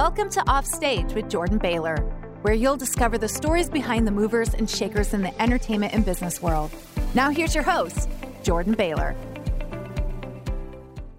Welcome 0.00 0.30
to 0.30 0.40
Offstage 0.48 1.12
with 1.12 1.28
Jordan 1.28 1.58
Baylor, 1.58 1.98
where 2.40 2.54
you'll 2.54 2.78
discover 2.78 3.18
the 3.18 3.28
stories 3.28 3.68
behind 3.68 4.06
the 4.06 4.10
movers 4.10 4.54
and 4.54 4.68
shakers 4.68 5.12
in 5.12 5.20
the 5.20 5.42
entertainment 5.42 5.92
and 5.92 6.06
business 6.06 6.40
world. 6.40 6.70
Now, 7.12 7.28
here's 7.28 7.54
your 7.54 7.64
host, 7.64 8.08
Jordan 8.42 8.72
Baylor. 8.72 9.14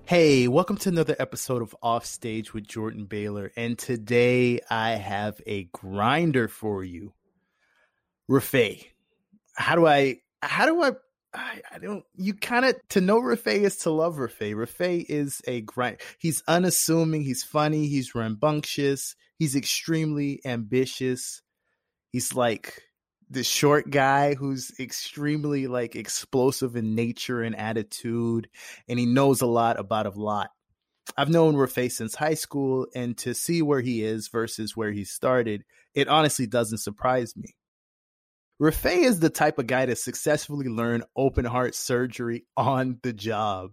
Hey, 0.05 0.47
welcome 0.47 0.77
to 0.77 0.89
another 0.89 1.15
episode 1.19 1.61
of 1.61 1.75
Offstage 1.83 2.55
with 2.55 2.65
Jordan 2.65 3.05
Baylor. 3.05 3.51
And 3.55 3.77
today 3.77 4.61
I 4.67 4.93
have 4.93 5.39
a 5.45 5.65
grinder 5.65 6.47
for 6.47 6.83
you. 6.83 7.13
Rafay. 8.27 8.87
How 9.53 9.75
do 9.75 9.85
I 9.85 10.21
how 10.41 10.65
do 10.65 10.81
I 10.81 10.93
I, 11.33 11.61
I 11.71 11.79
don't 11.79 12.03
you 12.17 12.33
kind 12.33 12.65
of 12.65 12.75
to 12.89 13.01
know 13.01 13.21
Rafay 13.21 13.61
is 13.61 13.77
to 13.77 13.91
love 13.91 14.15
Rafay. 14.17 14.53
Rafay 14.53 15.05
is 15.07 15.41
a 15.47 15.61
grind. 15.61 15.97
He's 16.17 16.43
unassuming, 16.47 17.23
he's 17.23 17.43
funny, 17.43 17.87
he's 17.87 18.13
rambunctious, 18.13 19.15
he's 19.37 19.55
extremely 19.55 20.41
ambitious. 20.45 21.41
He's 22.11 22.35
like 22.35 22.81
the 23.29 23.43
short 23.43 23.89
guy 23.89 24.35
who's 24.35 24.73
extremely 24.77 25.67
like 25.67 25.95
explosive 25.95 26.75
in 26.75 26.95
nature 26.95 27.41
and 27.41 27.55
attitude, 27.55 28.49
and 28.89 28.99
he 28.99 29.05
knows 29.05 29.41
a 29.41 29.47
lot 29.47 29.79
about 29.79 30.05
a 30.05 30.09
lot. 30.09 30.49
I've 31.17 31.29
known 31.29 31.55
Rafay 31.55 31.91
since 31.91 32.13
high 32.15 32.33
school, 32.33 32.87
and 32.93 33.17
to 33.19 33.33
see 33.33 33.61
where 33.61 33.81
he 33.81 34.03
is 34.03 34.27
versus 34.27 34.75
where 34.75 34.91
he 34.91 35.05
started, 35.05 35.63
it 35.93 36.09
honestly 36.09 36.45
doesn't 36.45 36.79
surprise 36.79 37.35
me. 37.35 37.55
Rafay 38.61 39.05
is 39.05 39.19
the 39.19 39.31
type 39.31 39.57
of 39.57 39.65
guy 39.65 39.87
to 39.87 39.95
successfully 39.95 40.67
learn 40.67 41.03
open 41.15 41.45
heart 41.45 41.73
surgery 41.73 42.45
on 42.55 42.99
the 43.01 43.11
job. 43.11 43.71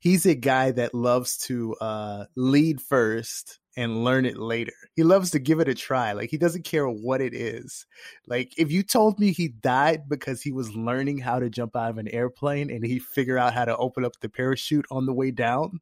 He's 0.00 0.24
a 0.24 0.34
guy 0.34 0.70
that 0.70 0.94
loves 0.94 1.36
to 1.48 1.74
uh, 1.74 2.24
lead 2.36 2.80
first 2.80 3.60
and 3.76 4.02
learn 4.02 4.24
it 4.24 4.38
later. 4.38 4.72
He 4.96 5.02
loves 5.02 5.32
to 5.32 5.38
give 5.38 5.60
it 5.60 5.68
a 5.68 5.74
try. 5.74 6.12
Like 6.12 6.30
he 6.30 6.38
doesn't 6.38 6.64
care 6.64 6.88
what 6.88 7.20
it 7.20 7.34
is. 7.34 7.84
Like 8.26 8.54
if 8.56 8.72
you 8.72 8.82
told 8.82 9.20
me 9.20 9.32
he 9.32 9.48
died 9.48 10.08
because 10.08 10.40
he 10.40 10.52
was 10.52 10.74
learning 10.74 11.18
how 11.18 11.38
to 11.38 11.50
jump 11.50 11.76
out 11.76 11.90
of 11.90 11.98
an 11.98 12.08
airplane 12.08 12.70
and 12.70 12.82
he 12.82 12.98
figure 12.98 13.36
out 13.36 13.52
how 13.52 13.66
to 13.66 13.76
open 13.76 14.06
up 14.06 14.12
the 14.22 14.30
parachute 14.30 14.86
on 14.90 15.04
the 15.04 15.12
way 15.12 15.32
down, 15.32 15.80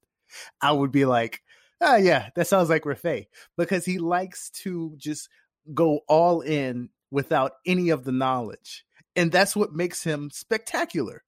I 0.60 0.72
would 0.72 0.90
be 0.90 1.04
like, 1.04 1.42
oh 1.80 1.94
yeah, 1.94 2.30
that 2.34 2.48
sounds 2.48 2.70
like 2.70 2.82
Rafay 2.82 3.26
because 3.56 3.84
he 3.84 3.98
likes 3.98 4.50
to 4.64 4.94
just 4.96 5.28
go 5.72 6.00
all 6.08 6.40
in 6.40 6.88
without 7.10 7.52
any 7.66 7.90
of 7.90 8.04
the 8.04 8.12
knowledge. 8.12 8.84
And 9.16 9.32
that's 9.32 9.56
what 9.56 9.72
makes 9.72 10.04
him 10.04 10.30
spectacular. 10.30 11.22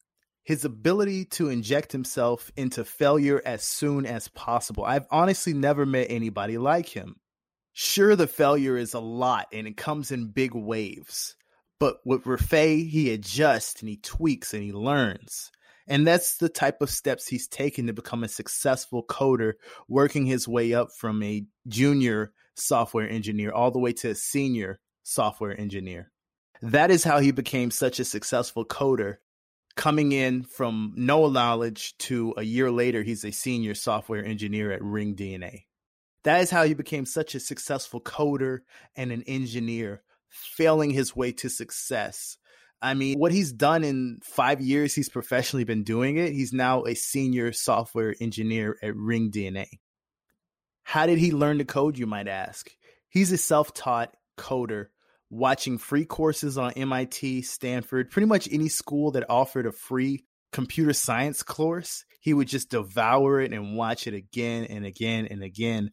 His 0.44 0.64
ability 0.64 1.26
to 1.26 1.48
inject 1.48 1.92
himself 1.92 2.50
into 2.56 2.84
failure 2.84 3.42
as 3.44 3.62
soon 3.62 4.06
as 4.06 4.28
possible. 4.28 4.84
I've 4.84 5.06
honestly 5.10 5.52
never 5.52 5.84
met 5.84 6.06
anybody 6.10 6.58
like 6.58 6.88
him. 6.88 7.16
Sure, 7.72 8.16
the 8.16 8.26
failure 8.26 8.76
is 8.76 8.94
a 8.94 9.00
lot 9.00 9.46
and 9.52 9.66
it 9.66 9.76
comes 9.76 10.10
in 10.10 10.32
big 10.32 10.54
waves. 10.54 11.36
But 11.78 11.98
with 12.04 12.24
Rafay, 12.24 12.88
he 12.88 13.10
adjusts 13.10 13.80
and 13.80 13.88
he 13.88 13.96
tweaks 13.96 14.52
and 14.52 14.62
he 14.62 14.72
learns. 14.72 15.50
And 15.88 16.06
that's 16.06 16.36
the 16.36 16.48
type 16.48 16.82
of 16.82 16.90
steps 16.90 17.26
he's 17.26 17.48
taken 17.48 17.86
to 17.86 17.92
become 17.92 18.22
a 18.22 18.28
successful 18.28 19.04
coder, 19.04 19.54
working 19.88 20.26
his 20.26 20.46
way 20.46 20.74
up 20.74 20.88
from 20.96 21.22
a 21.22 21.44
junior 21.66 22.32
software 22.54 23.08
engineer 23.08 23.50
all 23.50 23.70
the 23.70 23.78
way 23.78 23.92
to 23.94 24.10
a 24.10 24.14
senior 24.14 24.78
software 25.02 25.58
engineer. 25.58 26.10
That 26.62 26.90
is 26.90 27.04
how 27.04 27.20
he 27.20 27.30
became 27.30 27.70
such 27.70 27.98
a 28.00 28.04
successful 28.04 28.64
coder, 28.64 29.16
coming 29.76 30.12
in 30.12 30.42
from 30.42 30.92
no 30.96 31.28
knowledge 31.28 31.96
to 31.98 32.34
a 32.36 32.42
year 32.42 32.70
later, 32.70 33.02
he's 33.02 33.24
a 33.24 33.30
senior 33.30 33.74
software 33.74 34.24
engineer 34.24 34.72
at 34.72 34.82
RingDNA. 34.82 35.64
That 36.24 36.42
is 36.42 36.50
how 36.50 36.64
he 36.64 36.74
became 36.74 37.06
such 37.06 37.34
a 37.34 37.40
successful 37.40 38.00
coder 38.00 38.58
and 38.94 39.10
an 39.10 39.22
engineer, 39.26 40.02
failing 40.28 40.90
his 40.90 41.16
way 41.16 41.32
to 41.32 41.48
success. 41.48 42.36
I 42.82 42.94
mean, 42.94 43.18
what 43.18 43.32
he's 43.32 43.52
done 43.52 43.84
in 43.84 44.20
five 44.22 44.60
years, 44.60 44.94
he's 44.94 45.08
professionally 45.08 45.64
been 45.64 45.84
doing 45.84 46.16
it. 46.16 46.32
He's 46.32 46.52
now 46.52 46.84
a 46.84 46.94
senior 46.94 47.52
software 47.52 48.14
engineer 48.20 48.76
at 48.82 48.94
RingDNA. 48.94 49.66
How 50.82 51.06
did 51.06 51.18
he 51.18 51.32
learn 51.32 51.58
to 51.58 51.64
code, 51.64 51.98
you 51.98 52.06
might 52.06 52.28
ask? 52.28 52.70
He's 53.08 53.32
a 53.32 53.38
self 53.38 53.72
taught 53.74 54.14
coder, 54.36 54.86
watching 55.30 55.78
free 55.78 56.04
courses 56.04 56.58
on 56.58 56.72
MIT, 56.72 57.42
Stanford, 57.42 58.10
pretty 58.10 58.26
much 58.26 58.48
any 58.50 58.68
school 58.68 59.12
that 59.12 59.26
offered 59.28 59.66
a 59.66 59.72
free 59.72 60.24
computer 60.52 60.92
science 60.92 61.42
course. 61.42 62.04
He 62.20 62.34
would 62.34 62.48
just 62.48 62.70
devour 62.70 63.40
it 63.40 63.52
and 63.52 63.76
watch 63.76 64.06
it 64.06 64.14
again 64.14 64.64
and 64.64 64.84
again 64.84 65.26
and 65.30 65.42
again 65.42 65.90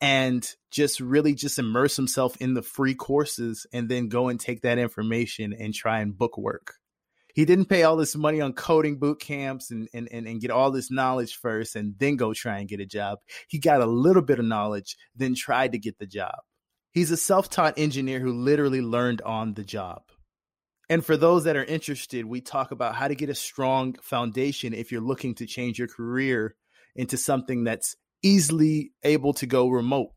and 0.00 0.48
just 0.70 1.00
really 1.00 1.34
just 1.34 1.58
immerse 1.58 1.96
himself 1.96 2.36
in 2.38 2.54
the 2.54 2.62
free 2.62 2.94
courses 2.94 3.66
and 3.72 3.88
then 3.88 4.08
go 4.08 4.28
and 4.28 4.38
take 4.38 4.62
that 4.62 4.78
information 4.78 5.52
and 5.52 5.74
try 5.74 6.00
and 6.00 6.16
book 6.16 6.38
work. 6.38 6.74
He 7.34 7.44
didn't 7.44 7.66
pay 7.66 7.84
all 7.84 7.96
this 7.96 8.16
money 8.16 8.40
on 8.40 8.52
coding 8.52 8.98
boot 8.98 9.20
camps 9.20 9.70
and, 9.70 9.88
and, 9.94 10.08
and, 10.10 10.26
and 10.26 10.40
get 10.40 10.50
all 10.50 10.70
this 10.70 10.90
knowledge 10.90 11.36
first 11.36 11.76
and 11.76 11.94
then 11.98 12.16
go 12.16 12.32
try 12.32 12.58
and 12.58 12.68
get 12.68 12.80
a 12.80 12.86
job. 12.86 13.18
He 13.48 13.58
got 13.58 13.80
a 13.80 13.86
little 13.86 14.22
bit 14.22 14.38
of 14.38 14.44
knowledge, 14.44 14.96
then 15.14 15.34
tried 15.34 15.72
to 15.72 15.78
get 15.78 15.98
the 15.98 16.06
job. 16.06 16.34
He's 16.92 17.10
a 17.10 17.16
self 17.16 17.50
taught 17.50 17.78
engineer 17.78 18.20
who 18.20 18.32
literally 18.32 18.80
learned 18.80 19.22
on 19.22 19.54
the 19.54 19.64
job. 19.64 20.02
And 20.90 21.04
for 21.04 21.16
those 21.16 21.44
that 21.44 21.56
are 21.56 21.64
interested, 21.64 22.24
we 22.24 22.40
talk 22.40 22.70
about 22.70 22.94
how 22.94 23.08
to 23.08 23.14
get 23.14 23.28
a 23.28 23.34
strong 23.34 23.94
foundation 24.02 24.72
if 24.72 24.90
you're 24.90 25.02
looking 25.02 25.34
to 25.36 25.46
change 25.46 25.78
your 25.78 25.88
career 25.88 26.54
into 26.96 27.18
something 27.18 27.64
that's 27.64 27.94
easily 28.22 28.92
able 29.02 29.34
to 29.34 29.46
go 29.46 29.68
remote, 29.68 30.12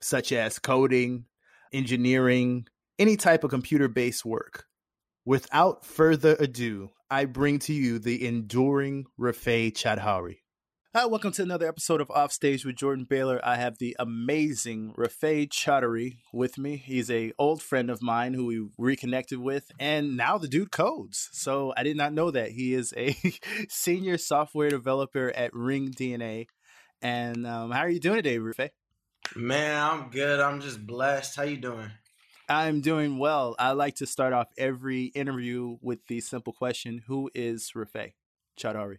such 0.00 0.32
as 0.32 0.58
coding, 0.58 1.26
engineering, 1.72 2.66
any 2.98 3.16
type 3.16 3.44
of 3.44 3.50
computer 3.50 3.88
based 3.88 4.24
work. 4.24 4.64
Without 5.26 5.84
further 5.84 6.36
ado, 6.38 6.90
I 7.10 7.26
bring 7.26 7.58
to 7.60 7.72
you 7.72 7.98
the 7.98 8.26
enduring 8.26 9.04
Rafay 9.18 9.72
Chowdhary. 9.72 10.38
Hi, 10.96 11.06
welcome 11.06 11.32
to 11.32 11.42
another 11.42 11.66
episode 11.66 12.00
of 12.00 12.08
Offstage 12.08 12.64
with 12.64 12.76
Jordan 12.76 13.04
Baylor. 13.04 13.40
I 13.42 13.56
have 13.56 13.78
the 13.78 13.96
amazing 13.98 14.94
Rafay 14.96 15.48
Chowdhary 15.48 16.18
with 16.32 16.56
me. 16.56 16.76
He's 16.76 17.10
a 17.10 17.32
old 17.36 17.60
friend 17.60 17.90
of 17.90 18.00
mine 18.00 18.32
who 18.32 18.46
we 18.46 18.68
reconnected 18.78 19.40
with, 19.40 19.72
and 19.80 20.16
now 20.16 20.38
the 20.38 20.46
dude 20.46 20.70
codes. 20.70 21.30
So 21.32 21.74
I 21.76 21.82
did 21.82 21.96
not 21.96 22.12
know 22.12 22.30
that 22.30 22.52
he 22.52 22.74
is 22.74 22.94
a 22.96 23.16
senior 23.68 24.18
software 24.18 24.70
developer 24.70 25.32
at 25.34 25.50
RingDNA. 25.50 26.46
And 27.02 27.44
um, 27.44 27.72
how 27.72 27.80
are 27.80 27.90
you 27.90 27.98
doing 27.98 28.22
today, 28.22 28.38
Rafay? 28.38 28.70
Man, 29.34 29.82
I'm 29.82 30.10
good. 30.10 30.38
I'm 30.38 30.60
just 30.60 30.86
blessed. 30.86 31.34
How 31.34 31.42
you 31.42 31.56
doing? 31.56 31.90
I'm 32.48 32.82
doing 32.82 33.18
well. 33.18 33.56
I 33.58 33.72
like 33.72 33.96
to 33.96 34.06
start 34.06 34.32
off 34.32 34.46
every 34.56 35.06
interview 35.06 35.76
with 35.82 36.06
the 36.06 36.20
simple 36.20 36.52
question: 36.52 37.02
Who 37.08 37.32
is 37.34 37.72
Rafay 37.74 38.12
Chowdhary? 38.56 38.98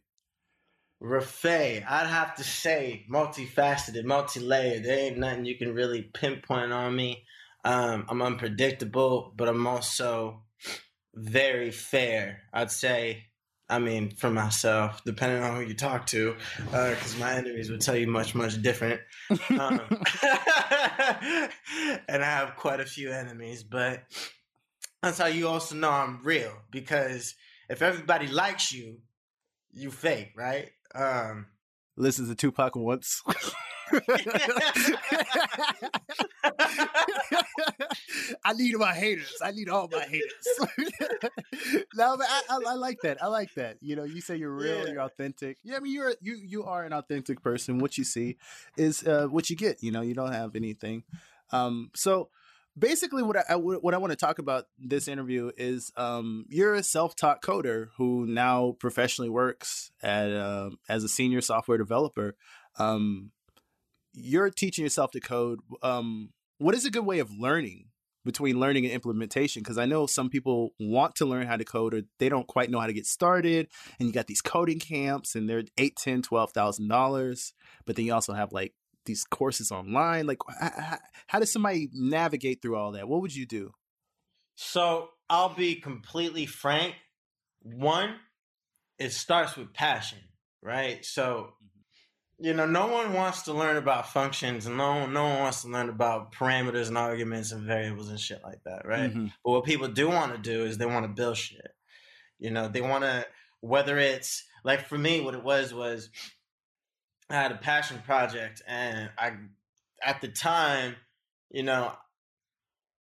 Rafay, 1.01 1.83
I'd 1.88 2.07
have 2.07 2.35
to 2.35 2.44
say 2.44 3.06
multifaceted, 3.11 4.06
multi-layered. 4.06 4.83
There 4.83 4.97
ain't 4.97 5.17
nothing 5.17 5.45
you 5.45 5.57
can 5.57 5.73
really 5.73 6.01
pinpoint 6.01 6.72
on 6.72 6.95
me. 6.95 7.25
Um, 7.63 8.06
I'm 8.09 8.22
unpredictable, 8.22 9.33
but 9.35 9.50
I'm 9.50 9.66
also 9.67 10.44
very 11.13 11.72
fair. 11.72 12.44
I'd 12.53 12.72
say, 12.72 13.25
I 13.69 13.79
mean, 13.79 14.11
for 14.11 14.29
myself, 14.29 15.03
depending 15.03 15.44
on 15.44 15.56
who 15.56 15.61
you 15.63 15.73
talk 15.73 16.06
to, 16.07 16.35
because 16.57 17.16
uh, 17.16 17.19
my 17.19 17.33
enemies 17.33 17.72
would 17.72 17.81
tell 17.81 17.95
you 17.95 18.07
much, 18.07 18.35
much 18.35 18.62
different. 18.62 19.01
Um, 19.50 19.81
and 22.07 22.23
I 22.23 22.25
have 22.25 22.56
quite 22.56 22.79
a 22.79 22.85
few 22.85 23.12
enemies, 23.12 23.63
but 23.63 24.03
that's 25.01 25.17
how 25.17 25.25
you 25.25 25.47
also 25.47 25.75
know 25.75 25.89
I'm 25.89 26.22
real. 26.23 26.53
Because 26.69 27.33
if 27.69 27.81
everybody 27.81 28.27
likes 28.27 28.71
you, 28.71 29.00
you 29.71 29.89
fake, 29.89 30.33
right? 30.38 30.69
Um, 30.95 31.47
listens 31.97 32.30
to 32.30 32.36
Tupac 32.36 32.75
once. 32.75 33.21
I 38.44 38.53
need 38.53 38.75
my 38.77 38.94
haters. 38.94 39.33
I 39.44 39.51
need 39.51 39.69
all 39.69 39.88
my 39.92 40.01
haters. 40.01 40.31
no, 41.95 42.18
but 42.18 42.27
I, 42.27 42.42
I, 42.50 42.59
I, 42.68 42.74
like 42.74 43.00
that. 43.03 43.21
I 43.21 43.27
like 43.27 43.53
that. 43.56 43.77
You 43.81 43.95
know, 43.95 44.03
you 44.03 44.21
say 44.21 44.38
you're 44.38 44.56
real, 44.56 44.86
yeah. 44.86 44.94
you're 44.94 45.01
authentic. 45.01 45.57
Yeah, 45.63 45.77
I 45.77 45.80
mean, 45.80 45.94
you're 45.94 46.13
you 46.21 46.36
you 46.36 46.63
are 46.63 46.83
an 46.83 46.94
authentic 46.94 47.41
person. 47.41 47.80
What 47.80 47.98
you 47.98 48.03
see 48.03 48.38
is 48.77 49.06
uh, 49.06 49.27
what 49.30 49.50
you 49.50 49.56
get. 49.56 49.83
You 49.83 49.91
know, 49.91 50.01
you 50.01 50.13
don't 50.13 50.33
have 50.33 50.56
anything. 50.56 51.03
Um, 51.51 51.91
so 51.95 52.30
basically 52.77 53.24
what 53.24 53.38
I, 53.50 53.56
what 53.56 53.94
I 53.94 53.98
want 53.98 54.12
to 54.12 54.18
talk 54.18 54.39
about 54.39 54.66
this 54.77 55.07
interview 55.07 55.51
is 55.57 55.92
um, 55.95 56.45
you're 56.50 56.74
a 56.74 56.83
self-taught 56.83 57.42
coder 57.42 57.88
who 57.98 58.25
now 58.25 58.75
professionally 58.80 59.30
works 59.30 59.92
at 60.04 60.31
uh, 60.31 60.72
as 60.89 61.04
a 61.04 61.10
senior 61.10 61.42
software 61.42 61.77
developer. 61.77 62.36
Um, 62.77 63.31
you're 64.13 64.50
teaching 64.50 64.83
yourself 64.83 65.12
to 65.12 65.19
code. 65.19 65.60
Um, 65.81 66.30
what 66.57 66.75
is 66.75 66.86
a 66.86 66.92
good 66.92 67.06
way 67.06 67.19
of 67.19 67.31
learning 67.31 67.88
between 68.24 68.60
learning 68.60 68.86
and 68.86 68.94
implementation? 68.94 69.62
Because 69.62 69.77
I 69.77 69.86
know 69.86 70.06
some 70.06 70.30
people 70.30 70.72
want 70.80 71.16
to 71.16 71.25
learn 71.25 71.48
how 71.48 71.57
to 71.57 71.66
code 71.66 71.94
or 71.94 72.01
they 72.19 72.30
don't 72.30 72.48
quite 72.48 72.69
know 72.69 72.80
how 72.80 72.88
to 72.88 72.94
get 72.94 73.06
started. 73.06 73.68
And 74.00 74.07
you 74.07 74.13
got 74.13 74.27
these 74.27 74.42
coding 74.42 74.80
camps 74.80 75.36
and 75.36 75.50
they're 75.50 75.63
eight, 75.77 75.98
ten, 75.98 76.22
twelve 76.22 76.51
thousand 76.51 76.88
dollars. 76.88 77.54
But 77.86 77.95
then 77.95 78.06
you 78.06 78.13
also 78.13 78.33
have 78.33 78.51
like 78.51 78.74
these 79.06 79.24
courses 79.24 79.72
online? 79.72 80.28
Like, 80.28 80.40
how, 80.60 80.98
how 81.28 81.40
does 81.40 81.52
somebody 81.52 81.90
navigate 81.94 82.62
through 82.62 82.75
all 82.75 82.92
that? 82.94 83.07
What 83.07 83.22
would 83.22 83.36
you 83.36 83.46
do? 83.46 83.74
So 84.56 85.10
I'll 85.30 85.54
be 85.54 85.75
completely 85.75 86.46
frank. 86.46 86.96
One, 87.62 88.16
it 89.00 89.12
starts 89.12 89.56
with 89.56 89.74
passion, 89.74 90.19
right? 90.62 91.04
So, 91.04 91.54
you 92.38 92.54
know, 92.54 92.66
no 92.66 92.88
one 92.88 93.13
wants 93.13 93.44
to 93.44 93.54
learn 93.54 93.78
about 93.78 94.12
functions 94.12 94.66
and 94.66 94.78
no 94.78 95.00
one, 95.00 95.13
no 95.13 95.24
one 95.24 95.40
wants 95.40 95.62
to 95.62 95.69
learn 95.69 95.90
about 95.90 96.34
parameters 96.34 96.90
and 96.90 96.98
arguments 96.98 97.51
and 97.51 97.63
variables 97.63 98.10
and 98.10 98.19
shit 98.19 98.42
like 98.44 98.62
that, 98.66 98.86
right? 98.86 99.10
Mm-hmm. 99.10 99.28
But 99.44 99.51
what 99.51 99.66
people 99.66 99.88
do 99.88 100.10
want 100.10 100.34
to 100.34 100.38
do 100.38 100.63
is 100.66 100.78
they 100.78 100.86
want 100.86 101.06
to 101.06 101.10
build 101.10 101.38
shit. 101.38 101.72
You 102.40 102.51
know, 102.51 102.68
they 102.68 102.81
want 102.81 103.04
to, 103.04 103.25
whether 103.62 103.98
it's 103.98 104.44
like 104.63 104.88
for 104.88 104.98
me, 104.98 105.22
what 105.22 105.34
it 105.34 105.44
was 105.44 105.74
was 105.74 106.10
I 107.30 107.36
had 107.36 107.51
a 107.51 107.57
passion 107.57 108.01
project 108.06 108.62
and 108.68 109.10
I, 109.18 109.33
at 110.04 110.22
the 110.22 110.27
time, 110.27 110.95
you 111.50 111.63
know, 111.63 111.92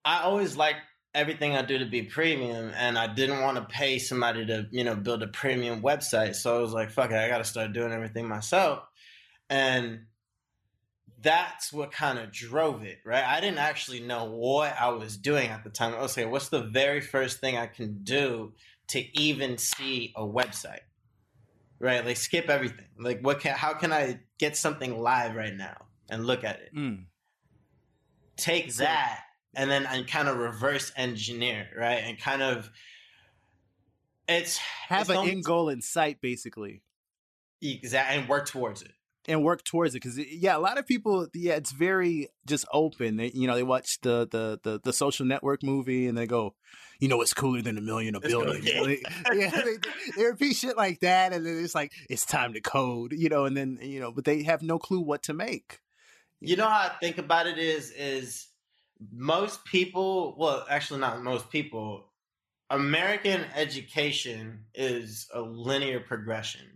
I 0.04 0.22
always 0.22 0.56
liked 0.56 0.80
everything 1.14 1.56
I 1.56 1.62
do 1.62 1.78
to 1.78 1.86
be 1.86 2.02
premium, 2.02 2.70
and 2.76 2.98
I 2.98 3.12
didn't 3.12 3.40
want 3.40 3.56
to 3.56 3.64
pay 3.64 3.98
somebody 3.98 4.44
to, 4.46 4.66
you 4.70 4.84
know, 4.84 4.94
build 4.94 5.22
a 5.22 5.26
premium 5.26 5.80
website. 5.80 6.34
So 6.34 6.56
I 6.56 6.60
was 6.60 6.72
like, 6.72 6.90
fuck 6.90 7.10
it, 7.10 7.16
I 7.16 7.28
got 7.28 7.38
to 7.38 7.44
start 7.44 7.72
doing 7.72 7.90
everything 7.90 8.28
myself. 8.28 8.84
And 9.48 10.02
that's 11.22 11.72
what 11.72 11.90
kind 11.90 12.18
of 12.18 12.30
drove 12.30 12.84
it, 12.84 12.98
right? 13.04 13.24
I 13.24 13.40
didn't 13.40 13.58
actually 13.58 14.00
know 14.00 14.26
what 14.26 14.76
I 14.78 14.90
was 14.90 15.16
doing 15.16 15.48
at 15.48 15.64
the 15.64 15.70
time. 15.70 15.94
I 15.94 16.02
was 16.02 16.12
saying, 16.12 16.30
what's 16.30 16.50
the 16.50 16.62
very 16.62 17.00
first 17.00 17.40
thing 17.40 17.56
I 17.56 17.66
can 17.66 18.04
do 18.04 18.52
to 18.88 19.18
even 19.18 19.56
see 19.56 20.12
a 20.14 20.22
website? 20.22 20.80
Right? 21.78 22.05
Like 22.05 22.17
skip 22.17 22.49
everything. 22.49 22.87
Like 22.99 23.20
what 23.20 23.40
can 23.40 23.55
how 23.56 23.75
can 23.75 23.93
I 23.93 24.20
get 24.38 24.56
something 24.56 24.99
live 24.99 25.34
right 25.34 25.55
now 25.55 25.76
and 26.08 26.26
look 26.26 26.43
at 26.44 26.61
it? 26.61 26.75
Mm. 26.75 27.05
Take 28.37 28.73
So- 28.73 28.84
that 28.84 29.20
and 29.55 29.70
then 29.70 29.87
and 29.87 30.06
kind 30.06 30.28
of 30.28 30.37
reverse 30.38 30.93
engineer, 30.96 31.69
right? 31.76 32.02
And 32.05 32.19
kind 32.19 32.43
of 32.43 32.70
it's 34.28 34.56
Have 34.88 35.02
it's 35.02 35.11
an 35.11 35.17
almost- 35.17 35.32
end 35.32 35.44
goal 35.44 35.69
in 35.69 35.81
sight, 35.82 36.20
basically. 36.20 36.82
exact 37.62 38.12
and 38.12 38.28
work 38.28 38.46
towards 38.46 38.82
it. 38.82 38.93
And 39.28 39.43
work 39.43 39.64
towards 39.64 39.94
it 39.94 40.02
because 40.02 40.19
yeah 40.19 40.56
a 40.56 40.58
lot 40.58 40.78
of 40.78 40.87
people 40.87 41.26
yeah 41.34 41.55
it's 41.55 41.73
very 41.73 42.28
just 42.46 42.64
open. 42.73 43.17
They, 43.17 43.31
you 43.34 43.46
know 43.46 43.55
they 43.55 43.62
watch 43.62 44.00
the, 44.02 44.28
the 44.31 44.58
the 44.62 44.81
the 44.82 44.93
social 44.93 45.26
network 45.26 45.62
movie 45.62 46.06
and 46.06 46.17
they 46.17 46.26
go 46.26 46.55
you 47.00 47.08
know 47.08 47.20
it's 47.20 47.34
cooler 47.34 47.62
than 47.62 47.78
a 47.78 47.81
million 47.81 48.14
a 48.14 48.20
billion 48.20 48.62
You 48.62 48.75
know, 48.75 48.87
they, 48.87 49.02
yeah 49.34 49.50
they, 49.50 49.76
they 50.17 50.25
repeat 50.25 50.55
shit 50.55 50.76
like 50.76 51.00
that 51.00 51.32
and 51.32 51.44
then 51.44 51.62
it's 51.62 51.75
like 51.75 51.93
it's 52.08 52.25
time 52.25 52.52
to 52.55 52.61
code 52.61 53.12
you 53.12 53.28
know 53.28 53.44
and 53.44 53.56
then 53.56 53.78
you 53.82 54.00
know 54.00 54.12
but 54.12 54.25
they 54.25 54.43
have 54.44 54.62
no 54.62 54.78
clue 54.78 55.00
what 55.00 55.23
to 55.25 55.34
make 55.34 55.81
You 56.40 56.56
know? 56.56 56.69
how 56.69 56.88
I 56.88 56.93
think 57.00 57.19
about 57.19 57.46
it 57.46 57.58
is 57.58 57.90
is 57.90 58.49
most 59.12 59.64
people, 59.64 60.34
well, 60.38 60.67
actually 60.69 61.00
not 61.00 61.23
most 61.23 61.50
people, 61.50 62.12
American 62.70 63.44
education 63.55 64.64
is 64.75 65.28
a 65.32 65.40
linear 65.40 66.00
progression. 66.00 66.75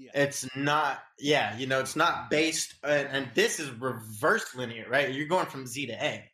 Yeah 0.00 0.10
It's 0.14 0.48
not, 0.56 1.02
yeah, 1.18 1.56
you 1.58 1.66
know, 1.66 1.80
it's 1.80 1.96
not 1.96 2.30
based, 2.30 2.74
and, 2.82 3.08
and 3.08 3.28
this 3.34 3.60
is 3.60 3.70
reverse 3.70 4.54
linear, 4.54 4.86
right? 4.88 5.12
You're 5.12 5.28
going 5.28 5.46
from 5.46 5.66
Z 5.66 5.86
to 5.86 5.92
A, 5.92 6.24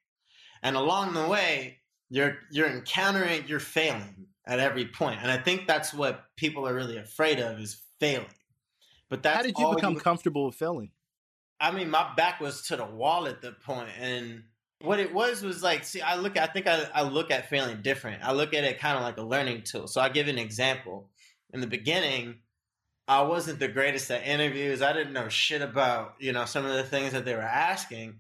and 0.63 0.77
along 0.77 1.15
the 1.15 1.27
way, 1.27 1.79
you're 2.09 2.39
you're 2.53 2.71
encountering, 2.71 3.45
you're 3.49 3.61
failing 3.61 4.27
at 4.47 4.61
every 4.61 4.87
point. 4.87 5.19
and 5.21 5.31
I 5.31 5.39
think 5.39 5.67
that's 5.67 5.93
what 5.93 6.25
people 6.37 6.69
are 6.69 6.75
really 6.75 6.99
afraid 6.99 7.41
of 7.41 7.59
is 7.59 7.83
failing. 7.99 8.27
But 9.11 9.23
that's 9.23 9.37
how 9.37 9.43
did 9.43 9.59
you 9.59 9.75
become 9.75 9.97
comfortable 9.97 10.47
with 10.47 10.55
failing 10.55 10.91
I 11.59 11.71
mean, 11.73 11.91
my 11.91 12.13
back 12.17 12.41
was 12.41 12.63
to 12.69 12.77
the 12.77 12.85
wall 12.85 13.27
at 13.27 13.41
the 13.41 13.53
point, 13.53 13.91
and 13.99 14.43
what 14.83 15.01
it 15.01 15.13
was 15.13 15.43
was 15.43 15.63
like, 15.63 15.85
see, 15.85 16.01
I 16.01 16.17
look, 16.17 16.37
I 16.39 16.47
think 16.47 16.67
I, 16.67 16.87
I 16.95 17.03
look 17.03 17.31
at 17.31 17.49
failing 17.49 17.83
different. 17.83 18.23
I 18.23 18.33
look 18.33 18.55
at 18.55 18.65
it 18.65 18.79
kind 18.79 18.97
of 18.97 19.03
like 19.03 19.17
a 19.17 19.23
learning 19.23 19.63
tool. 19.63 19.87
So 19.87 20.01
I 20.01 20.09
give 20.09 20.29
an 20.29 20.39
example. 20.39 21.11
In 21.55 21.61
the 21.61 21.67
beginning, 21.67 22.37
I 23.09 23.23
wasn't 23.23 23.61
the 23.61 23.69
greatest 23.69 24.11
at 24.11 24.27
interviews. 24.27 24.83
I 24.83 24.93
didn't 24.93 25.13
know 25.13 25.29
shit 25.29 25.63
about 25.63 26.15
you 26.19 26.33
know 26.33 26.45
some 26.45 26.65
of 26.65 26.73
the 26.73 26.83
things 26.83 27.13
that 27.13 27.25
they 27.25 27.35
were 27.35 27.41
asking, 27.41 28.19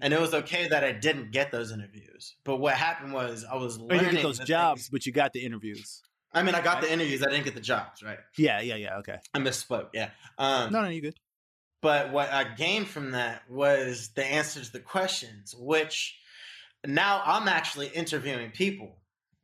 and 0.00 0.12
it 0.12 0.20
was 0.20 0.34
okay 0.34 0.68
that 0.68 0.82
I 0.84 0.92
didn't 0.92 1.30
get 1.30 1.52
those 1.52 1.70
interviews. 1.72 2.34
But 2.44 2.56
what 2.56 2.74
happened 2.74 3.12
was 3.12 3.44
I 3.50 3.56
was 3.56 3.78
or 3.78 3.94
you 3.94 4.10
get 4.10 4.22
those 4.22 4.40
jobs 4.40 4.82
things- 4.82 4.90
but 4.90 5.06
you 5.06 5.12
got 5.12 5.32
the 5.32 5.44
interviews 5.44 6.02
I 6.36 6.42
mean, 6.42 6.56
I 6.56 6.62
got 6.62 6.80
the 6.80 6.92
interviews. 6.92 7.22
I 7.22 7.30
didn't 7.30 7.44
get 7.44 7.54
the 7.54 7.60
jobs. 7.60 8.02
Right? 8.02 8.18
yeah 8.36 8.60
yeah 8.60 8.74
yeah 8.74 8.98
okay 8.98 9.18
I 9.32 9.38
misspoke. 9.38 9.90
Yeah. 9.92 10.10
Um, 10.36 10.72
no 10.72 10.82
no 10.82 10.88
you 10.88 11.00
good 11.00 11.14
But 11.80 12.12
what 12.12 12.32
I 12.32 12.42
gained 12.44 12.88
from 12.88 13.12
that 13.12 13.48
was 13.48 14.10
the 14.16 14.24
answers 14.24 14.66
to 14.68 14.72
the 14.74 14.80
questions, 14.80 15.54
which 15.56 16.18
now 16.84 17.22
I'm 17.24 17.46
actually 17.46 17.86
interviewing 17.88 18.50
people, 18.50 18.96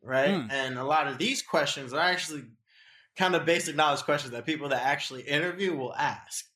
right? 0.03 0.31
Mm. 0.31 0.51
And 0.51 0.79
a 0.79 0.85
lot 0.85 1.07
of 1.07 1.19
these 1.19 1.43
questions 1.43 1.93
are 1.93 2.01
actually 2.01 2.45
kind 3.21 3.35
of 3.35 3.45
basic 3.45 3.77
knowledge 3.77 4.01
questions 4.01 4.33
that 4.33 4.47
people 4.47 4.71
that 4.71 4.83
actually 4.83 5.21
interview 5.21 5.77
will 5.77 5.95
ask. 5.95 6.47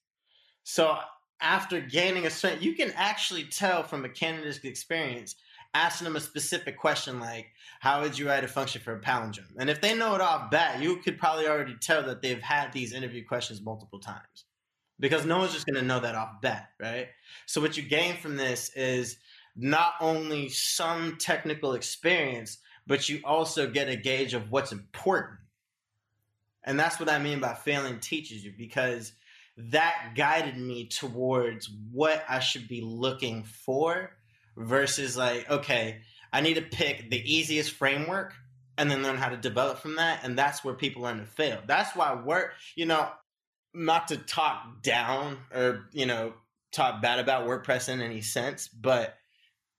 So 0.63 0.97
after 1.39 1.79
gaining 1.79 2.25
a 2.25 2.31
certain, 2.31 2.63
you 2.63 2.73
can 2.73 2.91
actually 2.97 3.45
tell 3.45 3.83
from 3.83 4.07
a 4.07 4.09
candidate's 4.09 4.65
experience, 4.65 5.37
asking 5.75 6.07
them 6.07 6.17
a 6.17 6.21
specific 6.21 6.79
question 6.79 7.21
like, 7.21 7.49
how 7.81 8.01
would 8.01 8.19
you 8.19 8.27
write 8.27 8.45
a 8.45 8.49
function 8.49 8.81
for 8.81 8.95
a 8.95 9.01
palindrome? 9.01 9.53
And 9.59 9.69
if 9.69 9.83
they 9.83 9.95
know 9.95 10.15
it 10.15 10.23
off 10.23 10.51
bat, 10.51 10.81
you 10.81 10.97
could 10.97 11.19
probably 11.19 11.47
already 11.47 11.77
tell 11.79 12.03
that 12.05 12.23
they've 12.23 12.41
had 12.41 12.73
these 12.73 12.95
interview 12.95 13.27
questions 13.27 13.61
multiple 13.61 13.99
times 13.99 14.47
because 14.99 15.27
no 15.27 15.41
one's 15.41 15.53
just 15.53 15.67
going 15.67 15.79
to 15.79 15.87
know 15.87 16.01
that 16.01 16.15
off 16.15 16.41
bat, 16.41 16.71
right? 16.81 17.09
So 17.45 17.61
what 17.61 17.77
you 17.77 17.83
gain 17.83 18.17
from 18.17 18.37
this 18.37 18.71
is 18.75 19.19
not 19.55 19.93
only 20.01 20.49
some 20.49 21.19
technical 21.19 21.75
experience, 21.75 22.57
but 22.87 23.07
you 23.11 23.21
also 23.23 23.69
get 23.69 23.91
a 23.91 23.97
gauge 23.97 24.33
of 24.33 24.51
what's 24.51 24.73
important. 24.73 25.41
And 26.65 26.79
that's 26.79 26.99
what 26.99 27.11
I 27.11 27.19
mean 27.19 27.41
by 27.41 27.55
failing 27.55 28.01
teaches 28.01 28.45
you 28.45 28.53
because 28.57 29.13
that 29.57 30.13
guided 30.17 30.57
me 30.57 30.89
towards 30.89 31.71
what 31.93 32.25
I 32.29 32.41
should 32.41 32.67
be 32.69 32.81
looking 32.81 33.45
for 33.45 34.11
versus 34.57 35.17
like, 35.17 35.49
okay, 35.51 36.01
I 36.33 36.41
need 36.41 36.55
to 36.55 36.63
pick 36.63 37.11
the 37.11 37.33
easiest 37.33 37.71
framework 37.73 38.35
and 38.77 38.91
then 38.91 39.03
learn 39.03 39.17
how 39.17 39.29
to 39.29 39.37
develop 39.37 39.79
from 39.79 39.97
that. 39.97 40.21
And 40.25 40.37
that's 40.37 40.65
where 40.65 40.75
people 40.75 41.03
learn 41.03 41.19
to 41.19 41.27
fail. 41.27 41.61
That's 41.67 41.95
why 41.95 42.15
work, 42.15 42.55
you 42.75 42.87
know, 42.87 43.09
not 43.73 44.09
to 44.09 44.17
talk 44.17 44.83
down 44.83 45.39
or, 45.55 45.89
you 45.93 46.07
know, 46.07 46.33
talk 46.73 47.01
bad 47.01 47.21
about 47.21 47.47
WordPress 47.47 47.89
in 47.89 48.01
any 48.01 48.21
sense, 48.21 48.69
but 48.69 49.17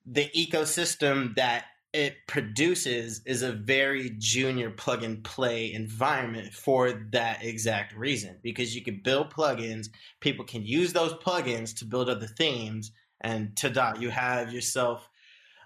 the 0.06 0.30
ecosystem 0.36 1.36
that 1.36 1.66
it 1.96 2.28
produces 2.28 3.22
is 3.26 3.42
a 3.42 3.54
very 3.54 4.10
junior 4.18 4.70
plug 4.70 5.02
and 5.02 5.24
play 5.24 5.72
environment 5.72 6.54
for 6.54 6.92
that 7.14 7.42
exact 7.42 7.96
reason. 7.96 8.38
Because 8.44 8.76
you 8.76 8.84
can 8.84 9.00
build 9.02 9.34
plugins 9.34 9.88
people 10.20 10.44
can 10.44 10.66
use 10.66 10.92
those 10.92 11.14
plugins 11.14 11.78
to 11.78 11.86
build 11.86 12.10
other 12.10 12.28
themes 12.28 12.92
and 13.22 13.56
ta-da 13.56 13.96
you 13.98 14.10
have 14.10 14.52
yourself 14.52 15.10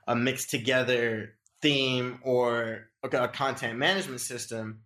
a 0.08 0.16
mixed 0.16 0.52
together 0.52 1.34
theme 1.64 2.20
or 2.24 2.90
a 3.04 3.28
content 3.28 3.80
management 3.80 4.22
system 4.22 4.82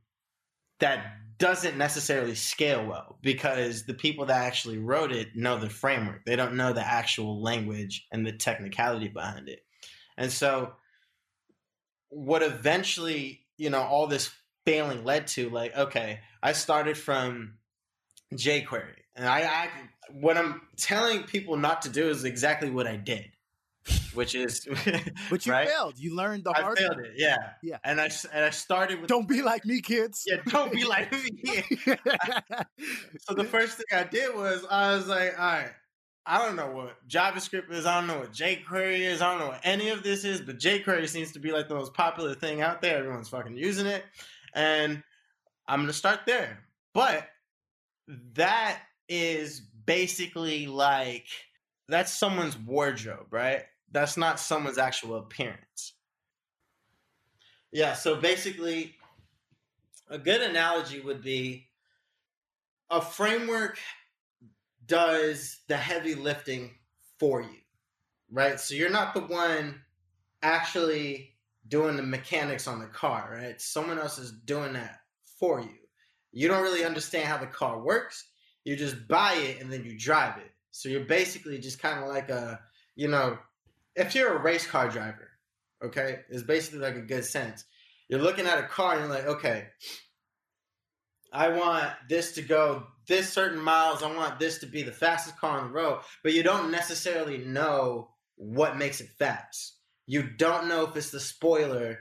that 0.80 1.18
doesn't 1.40 1.78
necessarily 1.78 2.36
scale 2.36 2.86
well. 2.86 3.18
Because 3.22 3.86
the 3.86 3.94
people 3.94 4.26
that 4.28 4.46
actually 4.46 4.78
wrote 4.78 5.12
it 5.12 5.36
know 5.36 5.60
the 5.60 5.70
framework. 5.70 6.24
They 6.26 6.38
don't 6.38 6.56
know 6.56 6.72
the 6.72 6.88
actual 6.88 7.42
language 7.42 8.08
and 8.14 8.26
the 8.26 8.32
technicality 8.32 9.10
behind 9.10 9.50
it. 9.50 9.60
And 10.18 10.32
so 10.32 10.74
what 12.13 12.43
eventually, 12.43 13.41
you 13.58 13.70
know, 13.70 13.82
all 13.82 14.08
this 14.08 14.32
failing 14.65 15.03
led 15.03 15.27
to, 15.27 15.50
like, 15.50 15.75
okay, 15.75 16.20
I 16.41 16.53
started 16.53 16.98
from 16.98 17.55
jQuery. 18.34 18.96
And 19.15 19.27
I, 19.27 19.41
I 19.41 19.70
what 20.12 20.38
I'm 20.38 20.62
telling 20.77 21.24
people 21.24 21.55
not 21.55 21.84
to 21.84 21.89
do 21.89 22.10
is 22.10 22.24
exactly 22.24 22.70
what 22.70 22.88
I 22.88 22.96
did. 22.96 23.32
Which 24.13 24.34
is 24.34 24.65
but 25.29 25.46
you 25.46 25.51
right? 25.51 25.67
failed 25.67 25.98
you 25.98 26.15
learned 26.15 26.46
the 26.46 26.51
I 26.55 26.62
hard 26.62 26.77
failed 26.77 26.98
way. 26.98 27.10
it, 27.10 27.13
yeah. 27.17 27.36
Yeah. 27.62 27.77
And 27.84 28.00
I 28.00 28.10
and 28.32 28.46
I 28.46 28.50
started 28.51 29.01
with 29.01 29.10
don't 29.10 29.27
be 29.27 29.41
like 29.41 29.65
me 29.65 29.82
kids 29.82 30.24
Yeah, 30.25 30.38
don't 30.48 30.72
be 30.72 30.86
like 30.86 31.12
me. 31.12 31.63
So 33.20 33.34
the 33.34 33.43
first 33.43 33.77
thing 33.77 33.86
I 33.91 34.03
did 34.03 34.34
was 34.36 34.65
I 34.70 34.96
was 34.96 35.08
like, 35.08 35.38
all 35.38 35.46
right, 35.46 35.72
I 36.25 36.38
don't 36.38 36.56
know 36.56 36.72
what 36.72 37.08
JavaScript 37.08 37.72
is. 37.72 37.86
I 37.86 38.00
don't 38.00 38.08
know 38.08 38.20
what 38.20 38.32
jQuery 38.32 39.00
is. 39.00 39.22
I 39.22 39.32
don't 39.32 39.39
know 39.39 39.50
what 39.50 39.62
any 39.63 39.89
of 39.89 40.03
this 40.03 40.24
is, 40.24 40.39
but 40.39 40.58
jQuery 40.58 41.08
seems 41.10 41.34
to 41.34 41.39
be 41.39 41.51
like 41.51 41.68
the 41.68 41.75
most 41.75 41.94
popular 41.94 42.34
thing 42.34 42.62
out 42.62 42.82
there. 42.82 42.98
Everyone's 42.98 43.30
fucking 43.30 43.58
using 43.58 43.88
it. 43.88 44.03
And 44.56 45.03
I'm 45.68 45.80
going 45.80 45.88
to 45.88 45.94
start 45.94 46.22
there. 46.25 46.60
But 46.94 47.27
that 48.36 48.80
is 49.10 49.62
basically 49.86 50.68
like, 50.68 51.27
that's 51.89 52.13
someone's 52.13 52.58
wardrobe, 52.58 53.27
right? 53.32 53.63
That's 53.92 54.15
not 54.15 54.39
someone's 54.39 54.77
actual 54.77 55.18
appearance. 55.18 55.94
Yeah, 57.72 57.96
so 57.96 58.15
basically, 58.15 58.96
a 60.10 60.18
good 60.18 60.42
analogy 60.42 61.00
would 61.00 61.22
be 61.22 61.68
a 62.89 63.01
framework 63.01 63.80
does 64.86 65.60
the 65.68 65.78
heavy 65.78 66.16
lifting 66.16 66.72
for 67.20 67.42
you, 67.42 67.60
right? 68.32 68.60
So 68.60 68.75
you're 68.75 68.90
not 68.90 69.13
the 69.13 69.22
one 69.22 69.82
actually 70.42 71.36
doing 71.68 71.96
the 71.96 72.04
mechanics 72.04 72.68
on 72.68 72.80
the 72.80 72.88
car, 72.88 73.38
right? 73.40 73.60
Someone 73.62 74.00
else 74.00 74.18
is 74.18 74.32
doing 74.32 74.74
that 74.74 75.00
for 75.40 75.62
you. 75.62 75.70
You 76.32 76.48
don't 76.48 76.63
really 76.63 76.84
understand 76.84 77.28
how 77.28 77.38
the 77.38 77.48
car 77.48 77.82
works. 77.82 78.25
You 78.66 78.75
just 78.75 79.08
buy 79.08 79.34
it 79.34 79.62
and 79.62 79.72
then 79.72 79.84
you 79.84 79.98
drive 79.98 80.38
it. 80.38 80.52
So 80.72 80.90
you're 80.90 81.06
basically 81.06 81.60
just 81.60 81.80
kind 81.80 82.04
of 82.04 82.10
like 82.10 82.30
a, 82.30 82.60
you 82.96 83.08
know, 83.08 83.38
if 83.96 84.16
you're 84.16 84.36
a 84.36 84.42
race 84.42 84.66
car 84.66 84.90
driver, 84.90 85.30
okay, 85.84 86.20
it's 86.30 86.44
basically 86.44 86.80
like 86.80 86.96
a 86.96 87.02
good 87.02 87.25
sense. 87.25 87.63
You're 88.10 88.22
looking 88.22 88.48
at 88.48 88.60
a 88.60 88.68
car 88.68 88.94
and 88.94 89.02
you're 89.02 89.10
like, 89.10 89.28
okay, 89.28 89.68
I 91.34 91.50
want 91.50 91.92
this 92.08 92.34
to 92.34 92.42
go 92.42 92.88
this 93.08 93.34
certain 93.34 93.60
miles. 93.60 94.04
I 94.04 94.16
want 94.16 94.40
this 94.40 94.60
to 94.60 94.68
be 94.68 94.84
the 94.84 94.92
fastest 94.92 95.38
car 95.38 95.60
on 95.60 95.68
the 95.68 95.74
road, 95.74 96.02
but 96.24 96.34
you 96.34 96.44
don't 96.44 96.72
necessarily 96.72 97.40
know 97.40 98.10
what 98.36 98.78
makes 98.78 99.02
it 99.02 99.10
fast. 99.20 99.78
You 100.06 100.24
don't 100.24 100.68
know 100.68 100.86
if 100.86 100.96
it's 100.96 101.10
the 101.10 101.20
spoiler, 101.20 102.00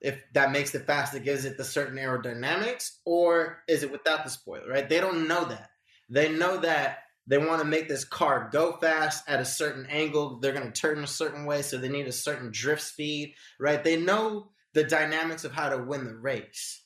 if 0.00 0.20
that 0.34 0.52
makes 0.52 0.74
it 0.74 0.86
fast, 0.86 1.12
that 1.12 1.24
gives 1.24 1.44
it 1.44 1.56
the 1.56 1.64
certain 1.64 1.96
aerodynamics, 1.96 2.98
or 3.04 3.62
is 3.68 3.82
it 3.82 3.92
without 3.92 4.24
the 4.24 4.30
spoiler, 4.30 4.68
right? 4.68 4.88
They 4.88 5.00
don't 5.00 5.28
know 5.28 5.44
that. 5.44 5.70
They 6.08 6.30
know 6.32 6.58
that 6.58 6.98
they 7.26 7.38
want 7.38 7.60
to 7.60 7.66
make 7.66 7.88
this 7.88 8.04
car 8.04 8.50
go 8.52 8.72
fast 8.72 9.28
at 9.28 9.40
a 9.40 9.44
certain 9.44 9.86
angle. 9.86 10.40
They're 10.40 10.52
going 10.52 10.70
to 10.70 10.80
turn 10.80 11.04
a 11.04 11.06
certain 11.06 11.44
way, 11.44 11.62
so 11.62 11.78
they 11.78 11.88
need 11.88 12.08
a 12.08 12.12
certain 12.12 12.50
drift 12.50 12.82
speed, 12.82 13.34
right? 13.60 13.82
They 13.82 13.96
know 13.96 14.50
the 14.74 14.84
dynamics 14.84 15.44
of 15.44 15.52
how 15.52 15.68
to 15.68 15.78
win 15.78 16.04
the 16.04 16.16
race, 16.16 16.81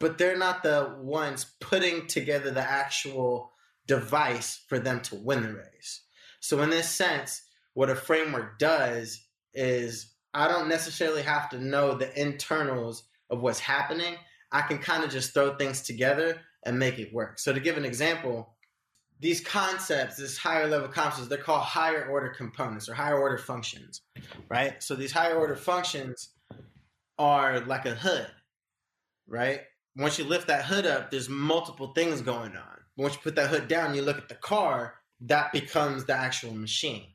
but 0.00 0.18
they're 0.18 0.36
not 0.36 0.62
the 0.64 0.96
ones 0.98 1.46
putting 1.60 2.08
together 2.08 2.50
the 2.50 2.68
actual 2.68 3.52
device 3.86 4.62
for 4.66 4.78
them 4.78 5.00
to 5.02 5.14
win 5.14 5.42
the 5.42 5.52
race. 5.52 6.02
So, 6.40 6.62
in 6.62 6.70
this 6.70 6.88
sense, 6.88 7.42
what 7.74 7.90
a 7.90 7.94
framework 7.94 8.58
does 8.58 9.20
is 9.54 10.14
I 10.32 10.48
don't 10.48 10.68
necessarily 10.68 11.22
have 11.22 11.50
to 11.50 11.62
know 11.62 11.94
the 11.94 12.18
internals 12.20 13.04
of 13.28 13.42
what's 13.42 13.60
happening. 13.60 14.16
I 14.50 14.62
can 14.62 14.78
kind 14.78 15.04
of 15.04 15.10
just 15.10 15.34
throw 15.34 15.54
things 15.56 15.82
together 15.82 16.40
and 16.64 16.78
make 16.78 16.98
it 16.98 17.12
work. 17.12 17.38
So, 17.38 17.52
to 17.52 17.60
give 17.60 17.76
an 17.76 17.84
example, 17.84 18.54
these 19.20 19.42
concepts, 19.42 20.16
this 20.16 20.38
higher 20.38 20.66
level 20.66 20.88
concepts, 20.88 21.28
they're 21.28 21.38
called 21.38 21.62
higher 21.62 22.06
order 22.06 22.30
components 22.30 22.88
or 22.88 22.94
higher 22.94 23.20
order 23.20 23.36
functions, 23.36 24.00
right? 24.48 24.82
So, 24.82 24.94
these 24.94 25.12
higher 25.12 25.36
order 25.36 25.56
functions 25.56 26.30
are 27.18 27.60
like 27.60 27.84
a 27.84 27.94
hood, 27.94 28.30
right? 29.28 29.60
Once 29.96 30.18
you 30.18 30.24
lift 30.24 30.46
that 30.46 30.64
hood 30.64 30.86
up, 30.86 31.10
there's 31.10 31.28
multiple 31.28 31.92
things 31.92 32.20
going 32.20 32.56
on. 32.56 32.78
Once 32.96 33.14
you 33.14 33.20
put 33.22 33.34
that 33.36 33.48
hood 33.48 33.68
down, 33.68 33.94
you 33.94 34.02
look 34.02 34.18
at 34.18 34.28
the 34.28 34.34
car, 34.34 34.94
that 35.20 35.52
becomes 35.52 36.04
the 36.04 36.14
actual 36.14 36.54
machine. 36.54 37.06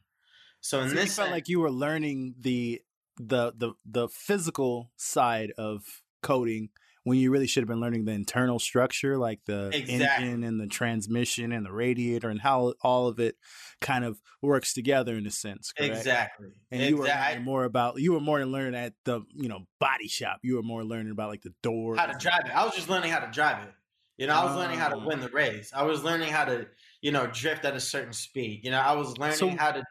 So 0.61 0.81
in 0.81 0.89
so 0.89 0.95
this, 0.95 1.05
you 1.05 1.11
felt 1.11 1.31
like 1.31 1.47
you 1.47 1.59
were 1.59 1.71
learning 1.71 2.35
the 2.39 2.81
the 3.17 3.53
the 3.55 3.73
the 3.85 4.09
physical 4.09 4.91
side 4.97 5.51
of 5.57 6.01
coding 6.21 6.69
when 7.05 7.17
you 7.19 7.31
really 7.31 7.45
should 7.47 7.61
have 7.61 7.67
been 7.67 7.79
learning 7.79 8.03
the 8.03 8.11
internal 8.11 8.57
structure, 8.59 9.17
like 9.17 9.39
the 9.45 9.67
Exactly. 9.73 10.25
engine 10.27 10.43
and 10.43 10.59
the 10.59 10.67
transmission 10.67 11.51
and 11.51 11.65
the 11.65 11.71
radiator 11.71 12.29
and 12.29 12.41
how 12.41 12.73
all 12.81 13.07
of 13.07 13.19
it 13.19 13.35
kind 13.79 14.03
of 14.03 14.19
works 14.41 14.73
together 14.73 15.15
in 15.15 15.25
a 15.27 15.31
sense. 15.31 15.71
Correct? 15.71 15.95
exactly, 15.95 16.47
And 16.71 16.81
you 16.81 16.97
were 16.97 17.05
learning 17.05 17.43
more 17.43 17.63
about 17.63 18.01
you 18.01 18.11
were 18.13 18.19
more 18.19 18.43
learning 18.45 18.75
at 18.75 18.93
the 19.05 19.21
you 19.35 19.47
know 19.47 19.61
body 19.79 20.07
shop. 20.07 20.39
You 20.43 20.55
were 20.55 20.63
more 20.63 20.83
learning 20.83 21.11
about 21.11 21.29
like 21.29 21.43
the 21.43 21.53
door. 21.63 21.95
how 21.95 22.07
to 22.07 22.17
drive 22.17 22.41
it. 22.45 22.51
I 22.55 22.65
was 22.65 22.75
just 22.75 22.89
learning 22.89 23.11
how 23.11 23.19
to 23.19 23.31
drive 23.31 23.63
it. 23.67 23.73
You 24.17 24.27
know, 24.27 24.33
I 24.33 24.45
was 24.45 24.55
learning 24.55 24.79
how 24.79 24.89
to 24.89 24.95
Oh. 24.95 25.05
win 25.05 25.19
the 25.19 25.29
race. 25.29 25.71
I 25.75 25.83
was 25.83 26.03
learning 26.03 26.29
how 26.31 26.45
to, 26.45 26.67
you 27.01 27.11
know, 27.11 27.27
drift 27.27 27.65
at 27.65 27.75
a 27.75 27.79
certain 27.81 28.13
speed. 28.13 28.61
You 28.63 28.71
know, 28.71 28.79
I 28.79 28.93
was 28.93 29.17
learning 29.17 29.37
So- 29.37 29.49
how 29.49 29.71
to. 29.73 29.83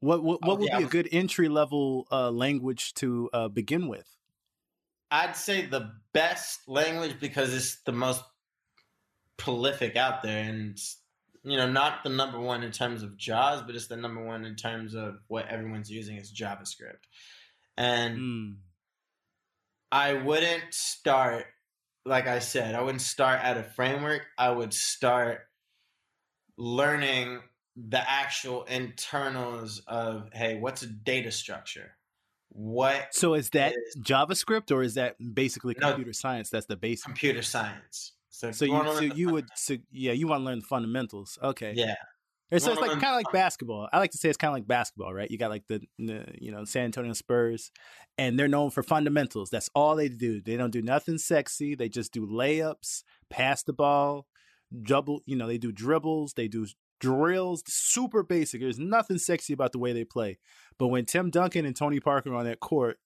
What 0.00 0.22
what, 0.24 0.40
what 0.42 0.52
Oh, 0.54 0.56
would 0.56 0.68
yeah, 0.70 0.78
be 0.78 0.84
a 0.84 0.88
good 0.88 1.08
entry 1.12 1.48
level 1.48 2.06
uh, 2.10 2.30
language 2.30 2.94
to 2.94 3.28
uh, 3.32 3.48
begin 3.48 3.86
with? 3.86 4.08
I'd 5.10 5.36
say 5.36 5.66
the 5.66 5.92
best 6.12 6.60
language 6.68 7.18
because 7.20 7.52
it's 7.54 7.82
the 7.82 7.92
most 7.92 8.22
prolific 9.36 9.96
out 9.96 10.22
there, 10.22 10.44
and 10.44 10.78
you 11.42 11.56
know, 11.56 11.70
not 11.70 12.04
the 12.04 12.10
number 12.10 12.38
one 12.38 12.62
in 12.62 12.70
terms 12.70 13.02
of 13.02 13.16
JAWS, 13.16 13.62
but 13.62 13.74
it's 13.74 13.86
the 13.86 13.96
number 13.96 14.22
one 14.22 14.44
in 14.44 14.56
terms 14.56 14.94
of 14.94 15.16
what 15.28 15.48
everyone's 15.48 15.90
using 15.90 16.16
is 16.16 16.32
JavaScript. 16.32 17.04
And 17.76 18.18
Mm. 18.18 18.56
I 19.90 20.12
wouldn't 20.14 20.72
start, 20.74 21.46
like 22.04 22.26
I 22.26 22.40
said, 22.40 22.74
I 22.74 22.82
wouldn't 22.82 23.00
start 23.00 23.40
at 23.42 23.56
a 23.56 23.64
framework. 23.64 24.22
I 24.36 24.50
would 24.50 24.74
start 24.74 25.40
learning 26.58 27.40
the 27.74 28.08
actual 28.08 28.64
internals 28.64 29.80
of, 29.86 30.28
hey, 30.32 30.58
what's 30.58 30.82
a 30.82 30.86
data 30.86 31.32
structure? 31.32 31.96
What 32.52 33.14
So 33.14 33.34
is 33.34 33.50
that 33.50 33.72
is- 33.72 33.96
JavaScript 34.02 34.70
or 34.70 34.82
is 34.82 34.94
that 34.94 35.16
basically 35.34 35.74
No. 35.80 35.88
computer 35.88 36.12
science? 36.12 36.50
That's 36.50 36.66
the 36.66 36.76
basic. 36.76 37.04
computer 37.04 37.42
science? 37.42 38.12
So, 38.28 38.50
So 38.52 38.64
you, 38.64 38.72
wanna 38.72 38.94
so 38.94 39.00
you 39.02 39.30
would, 39.30 39.48
so 39.54 39.76
yeah, 39.92 40.12
you 40.12 40.26
want 40.26 40.40
to 40.40 40.44
learn 40.44 40.60
the 40.60 40.64
fundamentals. 40.66 41.38
Okay. 41.42 41.74
yeah, 41.76 41.94
so 42.50 42.72
it's 42.72 42.80
like 42.80 42.90
kind 42.92 43.04
of 43.04 43.16
like 43.16 43.30
basketball. 43.32 43.88
I 43.92 43.98
like 43.98 44.12
to 44.12 44.18
say 44.18 44.28
it's 44.28 44.38
kind 44.38 44.50
of 44.50 44.54
like 44.54 44.66
basketball, 44.66 45.12
right? 45.12 45.30
You 45.30 45.36
got 45.38 45.50
like 45.50 45.66
the, 45.68 45.80
the 45.98 46.24
you 46.40 46.50
know 46.50 46.64
San 46.64 46.84
Antonio 46.86 47.12
Spurs, 47.12 47.70
and 48.18 48.38
they're 48.38 48.48
known 48.48 48.70
for 48.70 48.82
fundamentals. 48.82 49.50
That's 49.50 49.68
all 49.74 49.94
they 49.94 50.08
do. 50.08 50.40
They 50.40 50.56
don't 50.56 50.70
do 50.70 50.80
nothing 50.82 51.18
sexy. 51.18 51.74
They 51.74 51.88
just 51.88 52.12
do 52.12 52.26
layups, 52.26 53.02
pass 53.28 53.62
the 53.62 53.72
ball, 53.74 54.26
double. 54.82 55.20
You 55.26 55.36
know, 55.36 55.46
they 55.46 55.58
do 55.58 55.70
dribbles. 55.70 56.32
They 56.34 56.48
do 56.48 56.66
drills. 57.00 57.62
Super 57.66 58.22
basic. 58.22 58.60
There's 58.60 58.78
nothing 58.78 59.18
sexy 59.18 59.52
about 59.52 59.72
the 59.72 59.78
way 59.78 59.92
they 59.92 60.04
play. 60.04 60.38
But 60.78 60.88
when 60.88 61.04
Tim 61.04 61.30
Duncan 61.30 61.66
and 61.66 61.74
Tony 61.74 62.00
Parker 62.00 62.32
are 62.32 62.36
on 62.36 62.44
that 62.44 62.60
court, 62.60 62.98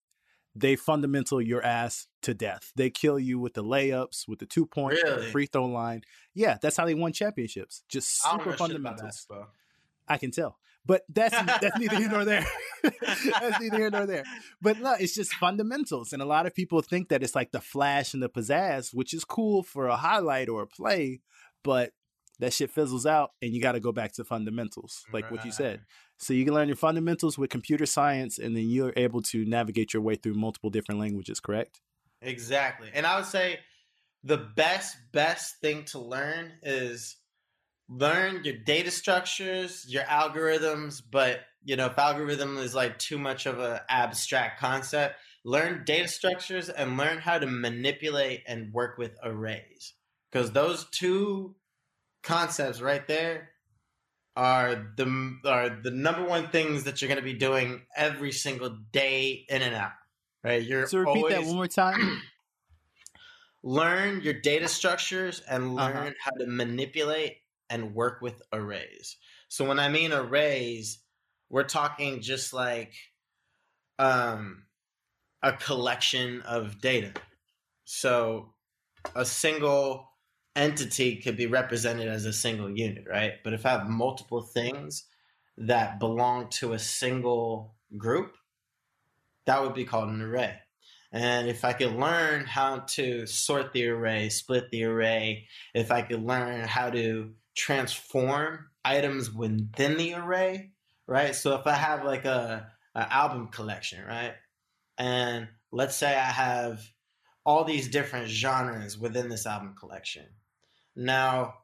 they 0.54 0.76
fundamental 0.76 1.40
your 1.40 1.64
ass 1.64 2.06
to 2.22 2.34
death. 2.34 2.72
They 2.76 2.90
kill 2.90 3.18
you 3.18 3.38
with 3.38 3.54
the 3.54 3.64
layups, 3.64 4.28
with 4.28 4.38
the 4.38 4.46
two 4.46 4.66
point, 4.66 4.98
Really? 5.02 5.30
free 5.30 5.46
throw 5.46 5.66
line. 5.66 6.02
Yeah, 6.34 6.58
that's 6.60 6.76
how 6.76 6.84
they 6.84 6.94
won 6.94 7.12
championships. 7.12 7.82
Just 7.88 8.22
super 8.22 8.36
know 8.36 8.42
shit 8.44 8.46
about 8.54 8.58
fundamentals. 8.58 9.26
I 10.06 10.18
can 10.18 10.30
tell. 10.30 10.58
But 10.86 11.02
that's 11.08 11.34
that's 11.60 11.78
neither 11.78 11.96
here 11.96 12.10
nor 12.10 12.24
there. 12.24 12.46
that's 12.82 13.60
neither 13.60 13.78
here 13.78 13.90
nor 13.90 14.06
there. 14.06 14.24
But 14.60 14.78
no, 14.80 14.92
it's 14.92 15.14
just 15.14 15.32
fundamentals. 15.34 16.12
And 16.12 16.20
a 16.20 16.26
lot 16.26 16.46
of 16.46 16.54
people 16.54 16.82
think 16.82 17.08
that 17.08 17.22
it's 17.22 17.34
like 17.34 17.52
the 17.52 17.60
flash 17.60 18.12
and 18.12 18.22
the 18.22 18.28
pizzazz, 18.28 18.92
which 18.92 19.14
is 19.14 19.24
cool 19.24 19.62
for 19.62 19.86
a 19.88 19.96
highlight 19.96 20.48
or 20.48 20.62
a 20.62 20.66
play, 20.66 21.20
but 21.62 21.92
that 22.40 22.52
shit 22.52 22.70
fizzles 22.70 23.06
out 23.06 23.30
and 23.40 23.52
you 23.52 23.62
got 23.62 23.72
to 23.72 23.80
go 23.80 23.92
back 23.92 24.12
to 24.12 24.24
fundamentals, 24.24 25.04
like 25.12 25.30
what 25.30 25.44
you 25.44 25.52
said. 25.52 25.80
So 26.18 26.32
you 26.32 26.44
can 26.44 26.54
learn 26.54 26.68
your 26.68 26.76
fundamentals 26.76 27.38
with 27.38 27.50
computer 27.50 27.86
science 27.86 28.38
and 28.38 28.56
then 28.56 28.68
you're 28.68 28.92
able 28.96 29.22
to 29.22 29.44
navigate 29.44 29.94
your 29.94 30.02
way 30.02 30.16
through 30.16 30.34
multiple 30.34 30.70
different 30.70 31.00
languages, 31.00 31.40
correct? 31.40 31.80
Exactly. 32.22 32.88
And 32.92 33.06
I 33.06 33.16
would 33.16 33.26
say 33.26 33.60
the 34.22 34.38
best, 34.38 34.96
best 35.12 35.60
thing 35.60 35.84
to 35.86 35.98
learn 35.98 36.52
is 36.62 37.16
learn 37.88 38.42
your 38.44 38.56
data 38.56 38.90
structures, 38.90 39.84
your 39.88 40.04
algorithms, 40.04 41.02
but 41.08 41.40
you 41.64 41.76
know, 41.76 41.86
if 41.86 41.98
algorithm 41.98 42.58
is 42.58 42.74
like 42.74 42.98
too 42.98 43.18
much 43.18 43.46
of 43.46 43.58
an 43.58 43.80
abstract 43.88 44.60
concept, 44.60 45.16
learn 45.44 45.82
data 45.84 46.08
structures 46.08 46.68
and 46.68 46.96
learn 46.96 47.18
how 47.18 47.38
to 47.38 47.46
manipulate 47.46 48.42
and 48.46 48.72
work 48.72 48.98
with 48.98 49.16
arrays. 49.22 49.94
Because 50.30 50.50
those 50.50 50.86
two 50.90 51.54
concepts 52.24 52.80
right 52.80 53.06
there 53.08 53.50
are 54.36 54.92
the 54.96 55.40
are 55.44 55.70
the 55.70 55.90
number 55.90 56.24
one 56.24 56.48
things 56.50 56.84
that 56.84 57.00
you're 57.02 57.08
going 57.08 57.18
to 57.20 57.24
be 57.24 57.34
doing 57.34 57.86
every 57.96 58.32
single 58.32 58.70
day 58.92 59.46
in 59.48 59.62
and 59.62 59.74
out. 59.74 59.92
Right? 60.44 60.62
You're 60.62 60.88
So 60.88 60.98
repeat 60.98 61.28
that 61.28 61.42
one 61.44 61.56
more 61.56 61.66
time. 61.68 62.08
learn 63.62 64.20
your 64.20 64.34
data 64.34 64.68
structures 64.68 65.40
and 65.40 65.74
learn 65.74 65.96
Uh-huh. 66.02 66.14
how 66.20 66.30
to 66.32 66.46
manipulate 66.46 67.38
and 67.70 67.94
work 67.94 68.20
with 68.20 68.42
arrays. 68.52 69.16
So 69.48 69.64
when 69.66 69.78
I 69.78 69.88
mean 69.88 70.12
arrays, 70.12 71.02
we're 71.48 71.64
talking 71.64 72.20
just 72.20 72.52
like 72.52 72.94
um, 73.98 74.66
a 75.42 75.52
collection 75.54 76.42
of 76.42 76.80
data. 76.80 77.14
So 77.84 78.54
a 79.16 79.24
single 79.26 80.13
entity 80.56 81.16
could 81.16 81.36
be 81.36 81.46
represented 81.46 82.08
as 82.08 82.24
a 82.24 82.32
single 82.32 82.70
unit, 82.70 83.04
right? 83.08 83.34
But 83.42 83.54
if 83.54 83.66
I 83.66 83.70
have 83.70 83.88
multiple 83.88 84.42
things 84.42 85.04
that 85.56 85.98
belong 85.98 86.48
to 86.50 86.72
a 86.72 86.78
single 86.78 87.74
group, 87.96 88.36
that 89.46 89.62
would 89.62 89.74
be 89.74 89.84
called 89.84 90.08
an 90.08 90.22
array. 90.22 90.58
And 91.12 91.48
if 91.48 91.64
I 91.64 91.72
could 91.72 91.94
learn 91.94 92.44
how 92.44 92.80
to 92.80 93.26
sort 93.26 93.72
the 93.72 93.86
array, 93.88 94.28
split 94.30 94.70
the 94.70 94.84
array, 94.84 95.46
if 95.72 95.92
I 95.92 96.02
could 96.02 96.24
learn 96.24 96.66
how 96.66 96.90
to 96.90 97.32
transform 97.54 98.66
items 98.84 99.30
within 99.30 99.96
the 99.96 100.14
array, 100.14 100.72
right? 101.06 101.34
So 101.34 101.54
if 101.54 101.66
I 101.66 101.74
have 101.74 102.04
like 102.04 102.24
a, 102.24 102.66
a 102.94 103.12
album 103.12 103.48
collection, 103.48 104.04
right? 104.04 104.34
And 104.98 105.48
let's 105.70 105.94
say 105.94 106.16
I 106.16 106.30
have 106.30 106.80
all 107.46 107.64
these 107.64 107.88
different 107.88 108.28
genres 108.28 108.98
within 108.98 109.28
this 109.28 109.46
album 109.46 109.76
collection. 109.78 110.24
Now, 110.96 111.54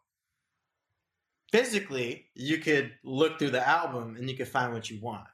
physically, 1.52 2.26
you 2.34 2.58
could 2.58 2.92
look 3.04 3.38
through 3.38 3.50
the 3.50 3.66
album 3.66 4.16
and 4.16 4.28
you 4.28 4.36
could 4.36 4.48
find 4.48 4.72
what 4.72 4.90
you 4.90 5.00
want. 5.00 5.26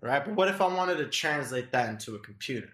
Right? 0.00 0.24
But 0.24 0.34
what 0.34 0.48
if 0.48 0.60
I 0.60 0.66
wanted 0.66 0.98
to 0.98 1.06
translate 1.06 1.72
that 1.72 1.88
into 1.88 2.14
a 2.14 2.18
computer? 2.20 2.70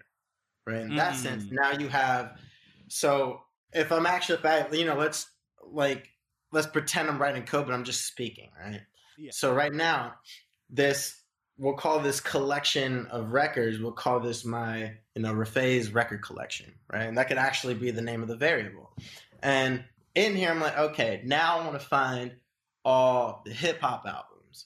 Right? 0.67 0.81
In 0.81 0.95
that 0.95 1.15
sense, 1.15 1.43
Mm. 1.43 1.51
now 1.51 1.71
you 1.71 1.87
have 1.89 2.39
so 2.87 3.41
if 3.73 3.91
I'm 3.91 4.05
actually 4.05 4.39
if 4.39 4.45
I 4.45 4.67
you 4.71 4.85
know, 4.85 4.95
let's 4.95 5.27
like 5.63 6.09
let's 6.51 6.67
pretend 6.67 7.09
I'm 7.09 7.19
writing 7.21 7.43
code, 7.43 7.65
but 7.65 7.73
I'm 7.73 7.83
just 7.83 8.05
speaking, 8.05 8.51
right? 8.59 8.81
Yeah. 9.17 9.31
So 9.33 9.53
right 9.53 9.73
now, 9.73 10.15
this 10.69 11.19
we'll 11.57 11.73
call 11.73 11.99
this 11.99 12.19
collection 12.19 13.07
of 13.07 13.31
records, 13.31 13.79
we'll 13.79 13.91
call 13.91 14.19
this 14.19 14.43
my, 14.43 14.91
you 15.15 15.21
know, 15.21 15.33
Rafay's 15.33 15.93
record 15.93 16.21
collection, 16.21 16.73
right? 16.91 17.03
And 17.03 17.17
that 17.17 17.27
could 17.29 17.37
actually 17.37 17.75
be 17.75 17.91
the 17.91 18.01
name 18.01 18.21
of 18.21 18.27
the 18.27 18.35
variable. 18.35 18.91
And 19.41 19.85
in 20.15 20.35
here, 20.35 20.49
I'm 20.49 20.61
like, 20.61 20.77
okay, 20.77 21.21
now 21.25 21.59
I 21.59 21.67
want 21.67 21.79
to 21.79 21.85
find 21.85 22.31
all 22.83 23.43
the 23.45 23.53
hip 23.53 23.81
hop 23.81 24.05
albums. 24.07 24.65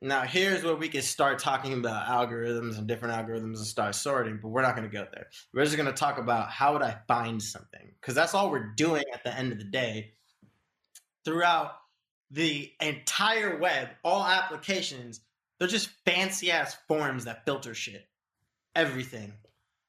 Now, 0.00 0.22
here's 0.22 0.62
where 0.62 0.76
we 0.76 0.88
can 0.88 1.02
start 1.02 1.40
talking 1.40 1.72
about 1.72 2.06
algorithms 2.06 2.78
and 2.78 2.86
different 2.86 3.14
algorithms 3.14 3.56
and 3.56 3.66
start 3.66 3.96
sorting, 3.96 4.38
but 4.40 4.48
we're 4.48 4.62
not 4.62 4.76
going 4.76 4.88
to 4.88 4.92
go 4.92 5.06
there. 5.12 5.26
We're 5.52 5.64
just 5.64 5.76
going 5.76 5.88
to 5.88 5.92
talk 5.92 6.18
about 6.18 6.50
how 6.50 6.72
would 6.72 6.82
I 6.82 6.98
find 7.08 7.42
something? 7.42 7.94
Because 8.00 8.14
that's 8.14 8.32
all 8.32 8.50
we're 8.50 8.74
doing 8.76 9.02
at 9.12 9.24
the 9.24 9.36
end 9.36 9.50
of 9.50 9.58
the 9.58 9.64
day. 9.64 10.12
Throughout 11.24 11.72
the 12.30 12.70
entire 12.80 13.58
web, 13.58 13.88
all 14.04 14.24
applications, 14.24 15.20
they're 15.58 15.66
just 15.66 15.90
fancy 16.04 16.52
ass 16.52 16.76
forms 16.86 17.24
that 17.24 17.44
filter 17.44 17.74
shit. 17.74 18.06
Everything. 18.76 19.32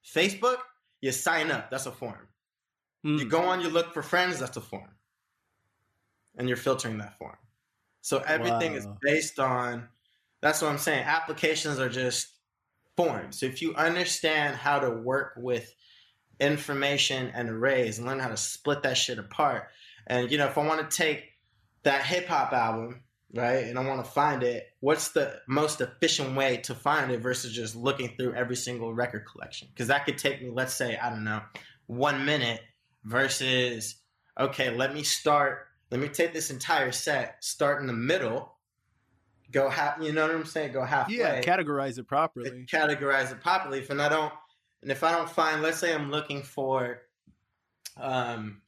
Facebook, 0.03 0.58
you 1.01 1.12
sign 1.12 1.51
up, 1.51 1.69
that's 1.69 1.86
a 1.86 1.91
form. 1.91 2.28
You 3.03 3.25
Mm. 3.25 3.29
go 3.29 3.41
on, 3.44 3.62
you 3.62 3.70
look 3.70 3.94
for 3.94 4.03
friends, 4.03 4.39
that's 4.39 4.58
a 4.58 4.62
form. 4.62 4.96
And 6.38 6.48
you're 6.48 6.58
filtering 6.58 6.98
that 7.00 7.18
form. 7.18 7.38
So 8.01 8.20
everything 8.20 8.74
is 8.74 8.88
based 9.01 9.39
on 9.39 9.89
that's 10.41 10.62
what 10.62 10.72
I'm 10.72 10.77
saying. 10.77 11.03
Applications 11.03 11.79
are 11.79 11.89
just 11.89 12.27
forms. 12.96 13.39
So 13.39 13.46
if 13.46 13.62
you 13.62 13.75
understand 13.75 14.56
how 14.56 14.79
to 14.79 14.89
work 14.89 15.34
with 15.36 15.74
information 16.39 17.32
and 17.34 17.50
arrays 17.50 17.98
and 17.98 18.08
learn 18.08 18.20
how 18.20 18.29
to 18.29 18.38
split 18.38 18.84
that 18.84 18.98
shit 18.98 19.20
apart. 19.20 19.68
And 20.08 20.32
you 20.32 20.38
know, 20.38 20.48
if 20.48 20.58
I 20.58 20.65
want 20.65 20.89
to 20.89 20.98
take 20.98 21.25
that 21.84 22.06
hip 22.06 22.27
hop 22.27 22.53
album, 22.53 23.03
right, 23.34 23.65
and 23.65 23.77
I 23.77 23.86
want 23.86 24.03
to 24.03 24.10
find 24.10 24.44
it, 24.44 24.68
what's 24.79 25.10
the 25.10 25.39
most 25.48 25.82
efficient 25.82 26.36
way 26.36 26.58
to 26.58 26.75
find 26.75 27.12
it 27.12 27.20
versus 27.20 27.53
just 27.53 27.75
looking 27.75 28.15
through 28.15 28.34
every 28.36 28.56
single 28.56 28.94
record 28.94 29.25
collection? 29.32 29.68
Because 29.74 29.88
that 29.88 30.06
could 30.06 30.18
take 30.18 30.41
me, 30.41 30.50
let's 30.50 30.74
say, 30.74 30.98
I 30.98 31.10
don't 31.10 31.24
know, 31.24 31.41
one 31.88 32.25
minute 32.25 32.62
versus 33.09 33.95
okay, 34.39 34.69
let 34.69 34.93
me 34.93 35.03
start. 35.03 35.67
Let 35.91 35.99
me 35.99 36.07
take 36.07 36.33
this 36.33 36.51
entire 36.51 36.91
set, 36.91 37.43
start 37.43 37.81
in 37.81 37.87
the 37.87 37.93
middle, 37.93 38.55
go 39.51 39.69
half. 39.69 40.01
You 40.01 40.13
know 40.13 40.27
what 40.27 40.35
I'm 40.35 40.45
saying? 40.45 40.71
Go 40.73 40.83
halfway 40.83 41.15
Yeah, 41.17 41.41
categorize 41.41 41.97
it 41.97 42.07
properly. 42.07 42.65
categorize 42.71 43.31
it 43.31 43.41
properly. 43.41 43.79
If 43.79 43.89
and 43.89 44.01
I 44.01 44.07
don't, 44.07 44.31
and 44.83 44.91
if 44.91 45.03
I 45.03 45.11
don't 45.11 45.29
find, 45.29 45.61
let's 45.61 45.79
say 45.79 45.93
I'm 45.93 46.11
looking 46.11 46.43
for 46.43 47.01
um, 47.97 48.61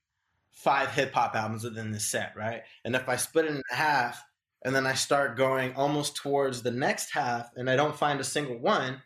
five 0.52 0.92
hip 0.92 1.14
hop 1.14 1.36
albums 1.36 1.64
within 1.64 1.92
this 1.92 2.08
set, 2.08 2.34
right? 2.36 2.64
And 2.84 2.96
if 2.96 3.08
I 3.08 3.16
split 3.16 3.46
it 3.46 3.52
in 3.52 3.62
half, 3.70 4.24
and 4.64 4.76
then 4.76 4.86
I 4.86 4.94
start 4.94 5.38
going 5.38 5.74
almost 5.76 6.16
towards 6.16 6.62
the 6.62 6.72
next 6.72 7.12
half, 7.12 7.50
and 7.56 7.70
I 7.70 7.76
don't 7.76 7.96
find 7.96 8.20
a 8.20 8.24
single 8.24 8.58
one, 8.60 9.02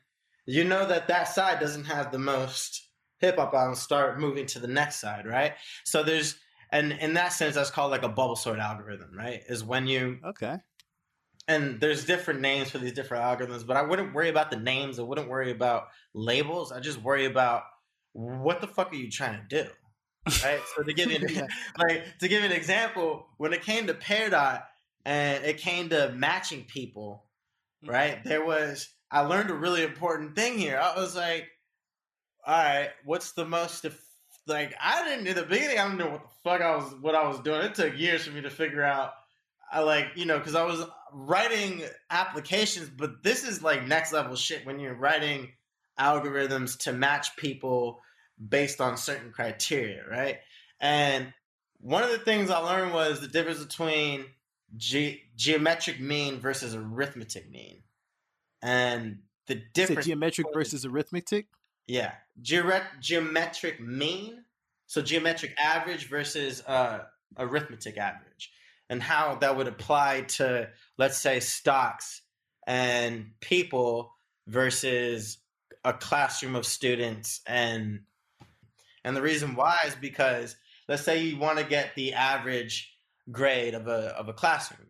you 0.46 0.64
know 0.64 0.88
that 0.88 1.08
that 1.08 1.26
side 1.28 1.60
doesn't 1.60 1.86
have 1.86 2.12
the 2.12 2.20
most 2.20 2.85
hip 3.26 3.38
hop 3.38 3.54
albums. 3.54 3.80
Start 3.80 4.20
moving 4.20 4.46
to 4.48 4.60
the 4.60 4.68
next 4.68 4.98
side, 4.98 5.26
right? 5.26 5.54
So 5.84 6.04
there's, 6.04 6.36
and 6.72 6.92
in 6.94 7.14
that 7.16 7.30
sense, 7.30 7.56
that's 7.56 7.72
called 7.72 7.92
like 7.92 8.04
a 8.04 8.10
bubble 8.10 8.36
sort 8.36 8.60
algorithm, 8.60 9.12
right? 9.16 9.42
Is 9.48 9.64
when 9.64 9.88
you 9.88 10.20
Okay. 10.26 10.58
and 11.48 11.80
there's 11.80 12.06
different 12.06 12.42
names 12.42 12.72
for 12.72 12.78
these 12.80 12.94
different 12.94 13.24
algorithms, 13.24 13.66
but 13.66 13.78
I 13.78 13.84
wouldn't 13.84 14.14
worry 14.14 14.30
about 14.30 14.50
the 14.50 14.58
names. 14.58 15.00
I 15.00 15.04
wouldn't 15.04 15.30
worry 15.30 15.52
about 15.52 15.88
labels. 16.14 16.72
I 16.72 16.80
just 16.80 17.02
worry 17.02 17.26
about 17.26 17.64
what 18.14 18.62
the 18.62 18.68
fuck 18.68 18.92
are 18.92 18.96
you 18.96 19.12
trying 19.12 19.42
to 19.42 19.64
do, 19.64 19.70
right? 20.44 20.62
so 20.76 20.84
to 20.84 20.94
give 20.94 21.12
you 21.12 21.18
an, 21.18 21.48
like 21.78 22.18
to 22.20 22.28
give 22.28 22.42
you 22.42 22.50
an 22.50 22.56
example, 22.56 23.28
when 23.38 23.54
it 23.54 23.62
came 23.62 23.88
to 23.88 23.94
pair 23.94 24.30
dot 24.30 24.68
and 25.06 25.44
it 25.46 25.58
came 25.58 25.90
to 25.90 26.12
matching 26.16 26.64
people, 26.64 27.26
mm. 27.86 27.92
right? 27.92 28.24
There 28.24 28.44
was 28.44 28.90
I 29.12 29.22
learned 29.22 29.50
a 29.50 29.54
really 29.54 29.84
important 29.84 30.36
thing 30.36 30.58
here. 30.58 30.80
I 30.80 31.00
was 31.00 31.16
like, 31.16 31.48
all 32.46 32.54
right, 32.54 32.90
what's 33.04 33.32
the 33.32 33.46
most 33.46 33.86
eff- 33.86 34.02
like 34.48 34.76
I 34.80 35.04
didn't 35.04 35.28
in 35.28 35.36
the 35.36 35.44
beginning 35.44 35.80
I 35.80 35.86
didn't 35.86 35.98
know 35.98 36.10
what 36.10 36.24
the 36.24 36.30
fuck 36.44 36.62
I 36.62 36.76
was 36.76 36.94
what 37.02 37.16
I 37.16 37.28
was 37.28 37.40
doing. 37.40 37.62
It 37.62 37.76
took 37.76 37.98
years 37.98 38.26
for 38.26 38.32
me 38.32 38.42
to 38.42 38.50
figure 38.50 38.84
out 38.84 39.14
I 39.72 39.80
like, 39.80 40.10
you 40.16 40.26
know, 40.26 40.38
because 40.38 40.56
I 40.56 40.64
was 40.64 40.86
writing 41.12 41.84
applications, 42.10 42.90
but 42.90 43.24
this 43.24 43.44
is 43.44 43.64
like 43.64 43.88
next 43.88 44.14
level 44.14 44.36
shit 44.36 44.66
when 44.66 44.80
you're 44.80 44.96
writing 44.96 45.50
algorithms 46.00 46.78
to 46.80 46.94
match 46.94 47.36
people 47.36 48.00
based 48.50 48.80
on 48.80 48.98
certain 48.98 49.32
criteria, 49.32 50.04
right? 50.10 50.38
And 50.80 51.34
one 51.80 52.04
of 52.04 52.12
the 52.12 52.20
things 52.20 52.50
I 52.50 52.60
learned 52.60 52.94
was 52.94 53.22
the 53.22 53.28
difference 53.28 53.64
between 53.64 54.26
ge- 54.78 55.20
geometric 55.36 56.00
mean 56.00 56.40
versus 56.40 56.76
arithmetic 56.76 57.50
mean. 57.50 57.84
And 58.62 59.20
the 59.48 59.62
difference 59.74 60.06
geometric 60.06 60.48
versus 60.54 60.86
arithmetic? 60.86 61.48
Yeah, 61.88 62.14
geometric 62.42 63.80
mean, 63.80 64.44
so 64.88 65.02
geometric 65.02 65.56
average 65.58 66.10
versus 66.10 66.64
uh, 66.66 67.00
arithmetic 67.38 67.98
average, 67.98 68.52
and 68.90 69.02
how 69.02 69.36
that 69.36 69.58
would 69.58 69.68
apply 69.68 70.22
to, 70.22 70.70
let's 70.98 71.18
say, 71.18 71.40
stocks 71.40 72.22
and 72.68 73.32
people 73.42 74.14
versus 74.48 75.38
a 75.84 75.94
classroom 75.94 76.56
of 76.56 76.66
students, 76.66 77.42
and 77.46 78.02
and 79.04 79.16
the 79.16 79.22
reason 79.22 79.56
why 79.56 79.78
is 79.86 79.96
because 79.96 80.56
let's 80.88 81.04
say 81.04 81.22
you 81.22 81.38
want 81.38 81.60
to 81.60 81.64
get 81.64 81.96
the 81.96 82.14
average 82.14 82.92
grade 83.32 83.76
of 83.76 83.88
a 83.88 84.16
of 84.18 84.28
a 84.28 84.34
classroom, 84.34 84.88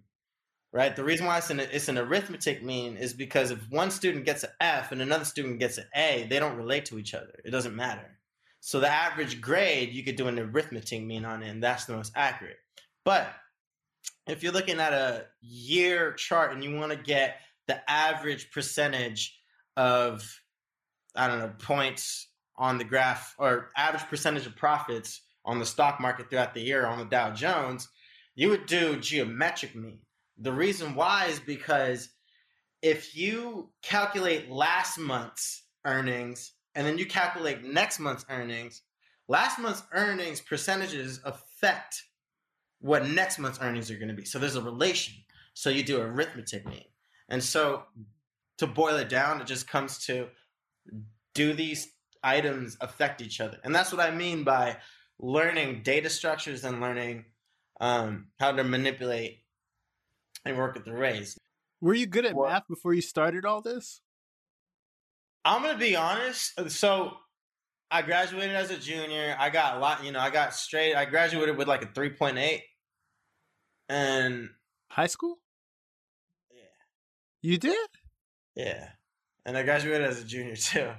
right? 0.75 0.93
The 0.93 1.05
reason 1.05 1.25
why 1.25 1.37
it's 1.37 1.49
an 1.49 1.61
it's 1.61 1.87
an 1.87 1.97
arithmetic 1.97 2.61
mean 2.61 2.97
is 2.97 3.13
because 3.13 3.49
if 3.49 3.59
one 3.69 3.89
student 3.89 4.25
gets 4.25 4.43
an 4.43 4.49
F 4.59 4.91
and 4.91 5.01
another 5.01 5.23
student 5.23 5.57
gets 5.57 5.77
an 5.77 5.85
A, 5.95 6.27
they 6.29 6.37
don't 6.37 6.57
relate 6.57 6.83
to 6.85 6.99
each 6.99 7.13
other. 7.13 7.39
It 7.45 7.51
doesn't 7.51 7.75
matter. 7.75 8.19
So 8.59 8.81
the 8.81 8.89
average 8.89 9.39
grade 9.39 9.93
you 9.93 10.03
could 10.03 10.17
do 10.17 10.27
an 10.27 10.37
arithmetic 10.37 11.01
mean 11.01 11.23
on 11.23 11.41
it, 11.41 11.49
and 11.49 11.63
that's 11.63 11.85
the 11.85 11.95
most 11.95 12.11
accurate. 12.15 12.57
But 13.05 13.29
if 14.27 14.43
you're 14.43 14.51
looking 14.51 14.81
at 14.81 14.91
a 14.91 15.27
year 15.39 16.11
chart 16.11 16.51
and 16.51 16.61
you 16.61 16.75
want 16.75 16.91
to 16.91 16.97
get 16.97 17.37
the 17.67 17.89
average 17.89 18.51
percentage 18.51 19.39
of 19.77 20.29
I 21.15 21.27
don't 21.27 21.39
know 21.39 21.53
points 21.57 22.27
on 22.57 22.77
the 22.77 22.83
graph 22.83 23.33
or 23.39 23.71
average 23.77 24.03
percentage 24.09 24.45
of 24.45 24.57
profits 24.57 25.21
on 25.45 25.57
the 25.57 25.65
stock 25.65 26.01
market 26.01 26.29
throughout 26.29 26.53
the 26.53 26.61
year 26.61 26.85
on 26.85 26.99
the 26.99 27.05
Dow 27.05 27.31
Jones, 27.31 27.87
you 28.35 28.49
would 28.49 28.65
do 28.65 28.99
geometric 28.99 29.73
mean. 29.73 29.99
The 30.37 30.51
reason 30.51 30.95
why 30.95 31.25
is 31.25 31.39
because 31.39 32.09
if 32.81 33.15
you 33.15 33.69
calculate 33.81 34.49
last 34.49 34.97
month's 34.97 35.63
earnings 35.85 36.53
and 36.75 36.85
then 36.85 36.97
you 36.97 37.05
calculate 37.05 37.63
next 37.63 37.99
month's 37.99 38.25
earnings, 38.29 38.81
last 39.27 39.59
month's 39.59 39.83
earnings 39.93 40.41
percentages 40.41 41.21
affect 41.23 42.03
what 42.79 43.07
next 43.07 43.39
month's 43.39 43.59
earnings 43.61 43.89
are 43.89 43.95
going 43.95 44.09
to 44.09 44.13
be. 44.13 44.25
So 44.25 44.39
there's 44.39 44.55
a 44.55 44.61
relation. 44.61 45.15
So 45.53 45.69
you 45.69 45.83
do 45.83 46.01
arithmetic 46.01 46.67
mean. 46.67 46.85
And 47.29 47.43
so 47.43 47.83
to 48.57 48.67
boil 48.67 48.97
it 48.97 49.09
down, 49.09 49.41
it 49.41 49.47
just 49.47 49.67
comes 49.67 50.05
to 50.05 50.27
do 51.33 51.53
these 51.53 51.89
items 52.25 52.75
affect 52.81 53.21
each 53.21 53.39
other? 53.39 53.59
And 53.63 53.73
that's 53.73 53.93
what 53.93 54.01
I 54.01 54.13
mean 54.13 54.43
by 54.43 54.77
learning 55.19 55.83
data 55.83 56.09
structures 56.09 56.65
and 56.65 56.81
learning 56.81 57.25
um, 57.79 58.27
how 58.39 58.51
to 58.51 58.63
manipulate 58.63 59.43
and 60.45 60.57
work 60.57 60.77
at 60.77 60.85
the 60.85 60.91
arrays. 60.91 61.37
Were 61.81 61.93
you 61.93 62.05
good 62.07 62.25
at 62.25 62.35
Well- 62.35 62.49
math 62.49 62.67
before 62.67 62.93
you 62.93 63.01
started 63.01 63.45
all 63.45 63.61
this? 63.61 64.01
I'm 65.43 65.61
gonna 65.61 65.77
be 65.77 65.95
honest. 65.95 66.57
Uh, 66.59 66.69
so 66.69 67.17
I 67.91 68.01
graduated 68.01 68.55
as 68.55 68.71
a 68.71 68.77
junior. 68.79 69.35
I 69.37 69.49
got 69.49 69.77
a 69.77 69.79
lot, 69.79 70.03
you 70.03 70.11
know, 70.11 70.19
I 70.19 70.29
got 70.31 70.53
straight. 70.55 70.95
I 70.95 71.05
graduated 71.05 71.55
with 71.57 71.67
like 71.67 71.83
a 71.83 71.87
3.8. 71.87 72.61
And 73.89 74.49
High 74.89 75.05
school? 75.07 75.39
yeah, 76.51 76.61
You 77.41 77.57
did? 77.59 77.89
yeah. 78.55 78.91
And 79.45 79.55
I 79.55 79.61
graduated 79.63 80.07
as 80.07 80.19
a 80.19 80.23
junior 80.23 80.55
too. 80.55 80.91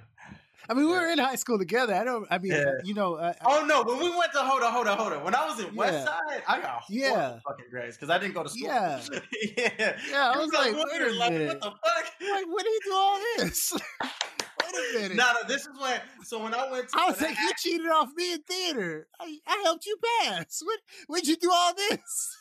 I 0.69 0.75
mean, 0.75 0.87
we 0.87 0.93
were 0.93 1.09
in 1.09 1.19
high 1.19 1.37
school 1.37 1.59
together. 1.59 1.95
I 1.95 2.05
don't. 2.05 2.27
I 2.31 2.39
mean, 2.39 2.53
Yeah. 2.53 2.65
you 2.85 2.95
know. 2.95 3.15
Uh, 3.15 3.33
Oh 3.45 3.65
no, 3.67 3.83
when 3.85 3.99
we 3.99 4.11
went 4.17 4.33
to 4.33 4.39
hold 4.41 4.63
on, 4.63 4.73
hold 4.73 4.87
on, 4.89 4.99
hold 4.99 5.13
on. 5.13 5.25
When 5.25 5.35
I 5.35 5.47
was 5.47 5.61
in 5.61 5.75
West 5.75 5.93
Yeah. 5.93 6.05
Side, 6.05 6.43
I 6.49 6.61
got 6.61 6.83
Yeah. 6.89 7.39
fucking 7.47 7.67
grades 7.71 7.97
because 7.97 8.11
I 8.11 8.19
didn't 8.19 8.35
go 8.35 8.43
to 8.43 8.49
school. 8.49 8.67
Yeah. 8.67 9.01
yeah. 9.57 9.97
yeah, 10.11 10.33
I 10.35 10.39
was 10.39 10.53
like, 10.53 10.73
wait 10.75 11.03
a 11.03 11.13
like, 11.15 11.33
minute. 11.33 11.49
What 11.49 11.61
the 11.61 11.71
fuck? 11.71 12.05
Like, 12.21 12.47
when 12.47 12.65
did 12.65 12.73
he 12.73 12.81
do 12.91 12.95
all 12.95 13.19
this? 13.39 13.73
wait 14.03 14.75
a 14.75 14.99
minute. 15.01 15.17
No, 15.17 15.33
no, 15.33 15.49
this 15.49 15.63
is 15.63 15.69
when. 15.81 16.01
So 16.25 16.43
when 16.43 16.55
I 16.55 16.71
went 16.71 16.89
to, 16.89 16.99
I 16.99 17.09
was 17.11 17.21
like, 17.21 17.37
you 17.39 17.51
cheated 17.59 17.87
off 17.89 18.09
me 18.17 18.33
in 18.35 18.43
theater. 18.43 19.07
I, 19.21 19.39
I 19.47 19.61
helped 19.65 19.87
you 19.87 19.97
pass. 20.23 20.61
What? 20.65 20.81
when'd 21.09 21.27
you 21.27 21.37
do 21.37 21.51
all 21.53 21.75
this? 21.75 22.37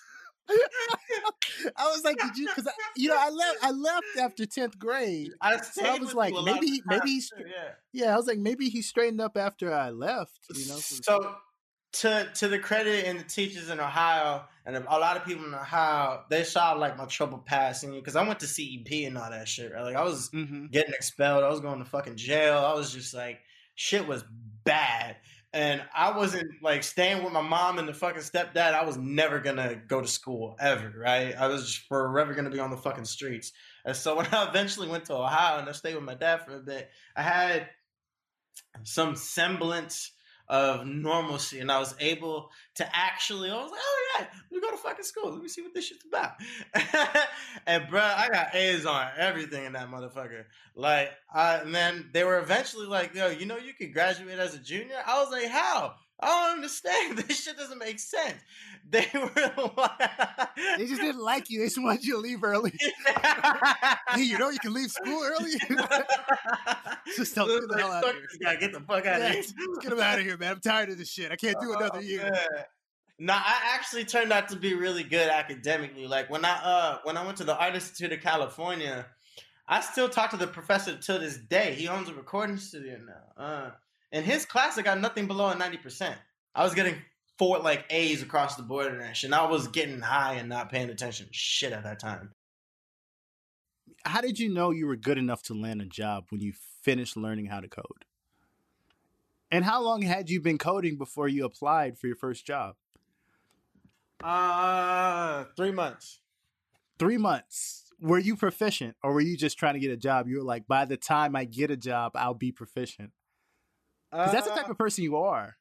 I 1.77 1.87
was 1.87 2.03
like, 2.03 2.17
did 2.17 2.37
you? 2.37 2.47
Because 2.47 2.71
you 2.95 3.09
know, 3.09 3.17
I 3.17 3.29
left. 3.29 3.57
I 3.63 3.71
left 3.71 4.05
after 4.19 4.45
tenth 4.45 4.77
grade. 4.77 5.31
I, 5.41 5.57
so 5.57 5.83
I 5.85 5.97
was 5.97 6.13
like, 6.13 6.33
maybe, 6.43 6.67
he, 6.67 6.83
maybe 6.85 7.09
he's. 7.09 7.31
Yeah. 7.37 7.45
yeah, 7.93 8.13
I 8.13 8.17
was 8.17 8.27
like, 8.27 8.37
maybe 8.37 8.69
he 8.69 8.81
straightened 8.81 9.21
up 9.21 9.37
after 9.37 9.73
I 9.73 9.89
left. 9.89 10.39
You 10.53 10.67
know. 10.67 10.75
So, 10.75 11.35
to 11.93 12.27
to 12.35 12.47
the 12.47 12.59
credit 12.59 13.05
and 13.05 13.19
the 13.19 13.23
teachers 13.23 13.69
in 13.69 13.79
Ohio 13.79 14.43
and 14.65 14.75
a 14.75 14.81
lot 14.81 15.17
of 15.17 15.25
people 15.25 15.45
in 15.45 15.53
Ohio, 15.53 16.23
they 16.29 16.43
saw 16.43 16.73
like 16.73 16.97
my 16.97 17.05
trouble 17.05 17.37
passing 17.37 17.93
because 17.93 18.15
I 18.15 18.27
went 18.27 18.39
to 18.41 18.47
CEP 18.47 19.07
and 19.07 19.17
all 19.17 19.29
that 19.29 19.47
shit. 19.47 19.71
Right? 19.73 19.83
Like 19.83 19.95
I 19.95 20.03
was 20.03 20.29
mm-hmm. 20.29 20.67
getting 20.67 20.93
expelled. 20.93 21.43
I 21.43 21.49
was 21.49 21.61
going 21.61 21.79
to 21.79 21.85
fucking 21.85 22.17
jail. 22.17 22.57
I 22.57 22.73
was 22.73 22.93
just 22.93 23.13
like, 23.13 23.39
shit 23.75 24.07
was 24.07 24.23
bad 24.63 25.15
and 25.55 25.81
I 25.95 26.15
wasn't 26.15 26.61
like 26.61 26.83
staying 26.83 27.23
with 27.23 27.31
my 27.31 27.41
mom 27.41 27.79
and 27.79 27.87
the 27.87 27.93
fucking 27.93 28.23
stepdad. 28.23 28.73
I 28.73 28.83
was 28.83 28.97
never 28.97 29.39
gonna 29.39 29.75
go 29.87 30.01
to 30.01 30.07
school 30.07 30.57
ever, 30.59 30.93
right? 30.99 31.33
I 31.33 31.47
was 31.47 31.73
forever 31.73 32.33
gonna 32.33 32.49
be 32.49 32.59
on 32.59 32.71
the 32.71 32.77
fucking 32.77 33.05
streets. 33.05 33.53
And 33.85 33.95
so 33.95 34.15
when 34.17 34.27
I 34.33 34.49
eventually 34.49 34.89
went 34.89 35.05
to 35.05 35.15
Ohio 35.15 35.59
and 35.59 35.69
I 35.69 35.71
stayed 35.71 35.95
with 35.95 36.03
my 36.03 36.13
dad 36.13 36.45
for 36.45 36.57
a 36.57 36.59
bit, 36.59 36.89
I 37.15 37.21
had 37.21 37.69
some 38.83 39.15
semblance 39.15 40.11
of 40.49 40.85
normalcy 40.85 41.59
and 41.59 41.71
I 41.71 41.79
was 41.79 41.95
able 42.01 42.51
to 42.75 42.89
actually, 42.93 43.49
I 43.49 43.55
was 43.55 43.71
like, 43.71 43.79
oh 43.81 44.04
yeah, 44.19 44.25
let 44.51 44.51
me 44.51 44.61
go 44.61 44.71
to 44.71 44.77
fucking 44.77 45.05
school. 45.05 45.31
Let 45.31 45.41
me 45.41 45.47
see 45.47 45.61
what 45.61 45.73
this 45.73 45.85
shit's 45.85 46.05
about. 46.05 46.33
and 47.67 47.87
bro, 47.89 48.01
I 48.01 48.29
got 48.31 48.55
A's 48.55 48.85
on 48.85 49.07
everything 49.17 49.65
in 49.65 49.73
that 49.73 49.89
motherfucker. 49.89 50.45
Like, 50.75 51.11
I, 51.33 51.55
and 51.57 51.73
then 51.73 52.09
they 52.13 52.23
were 52.23 52.39
eventually 52.39 52.87
like, 52.87 53.13
yo, 53.15 53.29
you 53.29 53.45
know, 53.45 53.57
you 53.57 53.73
could 53.73 53.93
graduate 53.93 54.39
as 54.39 54.55
a 54.55 54.59
junior. 54.59 54.97
I 55.05 55.21
was 55.21 55.31
like, 55.31 55.47
how? 55.47 55.95
I 56.19 56.27
don't 56.27 56.55
understand. 56.57 57.17
This 57.27 57.43
shit 57.43 57.57
doesn't 57.57 57.77
make 57.77 57.99
sense. 57.99 58.35
They 58.87 59.07
were 59.15 59.31
they 60.77 60.85
just 60.85 61.01
didn't 61.01 61.23
like 61.23 61.49
you. 61.49 61.57
They 61.57 61.65
just 61.65 61.81
wanted 61.81 62.05
you 62.05 62.13
to 62.13 62.19
leave 62.19 62.43
early. 62.43 62.71
hey, 64.09 64.21
you 64.21 64.37
know 64.37 64.51
you 64.51 64.59
can 64.59 64.75
leave 64.75 64.91
school 64.91 65.23
early. 65.23 65.53
just 67.15 67.33
tell 67.33 67.47
get 67.47 67.67
the 67.67 67.77
hell 67.79 67.91
out 67.91 68.03
of 68.03 68.11
here. 68.11 68.27
You 68.31 68.39
gotta 68.41 68.57
get 68.59 68.73
the 68.73 68.81
fuck 68.81 69.07
out 69.07 69.21
yeah, 69.21 69.29
of 69.29 69.33
here. 69.33 69.43
Get 69.81 69.89
them 69.89 69.99
out 69.99 70.19
of 70.19 70.25
here, 70.25 70.37
man. 70.37 70.51
I'm 70.51 70.59
tired 70.59 70.89
of 70.89 70.99
this 70.99 71.09
shit. 71.09 71.31
I 71.31 71.35
can't 71.35 71.59
do 71.59 71.71
oh, 71.71 71.77
another 71.79 71.99
year. 71.99 72.29
Man. 72.31 72.65
No, 73.17 73.33
I 73.33 73.73
actually 73.73 74.03
turned 74.03 74.33
out 74.33 74.49
to 74.49 74.57
be 74.57 74.73
really 74.73 75.03
good 75.03 75.29
academically. 75.29 76.07
Like 76.07 76.29
when 76.29 76.43
I 76.43 76.53
uh 76.53 76.97
when 77.03 77.17
I 77.17 77.25
went 77.25 77.37
to 77.37 77.43
the 77.43 77.57
Art 77.57 77.75
Institute 77.75 78.11
of 78.11 78.21
California, 78.21 79.05
I 79.67 79.81
still 79.81 80.09
talk 80.09 80.31
to 80.31 80.37
the 80.37 80.47
professor 80.47 80.97
to 80.97 81.19
this 81.19 81.37
day. 81.37 81.75
He 81.75 81.87
owns 81.87 82.09
a 82.09 82.13
recording 82.13 82.57
studio 82.57 82.99
now. 83.05 83.43
Uh 83.43 83.71
in 84.11 84.23
his 84.23 84.45
class, 84.45 84.77
I 84.77 84.81
got 84.81 84.99
nothing 84.99 85.27
below 85.27 85.49
a 85.49 85.55
90%. 85.55 86.15
I 86.53 86.63
was 86.63 86.73
getting 86.73 86.95
four 87.37 87.59
like 87.59 87.85
A's 87.89 88.21
across 88.21 88.55
the 88.55 88.63
board 88.63 88.91
and 88.91 89.01
that 89.01 89.17
shit. 89.17 89.29
And 89.29 89.35
I 89.35 89.45
was 89.45 89.67
getting 89.67 89.99
high 89.99 90.35
and 90.35 90.49
not 90.49 90.71
paying 90.71 90.89
attention 90.89 91.27
shit 91.31 91.73
at 91.73 91.83
that 91.83 91.99
time. 91.99 92.31
How 94.05 94.21
did 94.21 94.39
you 94.39 94.53
know 94.53 94.71
you 94.71 94.87
were 94.87 94.95
good 94.95 95.17
enough 95.17 95.41
to 95.43 95.53
land 95.53 95.81
a 95.81 95.85
job 95.85 96.25
when 96.29 96.41
you 96.41 96.53
finished 96.83 97.17
learning 97.17 97.47
how 97.47 97.59
to 97.59 97.67
code? 97.67 98.05
And 99.51 99.65
how 99.65 99.81
long 99.81 100.01
had 100.01 100.29
you 100.29 100.41
been 100.41 100.57
coding 100.57 100.97
before 100.97 101.27
you 101.27 101.45
applied 101.45 101.97
for 101.97 102.07
your 102.07 102.15
first 102.15 102.45
job? 102.45 102.75
Uh, 104.23 105.45
three 105.55 105.71
months. 105.71 106.19
Three 106.97 107.17
months. 107.17 107.83
Were 107.99 108.19
you 108.19 108.35
proficient 108.35 108.95
or 109.03 109.13
were 109.13 109.21
you 109.21 109.37
just 109.37 109.57
trying 109.57 109.75
to 109.75 109.79
get 109.79 109.91
a 109.91 109.97
job? 109.97 110.27
You 110.27 110.37
were 110.37 110.43
like, 110.43 110.67
by 110.67 110.85
the 110.85 110.97
time 110.97 111.35
I 111.35 111.45
get 111.45 111.71
a 111.71 111.77
job, 111.77 112.13
I'll 112.15 112.33
be 112.33 112.51
proficient. 112.51 113.11
Because 114.11 114.31
that's 114.31 114.47
the 114.47 114.53
type 114.53 114.67
uh, 114.67 114.71
of 114.71 114.77
person 114.77 115.03
you 115.03 115.17
are. 115.17 115.55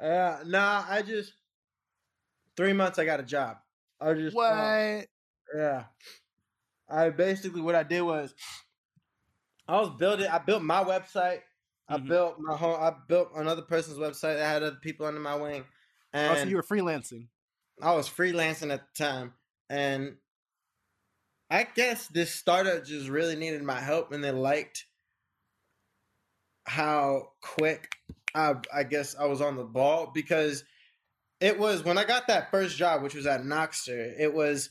Uh, 0.00 0.38
nah, 0.46 0.84
I 0.88 1.02
just 1.02 1.32
three 2.56 2.72
months 2.72 2.98
I 2.98 3.04
got 3.04 3.20
a 3.20 3.24
job. 3.24 3.56
I 4.00 4.14
just 4.14 4.36
what? 4.36 4.52
Uh, 4.52 5.02
yeah. 5.56 5.84
I 6.88 7.10
basically 7.10 7.60
what 7.60 7.74
I 7.74 7.82
did 7.82 8.02
was 8.02 8.34
I 9.66 9.80
was 9.80 9.90
building. 9.98 10.26
I 10.26 10.38
built 10.38 10.62
my 10.62 10.82
website. 10.84 11.40
Mm-hmm. 11.90 11.94
I 11.94 11.98
built 11.98 12.36
my 12.38 12.56
home. 12.56 12.76
I 12.80 12.92
built 13.08 13.30
another 13.34 13.62
person's 13.62 13.98
website. 13.98 14.40
I 14.40 14.48
had 14.48 14.62
other 14.62 14.78
people 14.80 15.06
under 15.06 15.20
my 15.20 15.34
wing. 15.34 15.64
And 16.12 16.32
oh, 16.32 16.42
so 16.42 16.48
you 16.48 16.56
were 16.56 16.62
freelancing. 16.62 17.26
I 17.82 17.94
was 17.94 18.08
freelancing 18.08 18.72
at 18.72 18.82
the 18.94 19.04
time, 19.04 19.34
and 19.70 20.16
I 21.50 21.66
guess 21.74 22.06
this 22.08 22.34
startup 22.34 22.84
just 22.84 23.08
really 23.08 23.36
needed 23.36 23.62
my 23.62 23.80
help, 23.80 24.12
and 24.12 24.22
they 24.22 24.30
liked 24.30 24.86
how 26.66 27.30
quick 27.40 27.88
I, 28.34 28.54
I 28.74 28.82
guess 28.82 29.16
I 29.18 29.24
was 29.24 29.40
on 29.40 29.56
the 29.56 29.64
ball 29.64 30.10
because 30.14 30.64
it 31.40 31.58
was 31.58 31.84
when 31.84 31.98
I 31.98 32.04
got 32.04 32.26
that 32.26 32.50
first 32.50 32.76
job, 32.76 33.02
which 33.02 33.14
was 33.14 33.26
at 33.26 33.44
Knoxter. 33.44 34.14
It 34.18 34.34
was, 34.34 34.70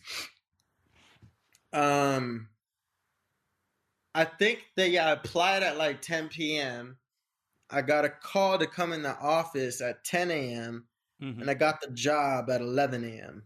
um, 1.73 2.49
I 4.13 4.25
think 4.25 4.59
they 4.75 4.97
I 4.97 5.11
applied 5.11 5.63
at 5.63 5.77
like 5.77 6.01
10 6.01 6.29
p.m. 6.29 6.97
I 7.69 7.81
got 7.81 8.05
a 8.05 8.09
call 8.09 8.57
to 8.59 8.67
come 8.67 8.93
in 8.93 9.01
the 9.01 9.17
office 9.17 9.81
at 9.81 10.03
10 10.03 10.31
a.m. 10.31 10.85
Mm-hmm. 11.21 11.41
and 11.41 11.49
I 11.49 11.53
got 11.55 11.81
the 11.81 11.89
job 11.91 12.49
at 12.49 12.61
11 12.61 13.03
a.m. 13.03 13.43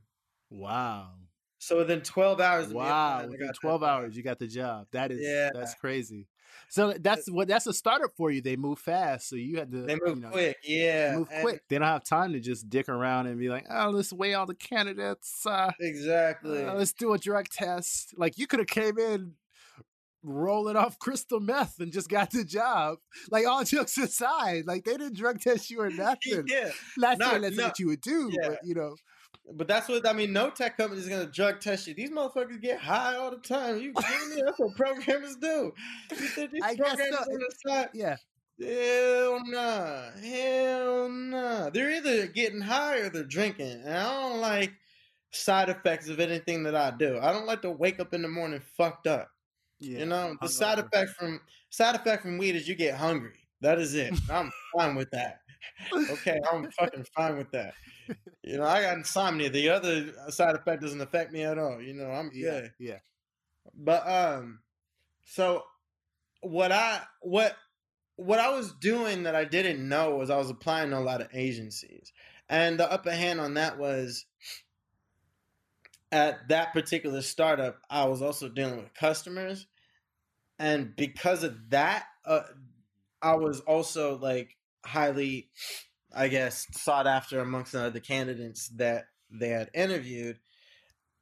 Wow. 0.50 1.12
So 1.60 1.78
within 1.78 2.02
12 2.02 2.42
hours. 2.42 2.74
Wow. 2.74 3.26
Within 3.30 3.52
12 3.62 3.84
hours, 3.84 4.18
you 4.18 4.24
got 4.24 4.40
the 4.40 4.48
job. 4.48 4.88
That 4.92 5.12
is, 5.12 5.20
yeah. 5.22 5.52
that's 5.54 5.76
crazy. 5.76 6.28
So 6.70 6.94
that's 7.00 7.30
what 7.30 7.48
that's 7.48 7.68
a 7.68 7.74
startup 7.74 8.12
for 8.16 8.32
you. 8.32 8.42
They 8.42 8.56
move 8.56 8.80
fast, 8.80 9.30
so 9.30 9.36
you 9.36 9.58
had 9.58 9.72
to. 9.72 9.82
They 9.84 9.96
move 9.96 10.18
you 10.18 10.24
know, 10.24 10.30
quick, 10.30 10.58
yeah. 10.64 11.16
Move 11.18 11.28
and 11.32 11.42
quick. 11.44 11.64
They 11.68 11.78
don't 11.78 11.88
have 11.88 12.04
time 12.04 12.34
to 12.34 12.40
just 12.40 12.70
dick 12.70 12.88
around 12.88 13.28
and 13.28 13.38
be 13.38 13.50
like, 13.50 13.66
"Oh, 13.70 13.90
let's 13.90 14.14
weigh 14.14 14.34
all 14.34 14.46
the 14.46 14.56
candidates." 14.56 15.46
Uh, 15.46 15.72
exactly. 15.80 16.64
Uh, 16.66 16.76
let's 16.76 16.94
do 16.94 17.14
a 17.14 17.18
drug 17.18 17.50
test. 17.50 18.14
Like 18.18 18.38
you 18.38 18.48
could 18.48 18.60
have 18.60 18.68
came 18.68 18.98
in 18.98 19.34
rolling 20.24 20.76
off 20.76 21.00
crystal 21.00 21.40
meth 21.40 21.80
and 21.80 21.92
just 21.92 22.10
got 22.10 22.32
the 22.32 22.44
job. 22.44 22.98
Like 23.30 23.48
all 23.48 23.64
jokes 23.64 23.98
aside, 23.98 24.66
like 24.66 24.84
they 24.84 24.98
didn't 24.98 25.18
drug 25.18 25.40
test 25.42 25.70
you 25.70 25.82
or 25.82 25.90
nothing. 25.92 26.46
yeah, 26.48 26.72
that's 26.98 27.20
not, 27.20 27.42
not 27.42 27.56
what 27.56 27.80
you 27.80 27.88
would 27.88 28.02
do, 28.02 28.32
yeah. 28.32 28.50
but 28.50 28.60
you 28.64 28.76
know. 28.76 28.96
But 29.54 29.68
that's 29.68 29.90
what 29.90 30.08
I 30.08 30.14
mean. 30.14 30.32
No 30.32 30.50
tech 30.50 30.78
company 30.78 31.02
is 31.02 31.10
gonna 31.10 31.26
drug 31.26 31.60
test 31.60 31.88
you. 31.88 31.94
These 31.94 32.12
motherfuckers 32.12 32.62
get 32.62 32.80
high 32.80 33.16
all 33.16 33.32
the 33.32 33.38
time. 33.38 33.80
You 33.80 33.94
kidding 33.94 34.36
me? 34.36 34.42
That's 34.46 34.60
what 34.60 34.76
programmers 34.76 35.36
do. 35.38 35.74
I 36.64 36.76
guess 36.76 36.98
so. 37.66 37.86
yeah. 37.94 38.16
Hell 38.62 39.42
nah. 39.46 40.12
Hell 40.22 41.10
nah. 41.10 41.70
They're 41.72 41.92
either 41.92 42.28
getting 42.28 42.62
high 42.62 43.00
or 43.00 43.10
they're 43.10 43.24
drinking. 43.24 43.82
And 43.86 43.98
I 43.98 44.22
don't 44.22 44.40
like 44.40 44.72
side 45.32 45.70
effects 45.70 46.10
of 46.10 46.20
anything 46.20 46.64
that 46.64 46.76
I 46.76 46.92
do. 46.92 47.18
I 47.20 47.32
don't 47.32 47.48
like 47.48 47.64
to 47.64 47.72
wake 47.72 48.00
up 48.00 48.14
in 48.14 48.22
the 48.22 48.28
morning 48.28 48.62
fucked 48.78 49.08
up. 49.08 49.30
Yeah, 49.82 50.00
you 50.00 50.06
know, 50.06 50.36
the 50.42 50.48
side 50.48 50.80
effect 50.80 51.12
from 51.12 51.42
side 51.70 51.96
effect 51.96 52.22
from 52.22 52.38
weed 52.38 52.56
is 52.56 52.68
you 52.68 52.76
get 52.76 52.96
hungry. 52.96 53.34
That 53.60 53.80
is 53.80 53.94
it. 53.96 54.14
I'm 54.30 54.52
fine 54.78 54.96
with 54.96 55.12
that. 55.12 55.42
Okay, 55.94 56.40
I'm 56.52 56.72
fucking 56.72 57.06
fine 57.16 57.38
with 57.38 57.52
that 57.52 57.74
you 58.44 58.58
know, 58.58 58.64
I 58.64 58.82
got 58.82 58.98
insomnia. 58.98 59.50
The 59.50 59.70
other 59.70 60.12
side 60.30 60.56
effect 60.56 60.82
doesn't 60.82 61.02
affect 61.02 61.32
me 61.32 61.44
at 61.44 61.58
all. 61.58 61.82
You 61.82 61.94
know, 61.94 62.10
I'm 62.12 62.30
good. 62.30 62.72
Yeah. 62.80 62.92
yeah. 62.92 63.00
But 63.76 64.08
um, 64.08 64.60
so 65.26 65.64
what 66.42 66.72
I 66.72 67.02
what 67.22 67.56
what 68.16 68.40
I 68.40 68.50
was 68.50 68.74
doing 68.74 69.24
that 69.24 69.36
I 69.36 69.46
didn't 69.46 69.88
know 69.88 70.16
was 70.18 70.30
I 70.30 70.38
was 70.38 70.50
applying 70.50 70.90
to 70.92 70.98
a 70.98 71.00
lot 71.00 71.22
of 71.22 71.28
agencies, 71.34 72.12
and 72.50 72.80
the 72.80 72.92
upper 72.92 73.12
hand 73.12 73.40
on 73.40 73.54
that 73.56 73.78
was 73.78 74.26
at 76.12 76.48
that 76.50 76.74
particular 76.74 77.22
startup. 77.22 77.78
I 77.90 78.06
was 78.06 78.22
also 78.22 78.50
dealing 78.50 78.78
with 78.78 78.94
customers, 78.94 79.68
and 80.62 80.96
because 80.96 81.44
of 81.44 81.70
that, 81.72 82.06
uh, 82.26 82.44
I 83.22 83.36
was 83.36 83.60
also 83.62 84.18
like 84.18 84.56
highly 84.86 85.50
I 86.14 86.28
guess, 86.28 86.68
sought 86.72 87.08
after 87.08 87.40
amongst 87.40 87.72
the 87.72 88.02
candidates 88.02 88.68
that 88.76 89.06
they 89.30 89.50
had 89.50 89.70
interviewed. 89.74 90.40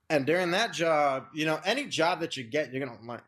And 0.09 0.25
during 0.25 0.51
that 0.51 0.73
job, 0.73 1.27
you 1.33 1.45
know, 1.45 1.59
any 1.63 1.85
job 1.85 2.21
that 2.21 2.35
you 2.35 2.43
get, 2.43 2.73
you're 2.73 2.85
gonna 2.85 2.99
learn. 3.05 3.21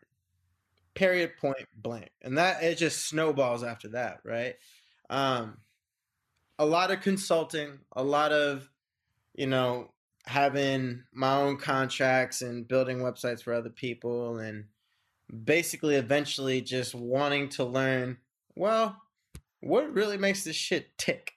Period, 0.94 1.38
point 1.40 1.68
blank. 1.76 2.10
And 2.22 2.38
that 2.38 2.64
it 2.64 2.78
just 2.78 3.08
snowballs 3.08 3.64
after 3.64 3.90
that, 3.90 4.22
right? 4.26 4.56
Um, 5.10 5.58
a 6.58 6.66
lot 6.66 6.92
of 6.92 7.02
consulting, 7.02 7.80
a 7.92 8.04
lot 8.04 8.32
of, 8.32 8.68
you 9.36 9.48
know, 9.48 9.92
having 10.26 11.04
my 11.14 11.36
own 11.38 11.58
contracts 11.58 12.42
and 12.42 12.68
building 12.68 13.00
websites 13.00 13.44
for 13.44 13.54
other 13.54 13.70
people 13.70 14.40
and 14.40 14.66
basically 15.32 15.96
eventually 15.96 16.62
just 16.62 16.94
wanting 16.94 17.50
to 17.50 17.64
learn, 17.64 18.18
well, 18.56 19.02
what 19.62 19.94
really 19.94 20.18
makes 20.18 20.44
this 20.44 20.56
shit 20.56 20.98
tick? 20.98 21.34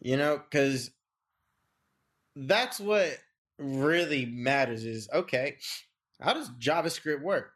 You 0.00 0.16
know, 0.16 0.38
because 0.38 0.90
that's 2.34 2.80
what 2.80 3.18
really 3.58 4.24
matters 4.24 4.84
is 4.84 5.08
okay, 5.12 5.58
how 6.20 6.32
does 6.32 6.50
JavaScript 6.58 7.20
work? 7.20 7.52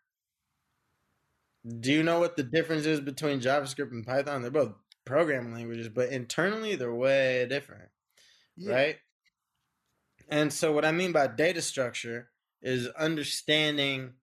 Do 1.80 1.92
you 1.92 2.02
know 2.02 2.20
what 2.20 2.36
the 2.36 2.42
difference 2.42 2.84
is 2.84 3.00
between 3.00 3.40
JavaScript 3.40 3.92
and 3.92 4.06
Python? 4.06 4.42
They're 4.42 4.50
both 4.50 4.74
programming 5.06 5.54
languages, 5.54 5.88
but 5.88 6.10
internally 6.10 6.76
they're 6.76 6.94
way 6.94 7.46
different. 7.48 7.88
Yeah. 8.56 8.74
Right? 8.74 8.96
And 10.28 10.52
so 10.52 10.72
what 10.72 10.84
I 10.84 10.92
mean 10.92 11.12
by 11.12 11.26
data 11.26 11.62
structure 11.62 12.28
is 12.62 12.88
understanding 12.88 14.14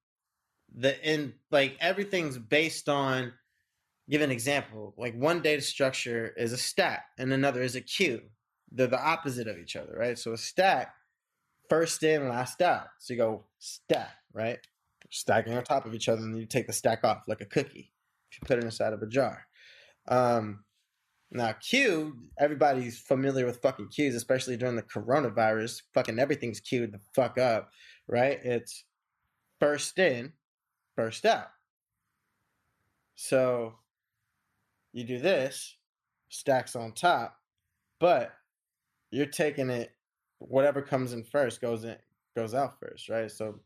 the 0.76 1.00
in 1.08 1.34
like 1.52 1.78
everything's 1.80 2.38
based 2.38 2.90
on 2.90 3.34
give 4.10 4.22
an 4.22 4.32
example. 4.32 4.94
Like 4.98 5.16
one 5.16 5.42
data 5.42 5.62
structure 5.62 6.34
is 6.38 6.54
a 6.54 6.58
stack 6.58 7.06
and 7.18 7.32
another 7.32 7.62
is 7.62 7.76
a 7.76 7.82
queue. 7.82 8.22
They're 8.72 8.88
the 8.88 9.02
opposite 9.02 9.48
of 9.48 9.58
each 9.58 9.76
other, 9.76 9.96
right? 9.98 10.18
So 10.18 10.34
a 10.34 10.38
stack, 10.38 10.94
first 11.70 12.04
in, 12.04 12.30
last 12.30 12.62
out. 12.62 12.88
So 13.00 13.14
you 13.14 13.20
go 13.20 13.46
stack, 13.60 14.16
right? 14.34 14.60
Stacking 15.10 15.54
on 15.54 15.64
top 15.64 15.86
of 15.86 15.94
each 15.94 16.08
other, 16.08 16.22
and 16.22 16.38
you 16.38 16.46
take 16.46 16.68
the 16.68 16.74
stack 16.74 17.04
off 17.04 17.24
like 17.28 17.42
a 17.42 17.46
cookie. 17.46 17.92
If 18.32 18.38
you 18.42 18.48
put 18.48 18.60
it 18.60 18.64
inside 18.64 18.94
of 18.94 19.02
a 19.02 19.08
jar. 19.08 19.46
Um, 20.08 20.64
now, 21.32 21.54
queue, 21.54 22.18
everybody's 22.40 23.00
familiar 23.00 23.46
with 23.46 23.62
fucking 23.62 23.90
queues, 23.90 24.16
especially 24.16 24.56
during 24.56 24.78
the 24.78 24.84
coronavirus. 24.84 25.82
Fucking 25.94 26.20
everything's 26.20 26.62
queued 26.62 26.94
the 26.94 27.00
fuck 27.14 27.38
up, 27.38 27.72
right? 28.08 28.40
It's 28.44 28.86
first 29.60 30.00
in, 30.00 30.34
first 31.02 31.26
out. 31.26 31.50
So 33.16 33.74
you 34.94 35.04
do 35.04 35.20
this, 35.20 35.76
stacks 36.30 36.76
on 36.76 36.92
top, 36.92 37.38
but 38.00 38.32
you're 39.10 39.26
taking 39.26 39.70
it, 39.70 39.92
whatever 40.40 40.82
comes 40.82 41.14
in 41.14 41.24
first 41.24 41.62
goes 41.62 41.84
in 41.84 41.96
goes 42.36 42.54
out 42.54 42.80
first, 42.80 43.10
right? 43.10 43.32
So 43.32 43.60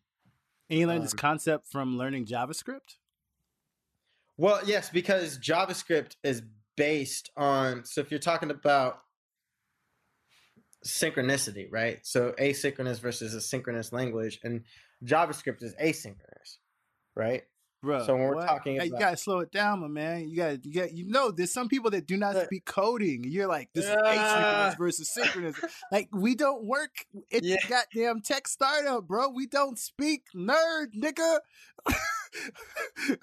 And 0.69 0.79
you 0.79 0.87
learned 0.87 0.99
Um, 0.99 1.05
this 1.05 1.13
concept 1.13 1.67
from 1.67 1.97
learning 1.97 2.25
JavaScript? 2.25 2.97
Well, 4.37 4.59
yes, 4.65 4.89
because 4.89 5.37
JavaScript 5.39 6.15
is 6.23 6.41
based 6.75 7.31
on. 7.37 7.85
So 7.85 8.01
if 8.01 8.11
you're 8.11 8.19
talking 8.19 8.51
about 8.51 9.01
synchronicity, 10.85 11.67
right? 11.71 11.99
So 12.05 12.33
asynchronous 12.39 12.99
versus 12.99 13.33
a 13.33 13.41
synchronous 13.41 13.93
language, 13.93 14.39
and 14.43 14.63
JavaScript 15.03 15.63
is 15.63 15.73
asynchronous, 15.75 16.57
right? 17.15 17.43
Bro, 17.83 18.05
So 18.07 18.13
when 18.15 18.23
we're 18.29 18.45
talking 18.47 18.79
Hey, 18.79 18.85
you 18.85 18.97
gotta 18.97 19.15
slow 19.17 19.39
it 19.41 19.51
down, 19.51 19.81
my 19.81 19.87
man. 19.87 20.27
You 20.27 20.35
gotta, 20.37 20.59
you 20.63 20.73
got, 20.73 20.91
you 20.93 21.05
know, 21.07 21.29
there's 21.29 21.53
some 21.53 21.69
people 21.69 21.91
that 21.91 22.07
do 22.07 22.17
not 22.17 22.35
speak 22.45 22.65
coding. 22.65 23.23
You're 23.25 23.45
like, 23.47 23.69
this 23.75 23.85
is 23.85 23.91
asynchronous 23.91 24.77
versus 24.77 25.09
synchronous. 25.13 25.55
like, 25.91 26.09
we 26.11 26.33
don't 26.33 26.65
work. 26.65 27.05
It's 27.29 27.45
Yeah. 27.45 27.57
goddamn 27.69 28.21
tech 28.21 28.47
startup, 28.47 29.07
bro. 29.07 29.29
We 29.29 29.45
don't 29.45 29.77
speak 29.77 30.23
nerd, 30.35 30.95
nigga. 30.97 31.39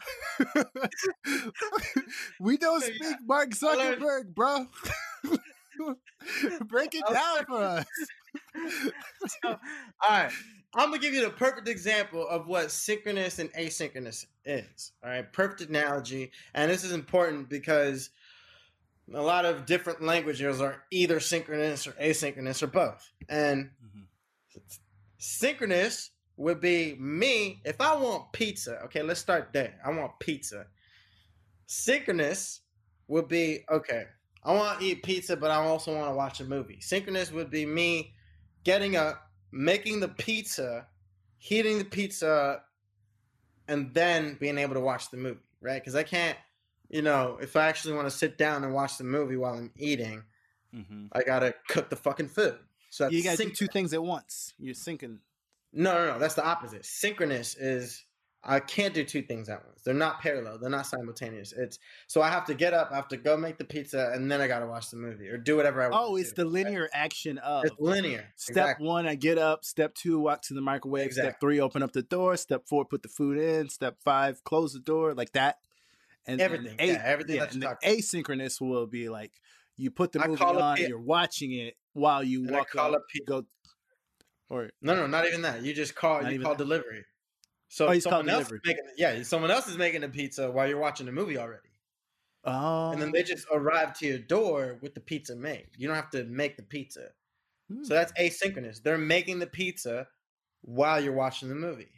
we 2.41 2.57
don't 2.57 2.83
Yeah. 2.87 2.95
speak 2.95 3.17
Mark 3.27 3.51
I 3.63 3.67
learned- 3.75 4.01
Zuckerberg, 4.03 4.35
bro. 4.35 4.67
Break 6.67 6.95
it 6.95 7.03
down 7.13 7.45
for 7.47 7.63
us. 7.65 7.85
All 9.45 9.59
right. 10.09 10.31
I'm 10.75 10.89
gonna 10.91 11.01
give 11.01 11.15
you 11.15 11.23
the 11.25 11.31
perfect 11.31 11.69
example 11.69 12.27
of 12.27 12.47
what 12.47 12.71
synchronous 12.71 13.39
and 13.39 13.53
asynchronous 13.53 14.27
is. 14.45 14.93
All 15.05 15.11
right, 15.11 15.31
perfect 15.33 15.69
analogy, 15.69 16.31
and 16.55 16.71
this 16.71 16.85
is 16.85 16.93
important 16.93 17.49
because 17.49 18.11
a 19.13 19.21
lot 19.21 19.45
of 19.45 19.67
different 19.67 20.03
languages 20.03 20.61
are 20.61 20.85
either 20.91 21.21
synchronous 21.21 21.87
or 21.87 21.93
asynchronous 21.93 22.63
or 22.63 22.69
both. 22.69 23.11
And 23.29 23.71
mm-hmm. 23.85 24.61
synchronous 25.19 26.11
would 26.37 26.61
be 26.61 26.97
me 26.99 27.61
if 27.65 27.81
I 27.81 27.95
want 27.97 28.33
pizza. 28.33 28.81
Okay, 28.85 29.03
let's 29.03 29.21
start 29.21 29.51
there. 29.53 29.79
I 29.85 29.91
want 29.91 30.19
pizza. 30.19 30.67
Synchronous 31.67 32.61
would 33.09 33.29
be 33.29 33.65
okay. 33.71 34.05
I 34.45 34.55
want 34.55 34.81
to 34.81 34.87
eat 34.87 35.03
pizza, 35.03 35.37
but 35.37 35.51
I 35.51 35.57
also 35.57 35.95
want 35.95 36.11
to 36.11 36.15
watch 36.15 36.41
a 36.41 36.45
movie. 36.45 36.81
Synchronous 36.81 37.31
would 37.31 37.51
be 37.51 37.67
me 37.67 38.15
getting 38.65 38.97
up, 38.97 39.31
making 39.53 40.01
the 40.01 40.09
pizza, 40.09 40.87
heating 41.39 41.79
the 41.79 41.85
pizza, 41.85 42.63
and 43.69 43.93
then 43.95 44.37
being 44.41 44.59
able 44.59 44.75
to 44.75 44.81
watch 44.81 45.11
the 45.11 45.17
movie, 45.17 45.41
right? 45.61 45.81
Because 45.81 45.95
I 45.95 46.03
can't, 46.03 46.37
you 46.89 47.03
know, 47.03 47.39
if 47.41 47.55
I 47.57 47.69
actually 47.69 47.95
want 47.95 48.07
to 48.07 48.17
sit 48.17 48.37
down 48.39 48.65
and 48.65 48.75
watch 48.75 48.99
the 48.99 49.05
movie 49.05 49.37
while 49.37 49.55
I'm 49.55 49.73
eating, 49.77 50.25
Mhm. 50.75 51.09
I 51.13 51.23
gotta 51.23 51.55
cook 51.69 51.91
the 51.91 51.97
fucking 51.97 52.29
food. 52.29 52.59
So 52.91 53.05
that's 53.05 53.15
You 53.15 53.23
gotta 53.23 53.37
do 53.37 53.51
two 53.51 53.67
things 53.69 53.93
at 53.93 54.03
once. 54.03 54.55
You're 54.59 54.75
syncing. 54.75 55.19
No, 55.73 55.95
no, 55.95 56.13
no. 56.13 56.19
That's 56.19 56.35
the 56.35 56.45
opposite. 56.45 56.85
Synchronous 56.85 57.55
is 57.57 58.05
I 58.45 58.59
can't 58.59 58.93
do 58.93 59.05
two 59.05 59.23
things 59.23 59.49
at 59.49 59.65
once. 59.65 59.83
They're 59.83 59.95
not 59.95 60.21
parallel. 60.21 60.59
They're 60.59 60.69
not 60.71 60.87
simultaneous. 60.87 61.53
It's 61.53 61.79
so 62.09 62.23
I 62.23 62.29
have 62.29 62.45
to 62.47 62.55
get 62.55 62.73
up, 62.75 62.91
I 62.91 62.97
have 62.97 63.07
to 63.09 63.17
go 63.17 63.37
make 63.37 63.57
the 63.57 63.65
pizza, 63.65 64.11
and 64.15 64.31
then 64.31 64.41
I 64.41 64.49
gotta 64.49 64.67
watch 64.67 64.91
the 64.91 64.97
movie 64.97 65.29
or 65.29 65.37
do 65.39 65.57
whatever 65.57 65.81
I 65.83 65.89
want. 65.89 66.05
Oh, 66.11 66.17
it's 66.17 66.33
do, 66.33 66.43
the 66.43 66.45
right? 66.47 66.65
linear 66.65 66.89
action 66.93 67.39
of 67.39 67.67
It's 67.67 67.75
linear. 67.79 68.33
Step 68.35 68.57
Exactly. 68.57 68.87
one, 68.87 69.07
I 69.07 69.15
get 69.15 69.39
up. 69.39 69.65
Step 69.65 69.95
two, 69.95 70.19
walk 70.19 70.43
to 70.43 70.55
the 70.55 70.61
microwave. 70.61 71.13
Step 71.13 71.39
three, 71.41 71.61
open 71.61 71.83
up 71.85 71.93
the 71.93 72.03
door. 72.03 72.37
Step 72.37 72.67
four, 72.67 72.85
put 72.85 73.03
the 73.03 73.09
food 73.09 73.39
in. 73.39 73.69
Step 73.69 73.99
five, 74.05 74.43
close 74.43 74.73
the 74.73 74.81
door, 74.81 75.15
like 75.15 75.33
that. 75.33 75.59
And 76.27 76.41
and 76.41 76.41
Everything, 76.41 76.77
a- 76.79 76.87
yeah, 76.87 77.03
everything 77.05 77.37
yeah, 77.37 77.47
and 77.51 77.63
asynchronous 77.85 78.61
will 78.61 78.87
be 78.87 79.09
like 79.09 79.33
you 79.77 79.91
put 79.91 80.13
the 80.13 80.27
movie 80.27 80.43
on, 80.45 80.77
you're 80.79 81.01
watching 81.01 81.53
it 81.53 81.77
while 81.93 82.23
you 82.23 82.45
And 82.47 82.55
I 82.55 82.59
walk 82.59 82.71
call 82.71 82.95
up, 82.95 83.03
go, 83.27 83.45
or 84.49 84.71
No, 84.81 84.95
no, 84.95 85.07
not 85.07 85.27
even 85.27 85.43
that. 85.43 85.63
You 85.63 85.75
just 85.75 85.95
call. 85.95 86.23
Not 86.23 86.33
you 86.33 86.41
call 86.41 86.55
that? 86.55 86.59
delivery. 86.59 87.05
So 87.73 87.89
Oh, 87.89 87.99
someone 88.01 88.29
else 88.29 88.53
is 88.53 88.61
making. 88.67 88.85
Yeah, 88.99 89.23
someone 89.23 89.51
else 89.51 89.67
is 89.67 89.79
making 89.79 90.03
the 90.03 90.09
pizza 90.11 90.51
while 90.51 90.69
you're 90.69 90.79
watching 90.79 91.07
the 91.07 91.13
movie 91.13 91.39
already, 91.39 91.71
oh, 92.45 92.93
and 92.93 93.01
then 93.01 93.13
they 93.13 93.23
just 93.23 93.47
arrive 93.51 93.95
to 94.01 94.07
your 94.07 94.19
door 94.19 94.77
with 94.83 94.93
the 94.93 95.01
pizza 95.01 95.35
made. 95.35 95.69
You 95.79 95.87
don't 95.87 95.97
have 95.97 96.11
to 96.11 96.25
make 96.25 96.59
the 96.59 96.65
pizza. 96.65 97.09
Hmm. 97.73 97.83
So 97.83 97.95
that's 97.95 98.13
asynchronous. 98.13 98.83
They're 98.83 98.99
making 98.99 99.39
the 99.39 99.47
pizza 99.47 100.07
while 100.61 101.03
you're 101.03 101.15
watching 101.15 101.49
the 101.49 101.55
movie. 101.55 101.89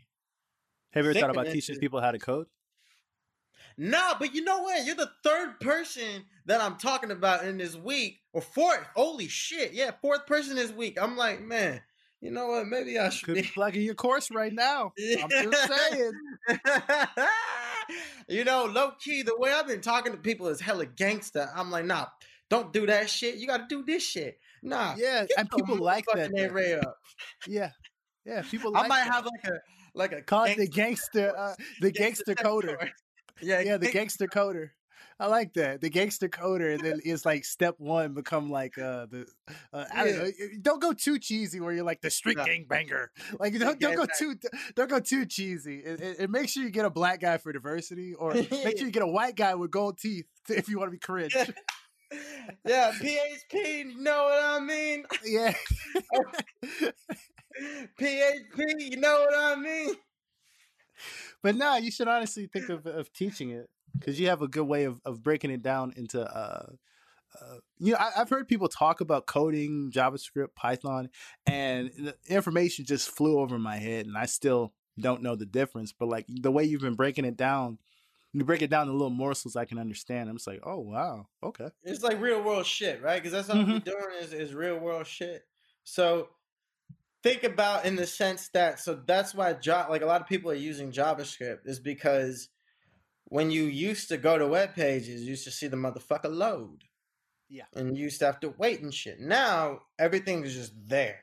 Have 0.92 1.06
you 1.06 1.10
ever 1.10 1.18
thought 1.18 1.30
about 1.30 1.46
teaching 1.46 1.80
people 1.80 2.00
how 2.00 2.12
to 2.12 2.20
code? 2.20 2.46
No, 3.76 4.12
but 4.20 4.32
you 4.32 4.44
know 4.44 4.62
what? 4.62 4.86
You're 4.86 4.94
the 4.94 5.10
third 5.24 5.58
person 5.58 6.24
that 6.46 6.60
I'm 6.60 6.76
talking 6.76 7.10
about 7.10 7.44
in 7.44 7.58
this 7.58 7.74
week, 7.74 8.20
or 8.32 8.42
fourth. 8.42 8.86
Holy 8.94 9.26
shit! 9.26 9.72
Yeah, 9.72 9.90
fourth 10.00 10.24
person 10.28 10.54
this 10.54 10.70
week. 10.70 11.02
I'm 11.02 11.16
like, 11.16 11.42
man, 11.42 11.82
you 12.24 12.30
know 12.30 12.46
what? 12.46 12.66
Maybe 12.66 12.98
I 12.98 13.10
should 13.10 13.26
Could 13.26 13.34
be 13.34 13.42
plugging 13.42 13.82
your 13.82 13.94
course 13.94 14.30
right 14.30 14.52
now. 14.52 14.92
I'm 15.22 15.28
just 15.28 15.72
saying. 15.92 16.12
you 18.28 18.44
know, 18.44 18.64
low 18.64 18.92
key, 18.98 19.22
the 19.22 19.36
way 19.36 19.52
I've 19.52 19.66
been 19.66 19.82
talking 19.82 20.12
to 20.12 20.18
people 20.18 20.48
is 20.48 20.58
hella 20.58 20.86
gangster. 20.86 21.50
I'm 21.54 21.70
like, 21.70 21.84
nah, 21.84 22.06
don't 22.48 22.72
do 22.72 22.86
that 22.86 23.10
shit. 23.10 23.36
You 23.36 23.46
got 23.46 23.58
to 23.58 23.66
do 23.68 23.84
this 23.84 24.02
shit. 24.02 24.38
Nah, 24.62 24.94
Yeah, 24.96 25.26
and 25.36 25.50
people 25.50 25.76
like 25.76 26.06
that. 26.14 26.30
though. 26.34 26.80
up. 26.80 26.96
Yeah, 27.46 27.70
yeah, 28.24 28.40
people. 28.40 28.72
Like 28.72 28.86
I 28.86 28.88
might 28.88 29.04
that. 29.04 29.12
have 29.12 29.26
like 29.26 29.44
a 29.44 29.58
like 29.94 30.12
a 30.12 30.22
call 30.22 30.44
it 30.44 30.56
the 30.56 30.66
gangster- 30.66 31.26
gangster, 31.32 31.36
uh, 31.38 31.54
the 31.82 31.90
gangster 31.90 32.34
coder. 32.34 32.78
coder. 32.78 32.90
Yeah, 33.42 33.60
yeah, 33.60 33.76
the 33.76 33.90
gangster 33.90 34.26
coder. 34.26 34.70
I 35.20 35.26
like 35.26 35.54
that. 35.54 35.80
The 35.80 35.90
gangster 35.90 36.28
coder, 36.28 36.74
and 36.74 36.82
then 36.82 37.00
it's 37.04 37.24
like 37.24 37.44
step 37.44 37.76
one 37.78 38.14
become 38.14 38.50
like 38.50 38.76
uh 38.78 39.06
the 39.06 39.26
uh, 39.72 39.84
I 39.94 40.04
don't 40.04 40.18
know. 40.18 40.30
Don't 40.60 40.82
go 40.82 40.92
too 40.92 41.18
cheesy 41.18 41.60
where 41.60 41.72
you're 41.72 41.84
like 41.84 42.00
the 42.00 42.10
street 42.10 42.36
No. 42.36 42.44
gang 42.44 42.64
banger. 42.68 43.10
Like 43.38 43.58
don't 43.58 43.78
don't 43.78 43.96
go 43.96 44.06
too 44.18 44.34
don't 44.74 44.90
go 44.90 45.00
too 45.00 45.26
cheesy. 45.26 45.78
It, 45.78 46.00
it, 46.00 46.16
it 46.20 46.30
make 46.30 46.48
sure 46.48 46.62
you 46.62 46.70
get 46.70 46.84
a 46.84 46.90
black 46.90 47.20
guy 47.20 47.38
for 47.38 47.52
diversity, 47.52 48.14
or 48.14 48.34
make 48.34 48.50
sure 48.50 48.72
you 48.86 48.90
get 48.90 49.02
a 49.02 49.06
white 49.06 49.36
guy 49.36 49.54
with 49.54 49.70
gold 49.70 49.98
teeth 49.98 50.26
if 50.48 50.68
you 50.68 50.78
want 50.78 50.88
to 50.88 50.92
be 50.92 50.98
cringe. 50.98 51.34
Yeah. 51.34 51.46
yeah, 52.64 52.92
PHP, 53.00 53.86
you 53.86 54.02
know 54.02 54.24
what 54.24 54.44
I 54.44 54.60
mean? 54.60 55.04
yeah. 55.24 55.52
PHP, 58.00 58.90
you 58.90 58.96
know 58.98 59.26
what 59.28 59.34
I 59.36 59.56
mean? 59.56 59.94
But 61.42 61.56
no, 61.56 61.76
you 61.76 61.90
should 61.90 62.08
honestly 62.08 62.46
think 62.46 62.68
of, 62.68 62.86
of 62.86 63.12
teaching 63.12 63.50
it 63.50 63.68
because 63.98 64.18
you 64.18 64.28
have 64.28 64.42
a 64.42 64.48
good 64.48 64.64
way 64.64 64.84
of, 64.84 65.00
of 65.04 65.22
breaking 65.22 65.50
it 65.50 65.62
down 65.62 65.92
into. 65.96 66.20
Uh, 66.22 66.66
uh, 67.40 67.56
you 67.78 67.92
know, 67.92 67.98
I, 67.98 68.12
I've 68.20 68.30
heard 68.30 68.46
people 68.46 68.68
talk 68.68 69.00
about 69.00 69.26
coding, 69.26 69.90
JavaScript, 69.92 70.54
Python, 70.54 71.08
and 71.46 71.90
the 71.98 72.14
information 72.28 72.84
just 72.84 73.10
flew 73.10 73.40
over 73.40 73.58
my 73.58 73.76
head, 73.76 74.06
and 74.06 74.16
I 74.16 74.26
still 74.26 74.72
don't 75.00 75.22
know 75.22 75.34
the 75.34 75.46
difference. 75.46 75.92
But 75.92 76.08
like 76.08 76.26
the 76.28 76.52
way 76.52 76.64
you've 76.64 76.82
been 76.82 76.94
breaking 76.94 77.24
it 77.24 77.36
down, 77.36 77.78
you 78.32 78.44
break 78.44 78.62
it 78.62 78.70
down 78.70 78.88
in 78.88 78.92
little 78.92 79.10
morsels 79.10 79.56
I 79.56 79.64
can 79.64 79.78
understand. 79.78 80.28
I'm 80.28 80.36
just 80.36 80.46
like, 80.46 80.60
oh 80.64 80.78
wow, 80.78 81.26
okay. 81.42 81.68
It's 81.82 82.02
like 82.02 82.20
real 82.20 82.42
world 82.42 82.66
shit, 82.66 83.02
right? 83.02 83.22
Because 83.22 83.32
that's 83.32 83.50
all 83.50 83.56
we're 83.66 83.80
Mhm. 83.80 83.84
doing 83.84 84.14
is, 84.20 84.32
is 84.32 84.54
real 84.54 84.78
world 84.78 85.06
shit. 85.06 85.44
So 85.82 86.28
think 87.22 87.42
about 87.42 87.84
in 87.84 87.96
the 87.96 88.06
sense 88.06 88.48
that 88.50 88.78
so 88.78 88.94
that's 89.06 89.34
why 89.34 89.56
like 89.88 90.02
a 90.02 90.06
lot 90.06 90.20
of 90.20 90.26
people 90.26 90.50
are 90.50 90.54
using 90.54 90.92
JavaScript 90.92 91.60
is 91.66 91.80
because 91.80 92.48
when 93.26 93.50
you 93.50 93.64
used 93.64 94.08
to 94.08 94.16
go 94.16 94.38
to 94.38 94.46
web 94.46 94.74
pages, 94.74 95.22
you 95.22 95.30
used 95.30 95.44
to 95.44 95.50
see 95.50 95.66
the 95.66 95.76
motherfucker 95.76 96.34
load. 96.34 96.84
Yeah. 97.48 97.64
And 97.74 97.96
you 97.96 98.04
used 98.04 98.20
to 98.20 98.26
have 98.26 98.40
to 98.40 98.54
wait 98.58 98.80
and 98.80 98.92
shit. 98.92 99.20
Now 99.20 99.80
everything 99.98 100.44
is 100.44 100.54
just 100.54 100.72
there. 100.88 101.20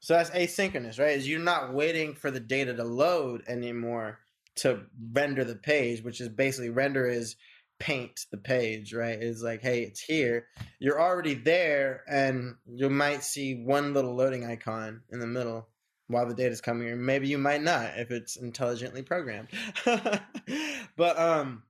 So 0.00 0.14
that's 0.14 0.30
asynchronous, 0.30 0.98
right? 0.98 1.16
Is 1.16 1.28
you're 1.28 1.40
not 1.40 1.72
waiting 1.72 2.14
for 2.14 2.30
the 2.30 2.40
data 2.40 2.74
to 2.74 2.84
load 2.84 3.42
anymore 3.46 4.18
to 4.56 4.82
render 5.12 5.44
the 5.44 5.56
page, 5.56 6.02
which 6.02 6.20
is 6.20 6.28
basically 6.28 6.70
render 6.70 7.06
is 7.06 7.36
paint 7.78 8.26
the 8.30 8.36
page, 8.36 8.94
right? 8.94 9.18
It's 9.20 9.42
like, 9.42 9.62
hey, 9.62 9.82
it's 9.82 10.00
here. 10.00 10.46
You're 10.78 11.00
already 11.00 11.34
there, 11.34 12.02
and 12.08 12.56
you 12.66 12.88
might 12.88 13.24
see 13.24 13.54
one 13.64 13.94
little 13.94 14.14
loading 14.14 14.44
icon 14.44 15.02
in 15.10 15.18
the 15.18 15.26
middle 15.26 15.68
while 16.08 16.26
the 16.26 16.34
data's 16.34 16.60
coming 16.60 16.88
in. 16.88 17.04
Maybe 17.04 17.28
you 17.28 17.38
might 17.38 17.62
not 17.62 17.98
if 17.98 18.10
it's 18.10 18.36
intelligently 18.36 19.02
programmed. 19.02 19.48
but 20.96 21.18
um 21.18 21.62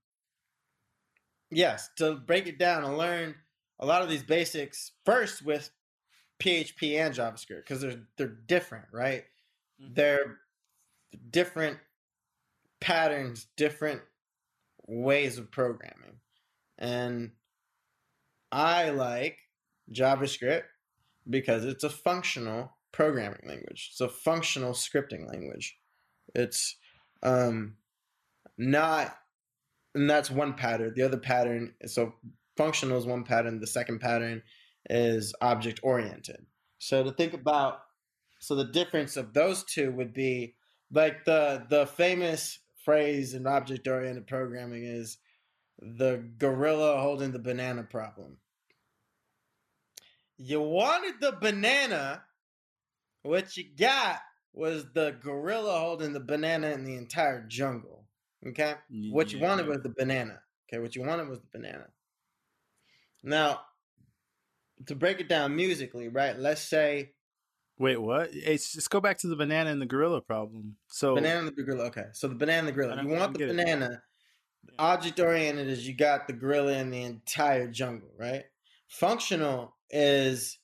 yes, 1.50 1.90
to 1.96 2.16
break 2.16 2.46
it 2.46 2.58
down, 2.58 2.84
and 2.84 2.98
learn 2.98 3.34
a 3.78 3.86
lot 3.86 4.02
of 4.02 4.08
these 4.08 4.22
basics 4.22 4.92
first 5.04 5.44
with 5.44 5.70
PHP 6.40 6.98
and 6.98 7.14
JavaScript 7.14 7.62
because 7.62 7.80
they're 7.80 8.00
they're 8.16 8.28
different, 8.46 8.86
right? 8.92 9.24
Mm-hmm. 9.80 9.94
They're 9.94 10.36
different 11.30 11.78
patterns, 12.80 13.46
different 13.56 14.02
ways 14.86 15.38
of 15.38 15.50
programming. 15.50 16.20
And 16.78 17.32
I 18.52 18.90
like 18.90 19.38
JavaScript 19.92 20.64
because 21.28 21.64
it's 21.64 21.84
a 21.84 21.90
functional 21.90 22.73
programming 22.94 23.46
language. 23.46 23.88
It's 23.90 24.00
a 24.00 24.08
functional 24.08 24.72
scripting 24.72 25.28
language. 25.28 25.76
It's 26.34 26.76
um 27.22 27.76
not 28.56 29.16
and 29.94 30.08
that's 30.08 30.30
one 30.30 30.54
pattern. 30.54 30.92
The 30.94 31.02
other 31.02 31.18
pattern 31.18 31.74
so 31.86 32.14
functional 32.56 32.98
is 32.98 33.06
one 33.06 33.24
pattern, 33.24 33.60
the 33.60 33.66
second 33.66 34.00
pattern 34.00 34.42
is 34.88 35.34
object 35.40 35.80
oriented. 35.82 36.46
So 36.78 37.02
to 37.02 37.10
think 37.10 37.34
about 37.34 37.80
so 38.38 38.54
the 38.54 38.64
difference 38.64 39.16
of 39.16 39.32
those 39.32 39.64
two 39.64 39.90
would 39.92 40.12
be 40.12 40.54
like 40.92 41.24
the 41.24 41.66
the 41.68 41.86
famous 41.86 42.60
phrase 42.84 43.34
in 43.34 43.46
object 43.46 43.88
oriented 43.88 44.26
programming 44.26 44.84
is 44.84 45.18
the 45.80 46.22
gorilla 46.38 47.00
holding 47.00 47.32
the 47.32 47.38
banana 47.38 47.82
problem. 47.82 48.36
You 50.36 50.60
wanted 50.60 51.20
the 51.20 51.32
banana, 51.32 52.22
what 53.24 53.56
you 53.56 53.64
got 53.76 54.20
was 54.52 54.86
the 54.94 55.16
gorilla 55.20 55.78
holding 55.80 56.12
the 56.12 56.20
banana 56.20 56.68
in 56.68 56.84
the 56.84 56.94
entire 56.94 57.44
jungle. 57.48 58.04
Okay? 58.46 58.74
What 59.10 59.32
you 59.32 59.40
wanted 59.40 59.66
was 59.66 59.80
the 59.82 59.88
banana. 59.88 60.40
Okay, 60.68 60.80
what 60.80 60.94
you 60.94 61.02
wanted 61.02 61.28
was 61.28 61.40
the 61.40 61.58
banana. 61.58 61.86
Now, 63.22 63.60
to 64.86 64.94
break 64.94 65.20
it 65.20 65.28
down 65.28 65.56
musically, 65.56 66.08
right? 66.08 66.38
Let's 66.38 66.62
say 66.62 67.12
Wait, 67.76 67.96
what? 67.96 68.30
It's 68.32 68.72
just 68.72 68.90
go 68.90 69.00
back 69.00 69.18
to 69.18 69.26
the 69.26 69.34
banana 69.34 69.70
and 69.70 69.82
the 69.82 69.86
gorilla 69.86 70.20
problem. 70.20 70.76
So 70.86 71.16
banana 71.16 71.40
and 71.40 71.48
the 71.48 71.62
gorilla. 71.62 71.86
Okay, 71.86 72.04
so 72.12 72.28
the 72.28 72.34
banana 72.36 72.60
and 72.60 72.68
the 72.68 72.72
gorilla. 72.72 73.02
You 73.02 73.08
want 73.08 73.36
the 73.36 73.46
banana. 73.46 74.02
Yeah. 74.68 74.74
Object 74.78 75.18
oriented 75.18 75.68
is 75.68 75.86
you 75.86 75.94
got 75.94 76.26
the 76.26 76.32
gorilla 76.32 76.74
in 76.74 76.90
the 76.90 77.02
entire 77.02 77.66
jungle, 77.66 78.10
right? 78.18 78.44
Functional 78.88 79.76
is 79.90 80.58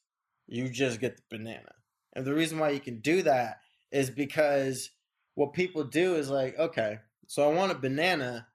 you 0.46 0.68
just 0.68 1.00
get 1.00 1.16
the 1.16 1.22
banana. 1.30 1.72
And 2.14 2.24
the 2.24 2.34
reason 2.34 2.58
why 2.58 2.70
you 2.70 2.80
can 2.80 3.00
do 3.00 3.22
that 3.22 3.60
is 3.92 4.10
because 4.10 4.90
what 5.34 5.52
people 5.52 5.84
do 5.84 6.16
is 6.16 6.28
like, 6.28 6.58
okay, 6.58 6.98
so 7.26 7.48
I 7.48 7.54
want 7.54 7.72
a 7.72 7.76
banana, 7.76 8.46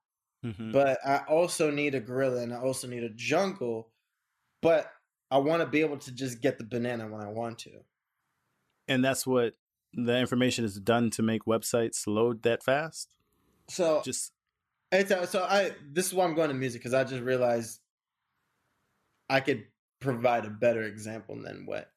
mm-hmm. 0.45 0.71
but 0.71 0.99
I 1.05 1.17
also 1.29 1.71
need 1.71 1.95
a 1.95 1.99
gorilla 1.99 2.41
and 2.41 2.53
I 2.53 2.57
also 2.57 2.87
need 2.87 3.03
a 3.03 3.09
jungle, 3.09 3.89
but 4.61 4.91
I 5.31 5.37
want 5.37 5.61
to 5.61 5.67
be 5.67 5.81
able 5.81 5.97
to 5.97 6.11
just 6.11 6.41
get 6.41 6.57
the 6.57 6.65
banana 6.65 7.07
when 7.07 7.21
I 7.21 7.29
want 7.29 7.59
to 7.59 7.71
and 8.87 9.03
that's 9.03 9.25
what 9.25 9.53
the 9.93 10.17
information 10.17 10.65
is 10.65 10.79
done 10.79 11.09
to 11.11 11.23
make 11.23 11.45
websites 11.45 12.05
load 12.07 12.43
that 12.43 12.63
fast. 12.63 13.09
So 13.69 14.01
just 14.03 14.31
it's 14.91 15.11
uh, 15.11 15.25
so 15.25 15.43
I 15.43 15.71
this 15.91 16.07
is 16.07 16.13
why 16.13 16.25
I'm 16.25 16.35
going 16.35 16.49
to 16.49 16.53
music 16.53 16.81
because 16.81 16.93
I 16.93 17.03
just 17.03 17.23
realized 17.23 17.79
I 19.29 19.39
could 19.39 19.65
provide 19.99 20.45
a 20.45 20.49
better 20.49 20.83
example 20.83 21.41
than 21.41 21.65
what. 21.65 21.89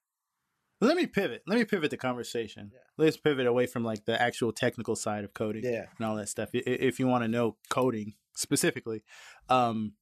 Let 0.80 0.96
me 0.96 1.06
pivot. 1.06 1.42
Let 1.46 1.58
me 1.58 1.64
pivot 1.64 1.90
the 1.90 1.96
conversation. 1.96 2.70
Yeah. 2.72 2.80
Let's 2.96 3.16
pivot 3.16 3.46
away 3.46 3.66
from 3.66 3.84
like 3.84 4.04
the 4.04 4.20
actual 4.20 4.52
technical 4.52 4.94
side 4.94 5.24
of 5.24 5.34
coding 5.34 5.64
yeah. 5.64 5.86
and 5.98 6.06
all 6.06 6.16
that 6.16 6.28
stuff. 6.28 6.50
If 6.52 7.00
you 7.00 7.06
want 7.06 7.24
to 7.24 7.28
know 7.28 7.56
coding 7.68 8.14
specifically, 8.36 9.02
um, 9.48 9.94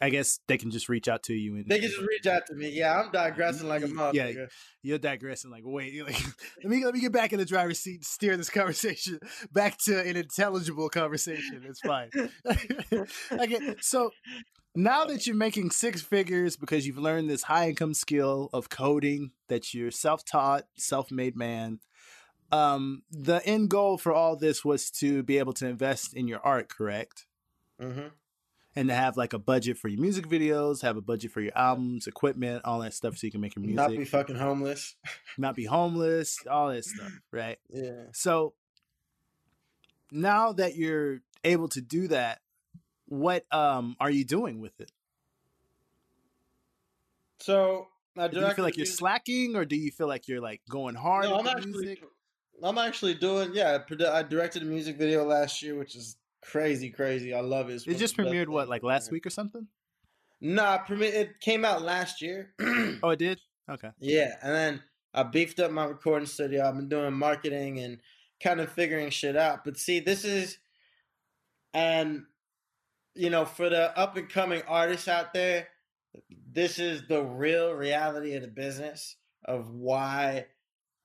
I 0.00 0.10
guess 0.10 0.40
they 0.48 0.58
can 0.58 0.70
just 0.70 0.88
reach 0.88 1.08
out 1.08 1.22
to 1.24 1.34
you. 1.34 1.54
And 1.56 1.66
they 1.66 1.78
can 1.78 1.88
just 1.88 2.00
reach 2.00 2.26
out 2.26 2.46
to 2.48 2.54
me. 2.54 2.70
Yeah, 2.70 3.00
I'm 3.00 3.12
digressing 3.12 3.68
like 3.68 3.82
a 3.82 3.86
motherfucker. 3.86 4.34
Yeah, 4.34 4.46
you're 4.82 4.98
digressing 4.98 5.50
like 5.50 5.62
wait, 5.64 6.04
like, 6.06 6.20
let 6.62 6.70
me 6.70 6.84
let 6.84 6.94
me 6.94 7.00
get 7.00 7.12
back 7.12 7.32
in 7.32 7.38
the 7.38 7.44
driver's 7.44 7.78
seat 7.78 7.96
and 7.96 8.04
steer 8.04 8.36
this 8.36 8.50
conversation 8.50 9.20
back 9.52 9.78
to 9.84 10.00
an 10.00 10.16
intelligible 10.16 10.88
conversation. 10.88 11.64
It's 11.64 11.80
fine. 11.80 12.10
okay, 13.32 13.76
so 13.80 14.10
now 14.74 15.04
that 15.04 15.26
you're 15.26 15.36
making 15.36 15.70
six 15.70 16.02
figures 16.02 16.56
because 16.56 16.86
you've 16.86 16.98
learned 16.98 17.30
this 17.30 17.44
high 17.44 17.68
income 17.68 17.94
skill 17.94 18.50
of 18.52 18.68
coding, 18.68 19.30
that 19.48 19.72
you're 19.72 19.92
self 19.92 20.24
taught, 20.24 20.64
self 20.76 21.12
made 21.12 21.36
man. 21.36 21.78
Um, 22.50 23.02
the 23.10 23.44
end 23.46 23.70
goal 23.70 23.96
for 23.96 24.12
all 24.12 24.36
this 24.36 24.64
was 24.64 24.90
to 24.92 25.22
be 25.22 25.38
able 25.38 25.54
to 25.54 25.66
invest 25.66 26.14
in 26.14 26.28
your 26.28 26.40
art, 26.40 26.68
correct? 26.68 27.26
Mm-hmm 27.80 28.08
and 28.76 28.88
to 28.88 28.94
have 28.94 29.16
like 29.16 29.32
a 29.32 29.38
budget 29.38 29.78
for 29.78 29.88
your 29.88 30.00
music 30.00 30.26
videos, 30.26 30.82
have 30.82 30.96
a 30.96 31.00
budget 31.00 31.30
for 31.30 31.40
your 31.40 31.56
albums, 31.56 32.06
equipment, 32.06 32.62
all 32.64 32.80
that 32.80 32.94
stuff, 32.94 33.16
so 33.16 33.26
you 33.26 33.30
can 33.30 33.40
make 33.40 33.54
your 33.56 33.62
music. 33.62 33.76
Not 33.76 33.90
be 33.90 34.04
fucking 34.04 34.36
homeless. 34.36 34.96
not 35.38 35.54
be 35.54 35.64
homeless, 35.64 36.38
all 36.50 36.68
that 36.68 36.84
stuff, 36.84 37.12
right? 37.30 37.58
Yeah. 37.70 38.04
So 38.12 38.54
now 40.10 40.52
that 40.52 40.76
you're 40.76 41.20
able 41.44 41.68
to 41.68 41.80
do 41.80 42.08
that, 42.08 42.40
what 43.06 43.44
um 43.52 43.96
are 44.00 44.10
you 44.10 44.24
doing 44.24 44.60
with 44.60 44.80
it? 44.80 44.90
So 47.40 47.88
do 48.16 48.40
you 48.40 48.50
feel 48.54 48.64
like 48.64 48.76
you're 48.76 48.86
slacking, 48.86 49.56
or 49.56 49.64
do 49.64 49.76
you 49.76 49.90
feel 49.90 50.06
like 50.08 50.28
you're 50.28 50.40
like 50.40 50.62
going 50.68 50.94
hard? 50.94 51.26
No, 51.26 51.38
I'm 51.38 51.46
actually, 51.46 51.72
music? 51.72 52.04
I'm 52.62 52.78
actually 52.78 53.14
doing. 53.14 53.50
Yeah, 53.52 53.78
I 54.10 54.22
directed 54.22 54.62
a 54.62 54.64
music 54.64 54.96
video 54.96 55.24
last 55.24 55.62
year, 55.62 55.76
which 55.76 55.96
is 55.96 56.16
crazy, 56.50 56.90
crazy. 56.90 57.34
I 57.34 57.40
love 57.40 57.70
it. 57.70 57.86
It 57.86 57.98
just 57.98 58.16
premiered 58.16 58.48
what, 58.48 58.68
like 58.68 58.82
last 58.82 59.10
week 59.10 59.26
or 59.26 59.30
something? 59.30 59.66
Nah, 60.40 60.80
it 60.88 61.40
came 61.40 61.64
out 61.64 61.82
last 61.82 62.20
year. 62.20 62.52
oh, 63.02 63.10
it 63.10 63.18
did. 63.18 63.40
Okay. 63.70 63.90
Yeah, 63.98 64.34
and 64.42 64.54
then 64.54 64.82
I 65.14 65.22
beefed 65.22 65.60
up 65.60 65.70
my 65.70 65.86
recording 65.86 66.26
studio. 66.26 66.68
I've 66.68 66.76
been 66.76 66.88
doing 66.88 67.14
marketing 67.14 67.78
and 67.78 67.98
kind 68.42 68.60
of 68.60 68.70
figuring 68.70 69.10
shit 69.10 69.36
out. 69.36 69.64
But 69.64 69.78
see, 69.78 70.00
this 70.00 70.24
is, 70.24 70.58
and 71.72 72.24
you 73.14 73.30
know, 73.30 73.44
for 73.44 73.68
the 73.68 73.96
up 73.98 74.16
and 74.16 74.28
coming 74.28 74.62
artists 74.68 75.08
out 75.08 75.32
there, 75.32 75.68
this 76.52 76.78
is 76.78 77.06
the 77.08 77.22
real 77.22 77.72
reality 77.72 78.34
of 78.34 78.42
the 78.42 78.48
business 78.48 79.16
of 79.44 79.70
why 79.70 80.46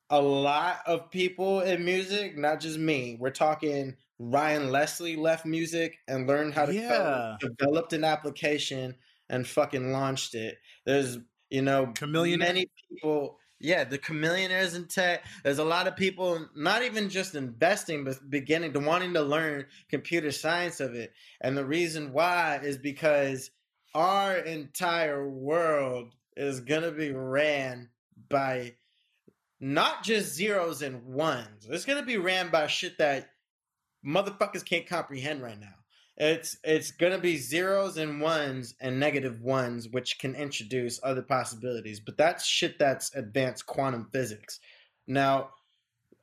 a 0.09 0.21
lot 0.21 0.79
of 0.85 1.11
people 1.11 1.61
in 1.61 1.85
music, 1.85 2.37
not 2.37 2.59
just 2.59 2.79
me, 2.79 3.15
we're 3.19 3.29
talking 3.29 3.95
Ryan 4.19 4.69
Leslie 4.69 5.15
left 5.15 5.45
music 5.45 5.97
and 6.07 6.27
learned 6.27 6.53
how 6.53 6.65
to 6.65 6.73
yeah. 6.73 7.37
code, 7.39 7.55
developed 7.57 7.93
an 7.93 8.03
application 8.03 8.95
and 9.29 9.47
fucking 9.47 9.93
launched 9.93 10.35
it. 10.35 10.57
There's, 10.85 11.17
you 11.49 11.61
know, 11.61 11.93
Chameleon. 11.95 12.39
many 12.39 12.69
people. 12.89 13.39
Yeah, 13.61 13.83
the 13.83 13.97
Chamillionaires 13.97 14.75
in 14.75 14.87
tech. 14.87 15.25
There's 15.43 15.59
a 15.59 15.65
lot 15.65 15.87
of 15.87 15.95
people 15.95 16.47
not 16.55 16.83
even 16.83 17.09
just 17.09 17.35
investing, 17.35 18.03
but 18.05 18.29
beginning 18.29 18.73
to 18.73 18.79
wanting 18.79 19.13
to 19.13 19.21
learn 19.21 19.65
computer 19.89 20.31
science 20.31 20.79
of 20.79 20.95
it. 20.95 21.13
And 21.41 21.57
the 21.57 21.65
reason 21.65 22.13
why 22.13 22.59
is 22.63 22.77
because 22.77 23.51
our 23.93 24.37
entire 24.37 25.27
world 25.27 26.15
is 26.37 26.61
gonna 26.61 26.91
be 26.91 27.11
ran 27.11 27.89
by 28.29 28.75
not 29.59 30.03
just 30.03 30.35
zeros 30.35 30.81
and 30.81 31.03
ones. 31.05 31.67
It's 31.69 31.85
gonna 31.85 32.05
be 32.05 32.17
ran 32.17 32.49
by 32.49 32.67
shit 32.67 32.97
that 32.99 33.29
motherfuckers 34.05 34.65
can't 34.65 34.87
comprehend 34.87 35.41
right 35.41 35.59
now. 35.59 35.75
It's 36.17 36.57
it's 36.65 36.91
gonna 36.91 37.17
be 37.17 37.37
zeros 37.37 37.97
and 37.97 38.19
ones 38.19 38.75
and 38.81 38.99
negative 38.99 39.41
ones, 39.41 39.87
which 39.87 40.19
can 40.19 40.35
introduce 40.35 40.99
other 41.01 41.21
possibilities. 41.21 42.01
But 42.01 42.17
that's 42.17 42.45
shit 42.45 42.77
that's 42.77 43.15
advanced 43.15 43.65
quantum 43.65 44.09
physics. 44.11 44.59
Now, 45.07 45.51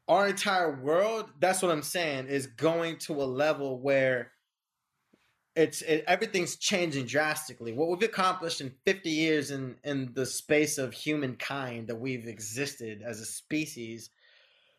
our 0.07 0.29
entire 0.29 0.81
world, 0.81 1.31
that's 1.41 1.63
what 1.63 1.73
I'm 1.73 1.83
saying, 1.83 2.29
is 2.29 2.47
going 2.47 2.99
to 2.99 3.15
a 3.15 3.25
level 3.25 3.81
where 3.81 4.33
it's 5.57 5.81
it, 5.81 6.05
everything's 6.07 6.57
changing 6.57 7.07
drastically. 7.07 7.73
What 7.73 7.89
we've 7.89 8.09
accomplished 8.09 8.61
in 8.61 8.75
50 8.85 9.09
years 9.09 9.51
in 9.51 9.77
in 9.83 10.13
the 10.13 10.27
space 10.27 10.77
of 10.77 10.93
humankind 10.93 11.89
that 11.89 11.99
we've 11.99 12.29
existed 12.29 13.03
as 13.03 13.21
a 13.21 13.25
species 13.25 14.11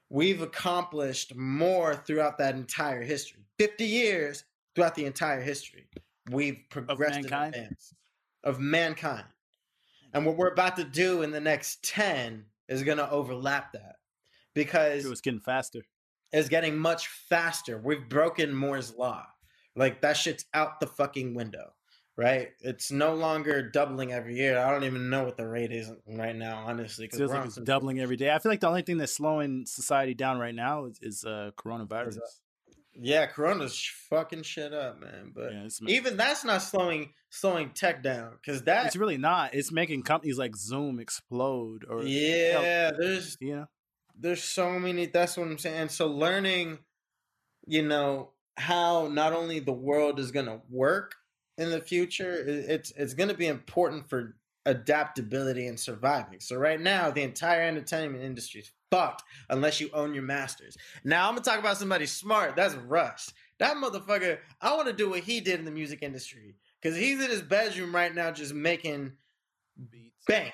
we've 0.10 0.42
accomplished 0.42 1.36
more 1.36 1.96
throughout 1.96 2.38
that 2.38 2.56
entire 2.56 3.04
history. 3.04 3.46
50 3.60 3.86
years 3.86 4.44
throughout 4.76 4.96
the 4.96 5.06
entire 5.06 5.42
history. 5.42 5.88
We've 6.30 6.60
progressed 6.70 7.20
of 7.20 7.24
mankind. 7.24 7.56
in 7.56 7.62
advance 7.62 7.94
of 8.44 8.60
mankind. 8.60 9.26
And 10.14 10.26
what 10.26 10.38
we're 10.38 10.52
about 10.52 10.78
to 10.78 10.84
do 10.84 11.22
in 11.22 11.32
the 11.32 11.40
next 11.40 11.84
10 11.84 12.46
is 12.70 12.84
going 12.84 12.98
to 12.98 13.10
overlap 13.10 13.74
that 13.74 13.96
because 14.54 15.06
it's 15.06 15.22
getting 15.22 15.40
faster. 15.40 15.82
It's 16.32 16.50
getting 16.50 16.78
much 16.78 17.08
faster. 17.08 17.78
We've 17.78 18.08
broken 18.08 18.54
Moore's 18.54 18.96
law. 18.96 19.26
Like 19.76 20.02
that 20.02 20.18
shit's 20.18 20.46
out 20.54 20.80
the 20.80 20.88
fucking 20.88 21.34
window. 21.36 21.74
Right? 22.18 22.50
It's 22.62 22.92
no 22.92 23.14
longer 23.14 23.62
doubling 23.62 24.12
every 24.12 24.36
year. 24.36 24.58
I 24.58 24.72
don't 24.72 24.84
even 24.84 25.10
know 25.10 25.24
what 25.24 25.38
the 25.38 25.48
rate 25.48 25.72
is 25.72 25.92
right 26.08 26.36
now, 26.36 26.64
honestly. 26.66 27.06
It 27.06 27.14
feels 27.14 27.32
like 27.32 27.46
it's 27.46 27.56
doubling 27.56 28.00
every 28.00 28.18
day. 28.18 28.32
I 28.32 28.40
feel 28.40 28.52
like 28.52 28.60
the 28.60 28.68
only 28.68 28.82
thing 28.82 28.98
that's 28.98 29.14
slowing 29.14 29.66
society 29.68 30.16
down 30.16 30.40
right 30.40 30.56
now 30.56 30.86
is, 30.86 31.00
is 31.02 31.24
uh, 31.24 31.52
coronavirus. 31.56 32.18
Yeah, 33.00 33.28
Corona's 33.28 33.80
fucking 34.10 34.42
shit 34.42 34.74
up, 34.74 35.00
man. 35.00 35.32
But 35.34 35.54
yeah, 35.54 35.68
even 35.88 36.18
that's 36.18 36.44
not 36.44 36.64
slowing 36.64 37.14
slowing 37.30 37.70
tech 37.70 38.02
down 38.02 38.32
because 38.42 38.64
that 38.64 38.88
it's 38.88 38.96
really 38.96 39.20
not. 39.20 39.54
It's 39.54 39.72
making 39.72 40.02
companies 40.02 40.40
like 40.40 40.56
Zoom 40.56 41.00
explode. 41.00 41.86
Or 41.88 42.02
yeah, 42.02 42.90
there's 42.98 43.38
yeah, 43.40 43.66
there's 44.20 44.44
so 44.44 44.80
many. 44.80 45.06
That's 45.06 45.38
what 45.38 45.46
I'm 45.46 45.60
saying. 45.60 45.90
So 45.90 46.08
learning, 46.08 46.80
you 47.68 47.84
know, 47.84 48.32
how 48.56 49.10
not 49.10 49.32
only 49.32 49.60
the 49.60 49.74
world 49.74 50.18
is 50.20 50.32
gonna 50.32 50.62
work 50.68 51.14
in 51.58 51.70
the 51.70 51.82
future, 51.82 52.44
it's 52.48 52.92
it's 52.92 53.14
gonna 53.14 53.34
be 53.34 53.48
important 53.48 54.10
for 54.10 54.36
adaptability 54.66 55.68
and 55.68 55.80
surviving. 55.80 56.40
So 56.40 56.58
right 56.58 56.80
now, 56.80 57.10
the 57.10 57.24
entire 57.24 57.62
entertainment 57.64 58.24
industry 58.24 58.62
is 58.62 58.72
fucked 58.92 59.24
unless 59.50 59.80
you 59.80 59.90
own 59.94 60.14
your 60.14 60.24
masters. 60.24 60.78
Now 61.04 61.28
I'm 61.28 61.36
gonna 61.36 61.44
talk 61.44 61.60
about 61.60 61.78
somebody 61.78 62.06
smart. 62.06 62.56
That's 62.56 62.76
Russ. 62.76 63.32
That 63.60 63.78
motherfucker. 63.78 64.38
I 64.62 64.76
want 64.76 64.88
to 64.88 64.94
do 64.94 65.10
what 65.10 65.22
he 65.22 65.40
did 65.40 65.60
in 65.60 65.66
the 65.66 65.72
music 65.72 66.04
industry 66.04 66.56
because 66.82 66.98
he's 66.98 67.22
in 67.22 67.30
his 67.30 67.42
bedroom 67.42 67.96
right 67.96 68.14
now, 68.14 68.32
just 68.32 68.54
making 68.54 69.14
beats, 69.90 70.26
bank. 70.28 70.54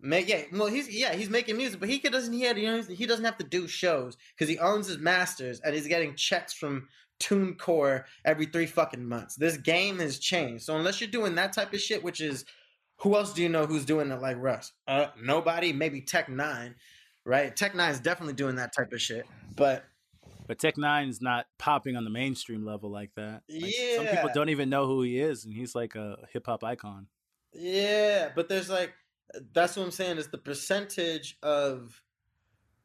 Make 0.00 0.28
yeah, 0.28 0.42
well 0.52 0.68
he's 0.68 0.88
yeah 0.88 1.14
he's 1.14 1.28
making 1.28 1.56
music, 1.56 1.80
but 1.80 1.88
he 1.88 1.98
doesn't 1.98 2.32
he, 2.32 2.42
had, 2.42 2.56
he 2.56 3.06
doesn't 3.06 3.24
have 3.24 3.38
to 3.38 3.44
do 3.44 3.66
shows 3.66 4.16
because 4.36 4.48
he 4.48 4.58
owns 4.58 4.86
his 4.86 4.98
masters 4.98 5.58
and 5.60 5.74
he's 5.74 5.88
getting 5.88 6.14
checks 6.14 6.52
from 6.52 6.86
TuneCore 7.20 8.04
every 8.24 8.46
three 8.46 8.66
fucking 8.66 9.04
months. 9.04 9.36
This 9.36 9.56
game 9.56 9.98
has 9.98 10.18
changed, 10.18 10.64
so 10.64 10.76
unless 10.76 11.00
you're 11.00 11.10
doing 11.10 11.34
that 11.36 11.52
type 11.52 11.72
of 11.72 11.80
shit, 11.80 12.02
which 12.02 12.20
is 12.20 12.44
who 12.96 13.14
else 13.16 13.32
do 13.32 13.42
you 13.42 13.48
know 13.48 13.66
who's 13.66 13.84
doing 13.84 14.10
it 14.10 14.20
like 14.20 14.36
Russ? 14.40 14.72
Uh, 14.86 15.06
nobody. 15.20 15.72
Maybe 15.72 16.00
Tech 16.00 16.28
N9ne 16.28 16.74
right? 17.28 17.54
Tech 17.54 17.74
N9ne 17.74 17.90
is 17.90 18.00
definitely 18.00 18.34
doing 18.34 18.56
that 18.56 18.74
type 18.74 18.92
of 18.92 19.00
shit, 19.00 19.26
but 19.54 19.84
but 20.46 20.58
Tech 20.58 20.76
N9ne's 20.76 21.20
not 21.20 21.46
popping 21.58 21.94
on 21.94 22.04
the 22.04 22.10
mainstream 22.10 22.64
level 22.64 22.90
like 22.90 23.10
that. 23.16 23.42
Like, 23.48 23.72
yeah, 23.78 23.96
some 23.96 24.06
people 24.06 24.30
don't 24.32 24.48
even 24.48 24.70
know 24.70 24.86
who 24.86 25.02
he 25.02 25.20
is, 25.20 25.44
and 25.44 25.54
he's 25.54 25.74
like 25.74 25.94
a 25.94 26.16
hip 26.32 26.46
hop 26.46 26.64
icon. 26.64 27.06
Yeah, 27.52 28.30
but 28.34 28.48
there's 28.48 28.70
like 28.70 28.92
that's 29.52 29.76
what 29.76 29.84
I'm 29.84 29.90
saying 29.90 30.16
is 30.16 30.28
the 30.28 30.38
percentage 30.38 31.36
of 31.42 32.02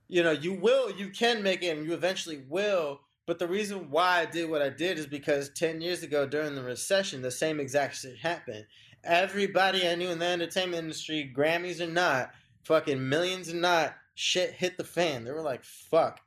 you 0.09 0.21
know 0.21 0.31
you 0.31 0.53
will 0.53 0.91
you 0.91 1.09
can 1.09 1.41
make 1.41 1.63
it 1.63 1.77
and 1.77 1.86
you 1.88 1.93
eventually 1.93 2.43
will 2.49 2.99
but 3.26 3.39
the 3.39 3.47
reason 3.47 3.89
why 3.89 4.19
I 4.19 4.26
did 4.26 4.49
what 4.49 4.61
I 4.61 4.69
did 4.69 4.99
is 4.99 5.07
because 5.07 5.49
10 5.49 5.82
years 5.82 6.03
ago 6.03 6.28
during 6.28 6.55
the 6.55 6.63
recession, 6.63 7.21
the 7.21 7.32
same 7.32 7.59
exact 7.59 7.95
shit 7.95 8.17
happened. 8.17 8.65
Everybody 9.03 9.88
I 9.88 9.95
knew 9.95 10.09
in 10.09 10.19
the 10.19 10.26
entertainment 10.26 10.84
industry, 10.84 11.32
Grammys 11.36 11.80
or 11.80 11.91
not, 11.91 12.32
fucking 12.63 13.07
millions 13.09 13.51
or 13.51 13.55
not, 13.55 13.95
shit 14.15 14.51
hit 14.51 14.78
the 14.78 14.84
fan. 14.84 15.24
They 15.24 15.32
were 15.32 15.41
like, 15.41 15.63
fuck. 15.63 16.19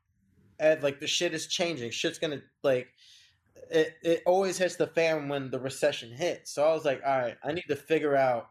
And 0.59 0.83
like 0.83 1.01
the 1.01 1.07
shit 1.07 1.35
is 1.35 1.47
changing. 1.47 1.91
Shit's 1.91 2.19
gonna 2.19 2.43
like 2.63 2.89
it 3.71 3.95
it 4.03 4.23
always 4.27 4.59
hits 4.59 4.77
the 4.77 4.87
fan 4.87 5.29
when 5.29 5.51
the 5.51 5.61
recession 5.61 6.11
hits. 6.11 6.53
So 6.53 6.65
I 6.65 6.73
was 6.73 6.85
like, 6.85 7.03
all 7.07 7.19
right, 7.19 7.37
I 7.43 7.53
need 7.53 7.65
to 7.69 7.77
figure 7.77 8.17
out 8.17 8.49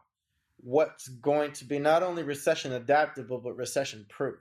what's 0.58 1.08
going 1.08 1.52
to 1.52 1.64
be 1.64 1.78
not 1.78 2.02
only 2.02 2.22
recession 2.22 2.72
adaptable 2.72 3.38
but 3.38 3.56
recession 3.56 4.06
proof. 4.08 4.38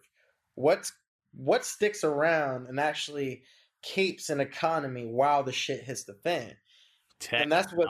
What's 0.56 0.91
what 1.34 1.66
sticks 1.66 2.03
around 2.03 2.68
and 2.68 2.80
actually 2.80 3.43
keeps 3.86 4.30
an 4.30 4.40
economy 4.40 5.06
while 5.06 5.44
the 5.44 5.52
shit 5.52 5.84
hits 5.84 6.06
the 6.06 6.16
fan. 6.16 6.54
Technology. 7.20 7.44
And 7.44 7.52
that's 7.52 7.74
what 7.74 7.88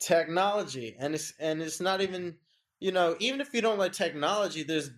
technology. 0.00 0.96
And 0.98 1.14
it's 1.14 1.32
and 1.38 1.62
it's 1.62 1.80
not 1.80 2.00
even 2.00 2.36
you 2.80 2.92
know, 2.92 3.16
even 3.18 3.40
if 3.40 3.54
you 3.54 3.62
don't 3.62 3.78
like 3.78 3.92
technology, 3.92 4.62
there's 4.62 4.90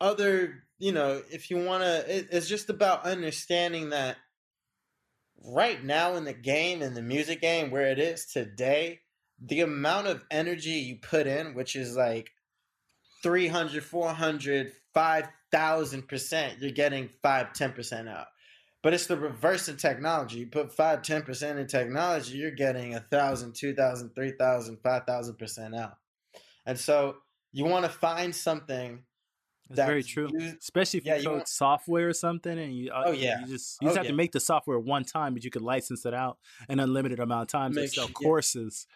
other, 0.00 0.64
you 0.78 0.92
know, 0.92 1.22
if 1.30 1.50
you 1.50 1.64
want 1.64 1.82
to, 1.82 2.16
it, 2.18 2.28
it's 2.30 2.46
just 2.48 2.68
about 2.68 3.04
understanding 3.04 3.90
that 3.90 4.16
right 5.42 5.82
now 5.82 6.16
in 6.16 6.24
the 6.24 6.34
game, 6.34 6.82
in 6.82 6.92
the 6.92 7.00
music 7.00 7.40
game, 7.40 7.70
where 7.70 7.86
it 7.86 7.98
is 7.98 8.26
today, 8.26 9.00
the 9.40 9.62
amount 9.62 10.08
of 10.08 10.24
energy 10.30 10.72
you 10.72 10.96
put 10.96 11.26
in, 11.26 11.54
which 11.54 11.74
is 11.74 11.96
like 11.96 12.28
300, 13.22 13.82
400, 13.82 14.72
5,000%, 14.94 16.60
you're 16.60 16.70
getting 16.70 17.08
5, 17.22 17.46
10% 17.54 18.08
out. 18.08 18.26
But 18.88 18.94
it's 18.94 19.04
the 19.04 19.18
reverse 19.18 19.68
in 19.68 19.76
technology. 19.76 20.38
You 20.38 20.46
put 20.46 20.72
5, 20.72 21.02
10% 21.02 21.58
in 21.58 21.66
technology, 21.66 22.38
you're 22.38 22.50
getting 22.50 22.92
1,000, 22.92 23.52
2,000, 23.52 24.14
3,000, 24.14 24.76
5,000% 24.78 25.78
out. 25.78 25.98
And 26.64 26.80
so 26.80 27.16
you 27.52 27.66
want 27.66 27.84
to 27.84 27.90
find 27.90 28.34
something 28.34 29.02
that's 29.68 29.86
very 29.86 30.02
true. 30.02 30.30
Used, 30.32 30.56
Especially 30.62 31.00
if 31.00 31.04
yeah, 31.04 31.16
you 31.16 31.24
code 31.24 31.32
want, 31.34 31.48
software 31.48 32.08
or 32.08 32.14
something, 32.14 32.58
and 32.58 32.74
you 32.74 32.90
uh, 32.90 33.02
oh 33.08 33.12
yeah, 33.12 33.40
you 33.40 33.48
just 33.48 33.76
you 33.82 33.88
just 33.88 33.96
oh, 33.96 33.98
have 33.98 34.04
yeah. 34.06 34.12
to 34.12 34.16
make 34.16 34.32
the 34.32 34.40
software 34.40 34.78
one 34.78 35.04
time, 35.04 35.34
but 35.34 35.44
you 35.44 35.50
could 35.50 35.60
license 35.60 36.06
it 36.06 36.14
out 36.14 36.38
an 36.70 36.80
unlimited 36.80 37.20
amount 37.20 37.42
of 37.42 37.48
times 37.48 37.76
and 37.76 37.90
sell 37.90 38.06
sure, 38.06 38.14
courses. 38.14 38.86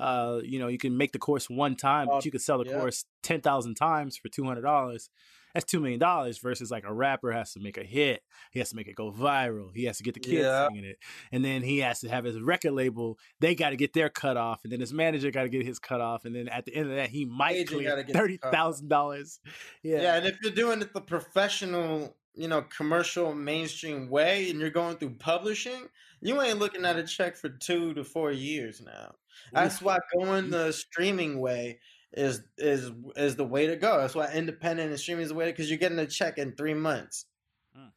Uh, 0.00 0.40
you 0.42 0.58
know, 0.58 0.68
you 0.68 0.78
can 0.78 0.96
make 0.96 1.12
the 1.12 1.18
course 1.18 1.50
one 1.50 1.76
time, 1.76 2.06
but 2.08 2.24
you 2.24 2.30
could 2.30 2.40
sell 2.40 2.56
the 2.56 2.64
course 2.64 3.04
ten 3.22 3.42
thousand 3.42 3.74
times 3.74 4.16
for 4.16 4.30
two 4.30 4.44
hundred 4.44 4.62
dollars 4.62 5.10
that's 5.54 5.64
two 5.64 5.80
million 5.80 5.98
dollars 5.98 6.38
versus 6.38 6.70
like 6.70 6.84
a 6.84 6.92
rapper 6.92 7.32
has 7.32 7.52
to 7.52 7.60
make 7.60 7.76
a 7.76 7.84
hit, 7.84 8.22
he 8.50 8.58
has 8.58 8.70
to 8.70 8.76
make 8.76 8.88
it 8.88 8.94
go 8.94 9.10
viral, 9.10 9.70
he 9.74 9.84
has 9.84 9.98
to 9.98 10.02
get 10.02 10.14
the 10.14 10.20
kids 10.20 10.42
yeah. 10.42 10.68
singing 10.68 10.84
it, 10.84 10.98
and 11.30 11.44
then 11.44 11.62
he 11.62 11.78
has 11.78 12.00
to 12.00 12.08
have 12.08 12.24
his 12.24 12.40
record 12.40 12.72
label. 12.72 13.18
They 13.40 13.54
got 13.54 13.70
to 13.70 13.76
get 13.76 13.92
their 13.92 14.08
cut 14.08 14.36
off, 14.36 14.60
and 14.64 14.72
then 14.72 14.80
his 14.80 14.92
manager 14.92 15.30
got 15.30 15.42
to 15.42 15.48
get 15.48 15.64
his 15.64 15.78
cut 15.78 16.00
off, 16.00 16.24
and 16.24 16.34
then 16.34 16.48
at 16.48 16.64
the 16.64 16.74
end 16.74 16.90
of 16.90 16.96
that, 16.96 17.10
he 17.10 17.24
might 17.24 17.68
clear 17.68 18.04
thirty 18.10 18.38
thousand 18.38 18.88
dollars. 18.88 19.40
Yeah, 19.82 20.02
yeah, 20.02 20.16
and 20.16 20.26
if 20.26 20.38
you're 20.42 20.52
doing 20.52 20.80
it 20.80 20.92
the 20.92 21.00
professional, 21.00 22.16
you 22.34 22.48
know, 22.48 22.62
commercial 22.62 23.34
mainstream 23.34 24.08
way, 24.08 24.50
and 24.50 24.60
you're 24.60 24.70
going 24.70 24.96
through 24.96 25.16
publishing, 25.18 25.88
you 26.20 26.40
ain't 26.40 26.58
looking 26.58 26.84
at 26.84 26.96
a 26.96 27.04
check 27.04 27.36
for 27.36 27.48
two 27.48 27.94
to 27.94 28.04
four 28.04 28.32
years 28.32 28.80
now. 28.80 29.14
That's 29.52 29.82
why 29.82 29.98
going 30.14 30.46
mm. 30.46 30.50
the 30.50 30.72
streaming 30.72 31.40
way 31.40 31.80
is 32.12 32.42
is 32.58 32.90
is 33.16 33.36
the 33.36 33.44
way 33.44 33.66
to 33.66 33.76
go. 33.76 33.98
That's 33.98 34.14
why 34.14 34.30
independent 34.32 34.90
and 34.90 35.00
streaming 35.00 35.24
is 35.24 35.30
the 35.30 35.34
way 35.34 35.46
because 35.46 35.70
you're 35.70 35.78
getting 35.78 35.98
a 35.98 36.06
check 36.06 36.38
in 36.38 36.52
three 36.52 36.74
months, 36.74 37.26
hmm. 37.74 37.88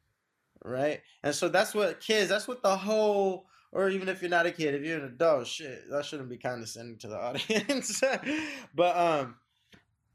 right? 0.64 1.00
And 1.22 1.34
so 1.34 1.48
that's 1.48 1.74
what 1.74 2.00
kids. 2.00 2.28
That's 2.28 2.48
what 2.48 2.62
the 2.62 2.76
whole. 2.76 3.46
Or 3.72 3.90
even 3.90 4.08
if 4.08 4.22
you're 4.22 4.30
not 4.30 4.46
a 4.46 4.52
kid, 4.52 4.74
if 4.74 4.82
you're 4.82 4.98
an 4.98 5.04
adult, 5.04 5.46
shit, 5.46 5.90
that 5.90 6.04
shouldn't 6.06 6.30
be 6.30 6.38
condescending 6.38 6.96
to 6.98 7.08
the 7.08 7.18
audience. 7.20 8.02
but 8.74 8.96
um, 8.96 9.34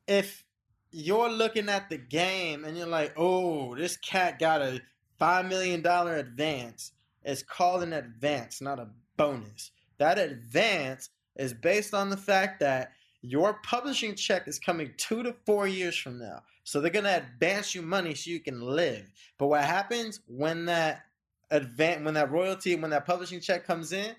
if 0.08 0.44
you're 0.92 1.30
looking 1.30 1.70
at 1.70 1.90
the 1.90 1.98
game 1.98 2.66
and 2.66 2.78
you're 2.78 2.88
like, 2.88 3.14
oh, 3.18 3.76
this 3.76 3.98
cat 3.98 4.40
got 4.40 4.62
a 4.62 4.82
five 5.20 5.48
million 5.48 5.82
dollar 5.82 6.18
advance. 6.18 6.92
It's 7.24 7.44
called 7.44 7.84
an 7.84 7.94
advance, 7.94 8.62
not 8.62 8.80
a 8.80 8.90
bonus. 9.16 9.72
That 10.00 10.18
advance 10.18 11.10
is 11.36 11.54
based 11.54 11.94
on 11.94 12.10
the 12.10 12.18
fact 12.18 12.60
that 12.62 12.92
your 13.22 13.60
publishing 13.64 14.16
check 14.16 14.48
is 14.48 14.60
coming 14.60 14.92
two 14.98 15.24
to 15.24 15.36
four 15.46 15.68
years 15.68 15.96
from 15.96 16.18
now. 16.18 16.42
So 16.64 16.80
they're 16.80 16.92
gonna 16.92 17.24
advance 17.24 17.76
you 17.76 17.82
money 17.82 18.16
so 18.16 18.30
you 18.30 18.40
can 18.40 18.62
live. 18.62 19.06
But 19.38 19.48
what 19.48 19.64
happens 19.64 20.22
when 20.28 20.66
that 20.66 21.04
advance 21.52 22.04
when 22.04 22.14
that 22.16 22.32
royalty, 22.32 22.76
when 22.76 22.92
that 22.92 23.06
publishing 23.06 23.40
check 23.40 23.66
comes 23.66 23.94
in, 23.94 24.16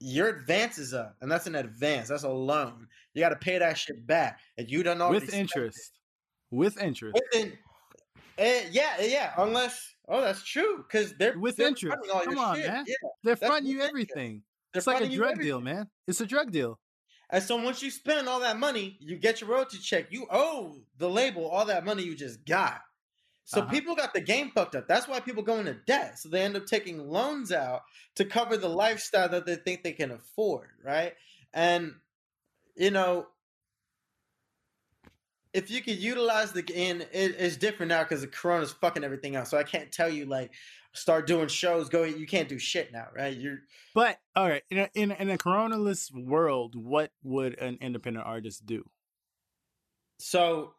your 0.00 0.28
advance 0.28 0.78
is 0.78 0.94
up. 0.94 1.16
And 1.20 1.30
that's 1.30 1.46
an 1.46 1.54
advance. 1.54 2.08
That's 2.08 2.24
a 2.24 2.28
loan. 2.28 2.88
You 3.14 3.20
gotta 3.20 3.36
pay 3.36 3.58
that 3.58 3.78
shit 3.78 4.06
back. 4.06 4.40
And 4.58 4.70
you 4.70 4.82
don't 4.82 4.98
know 4.98 5.10
with 5.10 5.32
interest. 5.32 5.98
With 6.50 6.80
interest. 6.82 7.20
Within, 7.32 7.52
uh, 8.38 8.66
yeah, 8.70 9.00
yeah. 9.00 9.32
Unless 9.36 9.94
oh 10.08 10.20
that's 10.20 10.42
true. 10.42 10.78
Because 10.78 11.14
they're 11.18 11.38
with 11.38 11.56
they're 11.56 11.68
interest. 11.68 11.96
Come 12.24 12.38
on, 12.38 12.56
shit. 12.56 12.66
man. 12.66 12.84
Yeah, 12.86 12.94
they're 13.22 13.36
fronting 13.36 13.70
you 13.70 13.82
everything. 13.82 14.42
It's 14.74 14.86
like 14.86 15.02
a 15.02 15.08
drug 15.08 15.40
deal, 15.40 15.60
man. 15.60 15.88
It's 16.06 16.20
a 16.20 16.26
drug 16.26 16.52
deal. 16.52 16.78
And 17.32 17.42
so 17.42 17.56
once 17.56 17.82
you 17.82 17.90
spend 17.90 18.28
all 18.28 18.40
that 18.40 18.58
money, 18.58 18.96
you 19.00 19.16
get 19.16 19.40
your 19.40 19.50
royalty 19.50 19.78
check. 19.78 20.06
You 20.10 20.26
owe 20.30 20.76
the 20.98 21.08
label 21.08 21.48
all 21.48 21.64
that 21.66 21.84
money 21.84 22.02
you 22.02 22.16
just 22.16 22.44
got. 22.44 22.80
So 23.44 23.62
uh-huh. 23.62 23.70
people 23.70 23.96
got 23.96 24.14
the 24.14 24.20
game 24.20 24.50
fucked 24.54 24.74
up. 24.74 24.86
That's 24.86 25.08
why 25.08 25.20
people 25.20 25.42
go 25.42 25.58
into 25.58 25.74
debt. 25.86 26.18
So 26.18 26.28
they 26.28 26.42
end 26.42 26.56
up 26.56 26.66
taking 26.66 27.08
loans 27.08 27.52
out 27.52 27.82
to 28.16 28.24
cover 28.24 28.56
the 28.56 28.68
lifestyle 28.68 29.28
that 29.28 29.46
they 29.46 29.56
think 29.56 29.82
they 29.82 29.92
can 29.92 30.10
afford, 30.10 30.68
right? 30.84 31.14
And 31.52 31.94
you 32.76 32.90
know, 32.90 33.26
if 35.52 35.70
you 35.70 35.80
could 35.80 35.98
utilize 35.98 36.52
the 36.52 36.64
and 36.74 37.02
it, 37.12 37.36
it's 37.38 37.56
different 37.56 37.90
now 37.90 38.02
because 38.02 38.20
the 38.20 38.28
corona's 38.28 38.72
fucking 38.72 39.04
everything 39.04 39.36
else. 39.36 39.50
So 39.50 39.58
I 39.58 39.64
can't 39.64 39.90
tell 39.90 40.08
you 40.08 40.26
like 40.26 40.52
start 40.92 41.26
doing 41.26 41.48
shows. 41.48 41.88
Go, 41.88 42.04
you 42.04 42.26
can't 42.26 42.48
do 42.48 42.58
shit 42.58 42.92
now, 42.92 43.08
right? 43.14 43.36
You're. 43.36 43.58
But 43.94 44.18
all 44.34 44.48
right, 44.48 44.62
in 44.70 44.78
a, 44.78 44.90
in, 44.94 45.12
in 45.12 45.30
a 45.30 45.38
coronaless 45.38 46.10
world, 46.12 46.74
what 46.76 47.12
would 47.22 47.58
an 47.58 47.78
independent 47.80 48.26
artist 48.26 48.66
do? 48.66 48.84
So, 50.18 50.74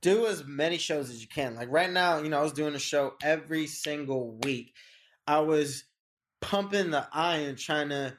do 0.00 0.26
as 0.26 0.44
many 0.46 0.78
shows 0.78 1.10
as 1.10 1.20
you 1.20 1.28
can. 1.28 1.54
Like 1.54 1.70
right 1.70 1.90
now, 1.90 2.18
you 2.18 2.28
know, 2.28 2.38
I 2.38 2.42
was 2.42 2.52
doing 2.52 2.74
a 2.74 2.78
show 2.78 3.14
every 3.22 3.66
single 3.66 4.38
week. 4.44 4.74
I 5.26 5.40
was 5.40 5.84
pumping 6.40 6.90
the 6.90 7.06
iron, 7.12 7.56
trying 7.56 7.90
to 7.90 8.16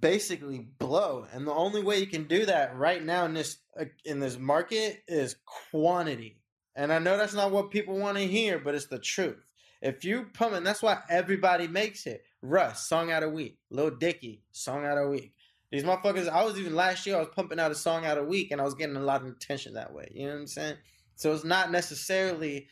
basically 0.00 0.60
blow. 0.78 1.26
And 1.32 1.46
the 1.46 1.52
only 1.52 1.82
way 1.82 1.98
you 1.98 2.06
can 2.06 2.24
do 2.24 2.46
that 2.46 2.76
right 2.76 3.04
now 3.04 3.24
in 3.24 3.34
this 3.34 3.58
uh, 3.78 3.86
in 4.04 4.20
this 4.20 4.38
market 4.38 5.02
is 5.08 5.36
quantity. 5.70 6.40
And 6.76 6.92
I 6.92 6.98
know 6.98 7.16
that's 7.16 7.34
not 7.34 7.52
what 7.52 7.70
people 7.70 7.98
want 7.98 8.16
to 8.16 8.26
hear, 8.26 8.58
but 8.58 8.74
it's 8.74 8.86
the 8.86 8.98
truth. 8.98 9.44
If 9.80 10.04
you 10.04 10.26
pump, 10.32 10.54
and 10.54 10.66
that's 10.66 10.82
why 10.82 10.98
everybody 11.10 11.68
makes 11.68 12.06
it. 12.06 12.24
Russ, 12.42 12.86
song 12.88 13.10
out 13.10 13.22
a 13.22 13.28
week. 13.28 13.58
Lil 13.70 13.90
Dicky, 13.90 14.42
song 14.52 14.84
out 14.84 14.98
a 14.98 15.06
week. 15.06 15.34
These 15.70 15.84
motherfuckers, 15.84 16.28
I 16.28 16.44
was 16.44 16.58
even 16.58 16.74
last 16.74 17.06
year, 17.06 17.16
I 17.16 17.20
was 17.20 17.28
pumping 17.34 17.58
out 17.58 17.70
a 17.70 17.74
song 17.74 18.06
out 18.06 18.16
a 18.16 18.22
week 18.22 18.50
and 18.50 18.60
I 18.60 18.64
was 18.64 18.74
getting 18.74 18.96
a 18.96 19.00
lot 19.00 19.22
of 19.22 19.28
attention 19.28 19.74
that 19.74 19.92
way. 19.92 20.08
You 20.14 20.26
know 20.26 20.34
what 20.34 20.40
I'm 20.40 20.46
saying? 20.46 20.76
So 21.16 21.32
it's 21.32 21.44
not 21.44 21.70
necessarily 21.70 22.68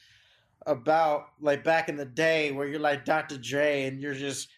about 0.66 1.26
like 1.40 1.64
back 1.64 1.88
in 1.88 1.96
the 1.96 2.04
day 2.04 2.52
where 2.52 2.66
you're 2.66 2.80
like 2.80 3.04
Dr. 3.04 3.38
Dre 3.38 3.84
and 3.84 4.00
you're 4.00 4.14
just 4.14 4.48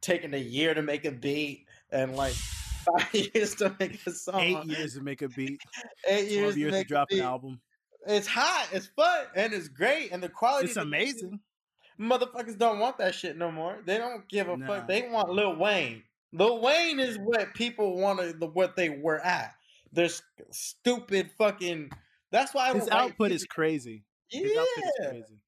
taking 0.00 0.34
a 0.34 0.38
year 0.38 0.74
to 0.74 0.82
make 0.82 1.04
a 1.04 1.12
beat 1.12 1.66
and 1.90 2.16
like 2.16 2.32
five 2.98 3.14
years 3.34 3.54
to 3.56 3.74
make 3.78 4.04
a 4.06 4.10
song. 4.12 4.40
Eight 4.40 4.64
years 4.64 4.94
to 4.94 5.02
make 5.02 5.22
a 5.22 5.28
beat. 5.28 5.60
Eight 6.08 6.30
years, 6.30 6.56
years 6.56 6.72
to, 6.72 6.82
to 6.82 6.88
drop 6.88 7.08
an 7.10 7.20
album. 7.20 7.60
It's 8.06 8.26
hot, 8.26 8.68
it's 8.72 8.86
fun, 8.86 9.26
and 9.34 9.52
it's 9.52 9.68
great, 9.68 10.10
and 10.12 10.22
the 10.22 10.28
quality. 10.28 10.68
It's 10.68 10.76
amazing. 10.76 11.40
Motherfuckers 11.98 12.56
don't 12.58 12.78
want 12.78 12.96
that 12.98 13.14
shit 13.14 13.36
no 13.36 13.52
more. 13.52 13.78
They 13.84 13.98
don't 13.98 14.26
give 14.28 14.48
a 14.48 14.56
Nah. 14.56 14.66
fuck. 14.66 14.88
They 14.88 15.08
want 15.08 15.28
Lil 15.30 15.56
Wayne. 15.56 16.02
Lil 16.32 16.60
Wayne 16.60 16.98
is 16.98 17.18
what 17.18 17.52
people 17.54 17.98
wanted, 17.98 18.40
the 18.40 18.46
what 18.46 18.74
they 18.76 18.88
were 18.88 19.20
at. 19.20 19.54
They're 19.92 20.08
stupid 20.50 21.30
fucking. 21.36 21.90
That's 22.30 22.54
why 22.54 22.70
I 22.70 22.74
His 22.74 22.88
output 22.88 23.32
is 23.32 23.44
crazy. 23.44 24.04
His 24.28 24.56
output 24.56 24.84
is 24.84 24.92
Yeah, 24.98 25.08
crazy. 25.10 25.40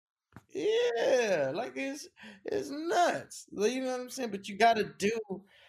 yeah, 0.53 1.53
like 1.55 1.73
it's 1.77 2.09
it's 2.45 2.69
nuts. 2.69 3.47
Like, 3.53 3.73
You 3.73 3.83
know 3.83 3.93
what 3.93 4.01
I'm 4.01 4.11
saying? 4.11 4.31
But 4.31 4.49
you 4.49 4.57
got 4.57 4.77
to 4.77 4.85
do. 4.85 5.11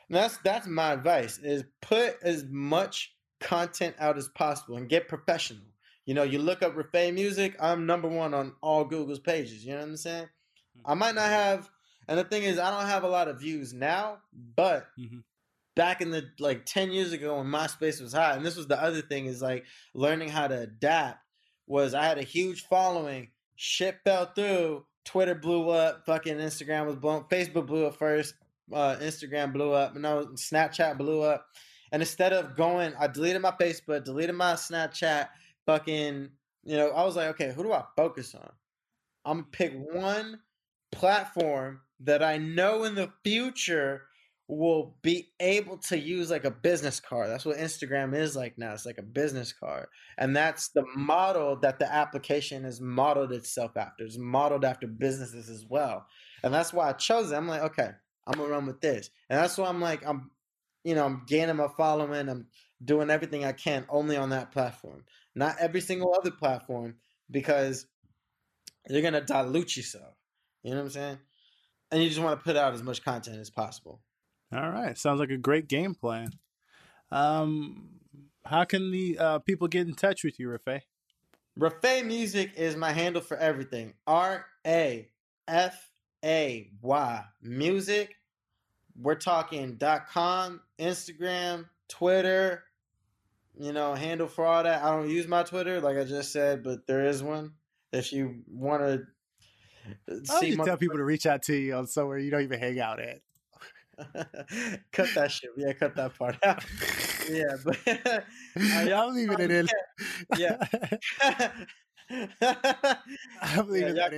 That's 0.10 0.38
that's 0.40 0.68
my 0.68 0.92
advice: 0.94 1.38
is 1.38 1.64
put 1.82 2.18
as 2.24 2.44
much 2.46 3.16
content 3.40 3.96
out 4.00 4.18
as 4.18 4.28
possible 4.30 4.78
and 4.78 4.90
get 4.90 5.08
professional. 5.08 5.62
You 6.06 6.14
know, 6.14 6.24
you 6.24 6.40
look 6.40 6.62
up 6.62 6.76
Rafay 6.76 7.14
Music. 7.14 7.56
I'm 7.60 7.86
number 7.86 8.08
one 8.08 8.34
on 8.34 8.54
all 8.62 8.84
Google's 8.84 9.20
pages. 9.20 9.64
You 9.66 9.74
know 9.74 9.80
what 9.80 9.88
I'm 9.90 9.98
saying? 9.98 10.28
I 10.86 10.94
might 10.96 11.16
not 11.16 11.30
have, 11.30 11.70
and 12.08 12.20
the 12.20 12.24
thing 12.24 12.44
is, 12.44 12.60
I 12.60 12.70
don't 12.72 12.90
have 12.90 13.04
a 13.04 13.08
lot 13.10 13.28
of 13.28 13.40
views 13.40 13.74
now, 13.74 14.18
but 14.34 14.88
Mhm. 15.00 15.24
back 15.76 16.02
in 16.02 16.12
the 16.12 16.30
like 16.40 16.66
10 16.66 16.92
years 16.92 17.14
ago 17.14 17.38
when 17.38 17.48
MySpace 17.48 18.02
was 18.02 18.14
hot, 18.14 18.36
and 18.36 18.46
this 18.46 18.56
was 18.58 18.68
the 18.68 18.82
other 18.82 19.02
thing 19.02 19.28
is 19.28 19.42
like 19.42 19.66
learning 19.94 20.30
how 20.30 20.48
to 20.48 20.60
adapt. 20.62 21.20
Was 21.68 21.94
I 21.94 22.04
had 22.06 22.18
a 22.18 22.24
huge 22.24 22.68
following, 22.68 23.32
shit 23.56 24.00
fell 24.04 24.26
through, 24.26 24.86
Twitter 25.06 25.36
blew 25.36 25.70
up, 25.70 26.06
fucking 26.06 26.38
Instagram 26.38 26.86
was 26.88 26.98
blown, 26.98 27.24
Facebook 27.26 27.68
blew 27.68 27.86
up 27.86 27.96
first, 27.96 28.36
uh, 28.74 28.98
Instagram 28.98 29.54
blew 29.54 29.72
up, 29.72 29.94
and 29.94 30.02
now 30.02 30.24
Snapchat 30.24 30.98
blew 30.98 31.22
up. 31.22 31.48
And 31.92 32.02
instead 32.02 32.34
of 32.34 32.56
going, 32.58 32.94
I 32.96 33.08
deleted 33.08 33.42
my 33.42 33.52
Facebook, 33.52 34.04
deleted 34.04 34.36
my 34.36 34.54
Snapchat, 34.54 35.30
fucking, 35.66 36.30
you 36.64 36.78
know, 36.78 36.90
I 36.90 37.04
was 37.04 37.16
like, 37.16 37.30
okay, 37.30 37.54
who 37.54 37.64
do 37.64 37.74
I 37.74 37.84
focus 37.96 38.36
on? 38.36 38.50
I'm 39.26 39.38
gonna 39.38 39.48
pick 39.52 39.74
one 39.74 40.40
platform 40.92 41.82
that 42.02 42.22
I 42.24 42.38
know 42.38 42.84
in 42.84 42.96
the 42.96 43.12
future 43.24 44.04
will 44.50 44.98
be 45.02 45.30
able 45.40 45.78
to 45.78 45.98
use 45.98 46.30
like 46.30 46.44
a 46.44 46.52
business 46.52 47.00
card. 47.00 47.30
That's 47.30 47.46
what 47.46 47.58
Instagram 47.58 48.14
is 48.14 48.36
like 48.36 48.58
now. 48.58 48.74
It's 48.74 48.86
like 48.86 48.98
a 48.98 49.04
business 49.04 49.54
card. 49.54 49.88
And 50.18 50.36
that's 50.36 50.70
the 50.70 50.84
model 50.96 51.56
that 51.62 51.80
the 51.80 51.92
application 51.92 52.66
has 52.66 52.82
modeled 52.82 53.32
itself 53.32 53.78
after. 53.78 54.04
It's 54.04 54.18
modeled 54.18 54.66
after 54.66 54.86
businesses 54.86 55.50
as 55.50 55.66
well. 55.68 56.06
And 56.44 56.54
that's 56.54 56.74
why 56.74 56.90
I 56.90 56.94
chose 56.94 57.32
it. 57.32 57.36
I'm 57.36 57.48
like, 57.48 57.62
okay, 57.62 57.92
I'm 58.28 58.38
gonna 58.38 58.50
run 58.50 58.66
with 58.66 58.82
this. 58.82 59.10
And 59.30 59.40
that's 59.40 59.58
why 59.58 59.68
I'm 59.68 59.82
like, 59.82 60.06
I'm 60.06 60.30
you 60.84 60.96
know, 60.96 61.06
I'm 61.06 61.24
gaining 61.28 61.56
my 61.56 61.68
following. 61.78 62.30
I'm 62.30 62.48
doing 62.84 63.10
everything 63.10 63.46
I 63.46 63.54
can 63.54 63.86
only 63.90 64.18
on 64.18 64.30
that 64.32 64.52
platform. 64.52 65.04
Not 65.36 65.58
every 65.60 65.82
single 65.82 66.14
other 66.14 66.32
platform 66.32 66.96
because 67.30 67.86
you're 68.90 69.02
gonna 69.02 69.22
dilute 69.22 69.76
yourself. 69.78 70.16
You 70.64 70.72
know 70.72 70.78
what 70.78 70.84
I'm 70.84 70.90
saying? 70.92 71.18
And 71.92 72.02
you 72.02 72.10
just 72.10 72.22
want 72.22 72.40
to 72.40 72.44
put 72.44 72.56
out 72.56 72.74
as 72.74 72.82
much 72.82 73.04
content 73.04 73.40
as 73.40 73.50
possible. 73.50 74.02
All 74.54 74.70
right. 74.70 74.98
Sounds 74.98 75.20
like 75.20 75.30
a 75.30 75.38
great 75.38 75.68
game 75.68 75.94
plan. 75.94 76.30
Um, 77.12 78.00
how 78.46 78.64
can 78.64 78.92
the 78.92 79.18
uh, 79.20 79.40
people 79.40 79.68
get 79.68 79.88
in 79.88 79.94
touch 79.94 80.24
with 80.24 80.40
you, 80.40 80.48
Rafay? 80.48 80.82
Rafay 81.60 82.04
Music 82.06 82.54
is 82.56 82.76
my 82.76 82.92
handle 82.92 83.22
for 83.22 83.38
everything. 83.38 83.94
R 84.08 84.46
A 84.66 85.08
F 85.48 85.92
A 86.26 86.72
Y 86.82 87.24
Music. 87.42 88.16
We're 89.00 89.16
talking 89.16 89.76
dot 89.76 90.08
com, 90.08 90.62
Instagram, 90.80 91.66
Twitter. 91.90 92.64
You 93.58 93.72
know, 93.72 93.94
handle 93.94 94.28
for 94.28 94.46
all 94.46 94.64
that. 94.64 94.84
I 94.84 94.96
don't 94.96 95.10
use 95.10 95.28
my 95.28 95.44
Twitter, 95.44 95.80
like 95.80 95.98
I 95.98 96.06
just 96.06 96.32
said, 96.32 96.64
but 96.64 96.88
there 96.88 97.06
is 97.06 97.22
one. 97.22 97.54
If 97.92 98.12
you 98.12 98.42
want 98.48 98.82
to 98.82 99.04
I 100.10 100.40
see 100.40 100.56
just 100.56 100.66
tell 100.66 100.78
people 100.78 100.98
to 100.98 101.04
reach 101.04 101.26
out 101.26 101.44
to 101.44 101.56
you 101.56 101.76
on 101.76 101.88
somewhere 101.88 102.18
you 102.18 102.32
don't 102.32 102.42
even 102.42 102.60
hang 102.60 102.80
out 102.80 103.00
at. 103.00 103.20
cut 104.92 105.08
that 105.16 105.32
shit. 105.32 105.52
Yeah, 105.56 105.74
cut 105.74 105.96
that 105.96 106.18
part 106.18 106.38
out. 106.44 106.64
Yeah, 107.30 107.56
but 107.64 107.78
I'm 108.58 109.16
leaving 109.16 109.40
it 109.40 109.50
in. 109.50 109.70
Yeah. 110.38 110.58
I'm 113.42 113.70
leaving 113.70 113.96
y'all- 113.96 114.10
that 114.10 114.14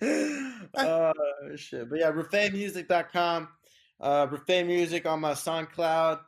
in. 0.00 0.70
oh 0.76 1.10
uh, 1.10 1.56
shit. 1.56 1.90
But 1.90 1.98
yeah, 1.98 2.12
RafayMusic.com. 2.12 3.48
Uh 4.04 4.26
Rafay 4.26 4.66
Music 4.66 5.06
on 5.06 5.20
my 5.20 5.32
SoundCloud. 5.32 6.20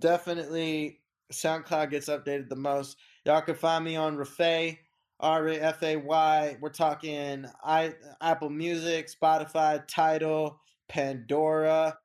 Definitely 0.00 0.98
SoundCloud 1.32 1.90
gets 1.90 2.08
updated 2.08 2.48
the 2.48 2.56
most. 2.56 2.96
Y'all 3.24 3.40
can 3.40 3.54
find 3.54 3.84
me 3.84 3.94
on 3.94 4.16
Rafay, 4.16 4.78
R 5.20 5.46
A 5.46 5.54
F 5.58 5.82
A 5.84 5.94
Y. 5.94 6.56
We're 6.60 6.70
talking 6.70 7.46
I 7.62 7.94
Apple 8.20 8.50
Music, 8.50 9.08
Spotify, 9.08 9.80
Tidal, 9.86 10.58
Pandora, 10.88 11.96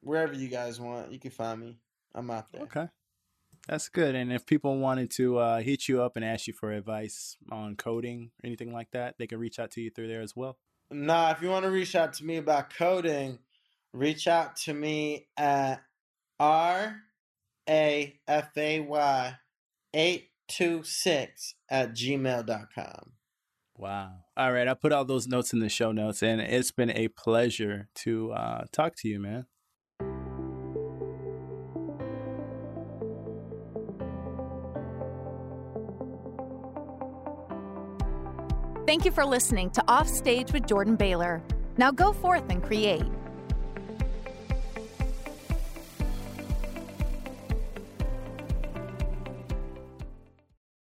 wherever 0.00 0.32
you 0.32 0.48
guys 0.48 0.80
want. 0.80 1.12
You 1.12 1.18
can 1.18 1.30
find 1.30 1.60
me. 1.60 1.76
I'm 2.14 2.30
out 2.30 2.50
there. 2.50 2.62
Okay. 2.62 2.88
That's 3.68 3.90
good. 3.90 4.14
And 4.14 4.32
if 4.32 4.46
people 4.46 4.78
wanted 4.78 5.10
to 5.12 5.36
uh, 5.36 5.60
hit 5.60 5.86
you 5.86 6.00
up 6.00 6.16
and 6.16 6.24
ask 6.24 6.46
you 6.46 6.54
for 6.54 6.72
advice 6.72 7.36
on 7.52 7.76
coding 7.76 8.30
or 8.42 8.46
anything 8.46 8.72
like 8.72 8.90
that, 8.92 9.16
they 9.18 9.26
can 9.26 9.38
reach 9.38 9.58
out 9.58 9.70
to 9.72 9.82
you 9.82 9.90
through 9.90 10.08
there 10.08 10.22
as 10.22 10.34
well. 10.34 10.56
Nah, 10.90 11.32
if 11.32 11.42
you 11.42 11.50
want 11.50 11.66
to 11.66 11.70
reach 11.70 11.94
out 11.94 12.14
to 12.14 12.24
me 12.24 12.38
about 12.38 12.70
coding, 12.70 13.38
reach 13.92 14.26
out 14.28 14.56
to 14.56 14.74
me 14.74 15.28
at 15.36 15.82
R 16.40 16.96
A 17.68 18.20
F 18.26 18.56
A 18.56 18.80
Y 18.80 19.34
826 19.94 21.54
at 21.70 21.94
gmail.com. 21.94 23.12
Wow. 23.76 24.12
All 24.36 24.52
right. 24.52 24.66
I 24.66 24.74
put 24.74 24.92
all 24.92 25.04
those 25.04 25.28
notes 25.28 25.52
in 25.52 25.60
the 25.60 25.68
show 25.68 25.92
notes, 25.92 26.22
and 26.22 26.40
it's 26.40 26.72
been 26.72 26.90
a 26.90 27.08
pleasure 27.08 27.88
to 27.96 28.32
uh, 28.32 28.64
talk 28.72 28.96
to 28.96 29.08
you, 29.08 29.20
man. 29.20 29.46
Thank 38.88 39.04
you 39.04 39.10
for 39.10 39.24
listening 39.24 39.70
to 39.72 39.82
Offstage 39.82 40.52
with 40.52 40.66
Jordan 40.66 40.96
Baylor. 40.96 41.42
Now 41.76 41.90
go 41.90 42.12
forth 42.14 42.44
and 42.48 42.62
create. 42.62 43.04